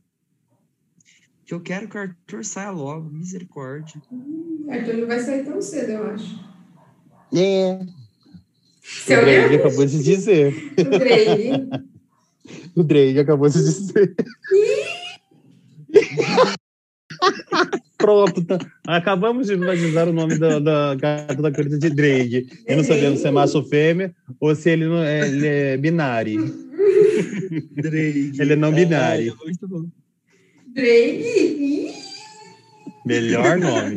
Que 1.50 1.54
eu 1.54 1.60
quero 1.60 1.88
que 1.88 1.96
o 1.96 2.00
Arthur 2.00 2.44
saia 2.44 2.70
logo, 2.70 3.10
misericórdia. 3.10 4.00
Arthur 4.68 4.98
não 4.98 5.08
vai 5.08 5.18
sair 5.18 5.44
tão 5.44 5.60
cedo, 5.60 5.90
eu 5.90 6.06
acho. 6.06 6.38
É. 7.34 7.74
O 7.74 7.86
Seu 8.84 9.20
Drake 9.20 9.54
erro? 9.54 9.66
acabou 9.66 9.84
de 9.84 10.00
dizer. 10.00 10.54
O 10.78 10.84
Drake. 10.84 11.50
O 12.76 12.84
Drake 12.84 13.18
acabou 13.18 13.48
de 13.48 13.58
dizer. 13.58 14.14
Pronto, 17.98 18.44
tá. 18.44 18.58
acabamos 18.86 19.48
de 19.48 19.56
batizar 19.56 20.08
o 20.08 20.12
nome 20.12 20.38
da, 20.38 20.60
da 20.60 20.94
gata 20.94 21.34
da 21.34 21.50
corrida 21.50 21.78
de 21.80 21.90
Drake. 21.90 22.46
E 22.68 22.76
não 22.76 22.84
sabemos 22.84 23.18
se 23.18 23.26
é 23.26 23.30
macho 23.32 23.58
ou 23.58 23.64
fêmea 23.64 24.14
ou 24.38 24.54
se 24.54 24.70
ele, 24.70 24.86
não 24.86 25.02
é, 25.02 25.26
ele 25.26 25.46
é 25.48 25.76
binário. 25.76 26.46
Drake. 27.72 28.34
Ele 28.38 28.52
é 28.52 28.56
não 28.56 28.70
binário. 28.70 29.36
Ai, 29.36 29.44
muito 29.46 29.66
bom. 29.66 29.99
Drake. 30.74 31.92
Melhor 33.04 33.58
nome. 33.58 33.96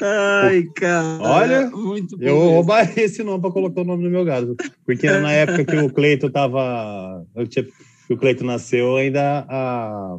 Ai, 0.00 0.64
cara. 0.74 1.18
Olha, 1.22 1.70
muito. 1.70 2.14
Eu 2.20 2.36
mesmo. 2.36 2.50
roubaria 2.50 3.04
esse 3.04 3.22
nome 3.22 3.40
para 3.40 3.50
colocar 3.52 3.80
o 3.82 3.84
nome 3.84 4.04
do 4.04 4.10
meu 4.10 4.24
gado. 4.24 4.56
Porque 4.84 5.06
na 5.08 5.32
época 5.32 5.64
que 5.64 5.76
o 5.76 5.90
Cleito 5.90 6.28
tava. 6.30 7.24
tinha- 7.48 7.64
que 8.06 8.12
o 8.12 8.16
Cleito 8.16 8.44
nasceu, 8.44 8.96
ainda 8.96 9.46
a, 9.48 10.18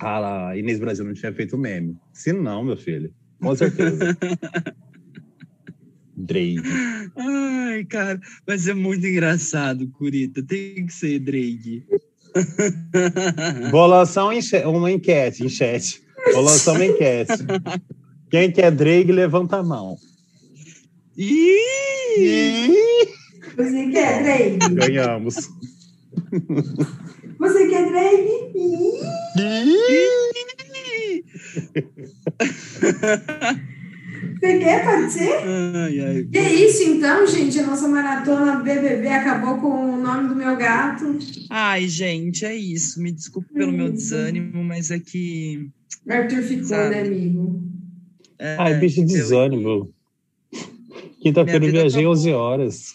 a 0.00 0.56
Inês 0.56 0.78
Brasil 0.78 1.04
não 1.04 1.14
tinha 1.14 1.32
feito 1.32 1.56
meme. 1.56 1.96
Se 2.12 2.32
não, 2.32 2.62
meu 2.64 2.76
filho. 2.76 3.12
Com 3.40 3.54
certeza. 3.56 4.16
Drake. 6.16 6.60
Ai, 7.16 7.84
cara, 7.84 8.20
vai 8.46 8.58
ser 8.58 8.74
muito 8.74 9.06
engraçado, 9.06 9.88
Curita. 9.90 10.42
Tem 10.42 10.84
que 10.86 10.92
ser 10.92 11.20
Drake. 11.20 11.84
Vou 13.70 13.86
lançar 13.86 14.26
um 14.26 14.32
uma 14.66 14.90
enquete 14.90 15.48
chat. 15.48 16.02
Vou 16.32 16.42
lançar 16.42 16.72
uma 16.72 16.84
enquete. 16.86 17.32
Quem 18.30 18.50
quer 18.52 18.70
Drake, 18.70 19.10
levanta 19.12 19.56
a 19.58 19.62
mão. 19.62 19.96
Ih, 21.16 22.68
Você 23.56 23.90
quer 23.90 24.22
Drake? 24.22 24.74
ganhamos. 24.74 25.48
Você 27.38 27.68
quer 27.68 27.88
Drake? 27.88 28.30
Ih, 29.38 31.24
Você 34.40 34.58
quer, 34.58 34.84
pode 34.84 35.12
ser? 35.12 35.32
Ai, 35.32 36.00
ai. 36.00 36.28
E 36.32 36.38
é 36.38 36.54
isso 36.54 36.82
então, 36.84 37.26
gente. 37.26 37.58
A 37.58 37.66
nossa 37.66 37.88
maratona 37.88 38.56
BBB 38.60 39.08
acabou 39.08 39.58
com 39.58 39.94
o 39.94 40.00
nome 40.00 40.28
do 40.28 40.36
meu 40.36 40.56
gato. 40.56 41.18
Ai, 41.50 41.88
gente, 41.88 42.44
é 42.44 42.54
isso. 42.54 43.00
Me 43.02 43.10
desculpe 43.12 43.52
pelo 43.52 43.72
meu 43.72 43.90
desânimo, 43.90 44.62
mas 44.62 44.90
é 44.90 44.98
que. 44.98 45.68
Arthur 46.08 46.42
ficou, 46.42 46.64
Sabe. 46.64 46.90
né, 46.94 47.00
amigo? 47.02 47.62
é, 48.38 48.56
Ai, 48.58 48.74
bicho 48.78 49.00
eu- 49.00 49.06
desânimo. 49.06 49.92
Quinta-feira 51.20 51.58
eu 51.58 51.66
vida 51.66 51.80
viajei 51.80 52.00
acabou. 52.02 52.12
11 52.12 52.32
horas. 52.32 52.94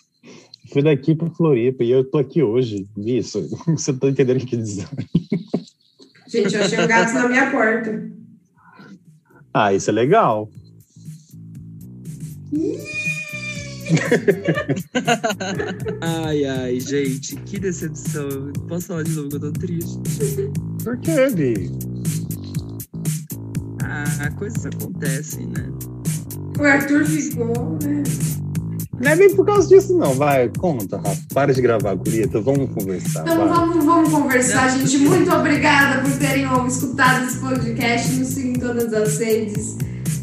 fui 0.71 0.81
daqui 0.81 1.13
para 1.13 1.29
Floripa 1.29 1.83
e 1.83 1.91
eu 1.91 2.03
tô 2.03 2.17
aqui 2.17 2.41
hoje. 2.41 2.87
Isso. 2.97 3.47
Você 3.67 3.91
não 3.91 3.99
tá 3.99 4.07
entendendo 4.09 4.41
o 4.41 4.45
que 4.45 4.55
dizer. 4.57 4.87
Gente, 6.27 6.55
eu 6.55 6.63
achei 6.63 6.79
um 6.79 6.87
gato 6.87 7.13
na 7.13 7.27
minha 7.27 7.51
porta. 7.51 8.09
Ah, 9.53 9.73
isso 9.73 9.89
é 9.89 9.93
legal. 9.93 10.49
Ai, 16.01 16.45
ai, 16.45 16.79
gente, 16.79 17.35
que 17.37 17.59
decepção. 17.59 18.51
Posso 18.67 18.87
falar 18.87 19.03
de 19.03 19.11
novo 19.11 19.29
que 19.29 19.35
eu 19.35 19.39
tô 19.41 19.51
triste? 19.51 19.99
Por 20.83 20.97
quê, 20.99 21.29
Bi? 21.29 21.71
Ah, 23.83 24.31
coisas 24.37 24.65
acontecem, 24.65 25.47
né? 25.47 25.69
O 26.59 26.63
Arthur 26.63 27.05
ficou, 27.05 27.77
né? 27.83 28.03
Não 28.99 29.11
é 29.11 29.15
bem 29.15 29.35
por 29.35 29.45
causa 29.45 29.67
disso, 29.67 29.97
não. 29.97 30.13
Vai, 30.13 30.49
conta, 30.57 30.97
Rafa. 30.97 31.21
Para 31.33 31.53
de 31.53 31.61
gravar, 31.61 31.95
Gurita. 31.95 32.39
Vamos 32.39 32.71
conversar. 32.73 33.23
Então 33.23 33.37
vai. 33.37 33.47
vamos, 33.49 33.83
vamos 33.83 34.09
conversar, 34.09 34.69
gente. 34.69 34.97
Muito 34.99 35.33
obrigada 35.33 36.01
por 36.01 36.11
terem 36.17 36.45
escutado 36.67 37.25
esse 37.25 37.39
podcast. 37.39 38.13
Nos 38.13 38.27
sigam 38.29 38.51
em 38.51 38.59
todas 38.59 38.93
as 38.93 39.17
redes. 39.17 39.77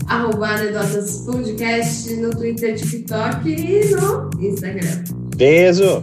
Arroba 0.07 0.49
Anedotas 0.49 1.23
Podcast 1.25 2.15
no 2.17 2.31
Twitter, 2.31 2.77
TikTok 2.77 3.49
e 3.49 3.95
no 3.95 4.31
Instagram. 4.41 5.05
Beijo. 5.37 6.03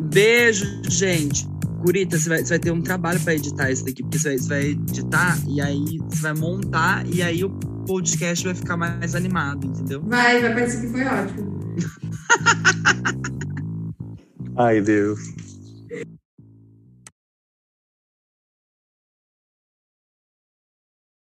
Beijo, 0.00 0.66
gente. 0.88 1.48
Gurita, 1.82 2.18
você 2.18 2.28
vai, 2.28 2.38
você 2.44 2.48
vai 2.50 2.58
ter 2.58 2.70
um 2.70 2.82
trabalho 2.82 3.18
pra 3.20 3.34
editar 3.34 3.70
isso 3.70 3.84
daqui, 3.84 4.02
porque 4.02 4.18
você 4.18 4.28
vai, 4.28 4.38
você 4.38 4.48
vai 4.48 4.64
editar 4.66 5.38
e 5.48 5.60
aí 5.60 5.98
você 6.08 6.22
vai 6.22 6.34
montar 6.34 7.06
e 7.06 7.22
aí 7.22 7.42
o 7.42 7.50
podcast 7.86 8.44
vai 8.44 8.54
ficar 8.54 8.76
mais 8.76 9.14
animado, 9.14 9.66
entendeu? 9.66 10.02
Vai, 10.02 10.40
vai 10.42 10.52
parecer 10.52 10.82
que 10.82 10.88
foi 10.88 11.04
ótimo. 11.04 11.74
Ai, 14.56 14.80
Deus. 14.82 15.18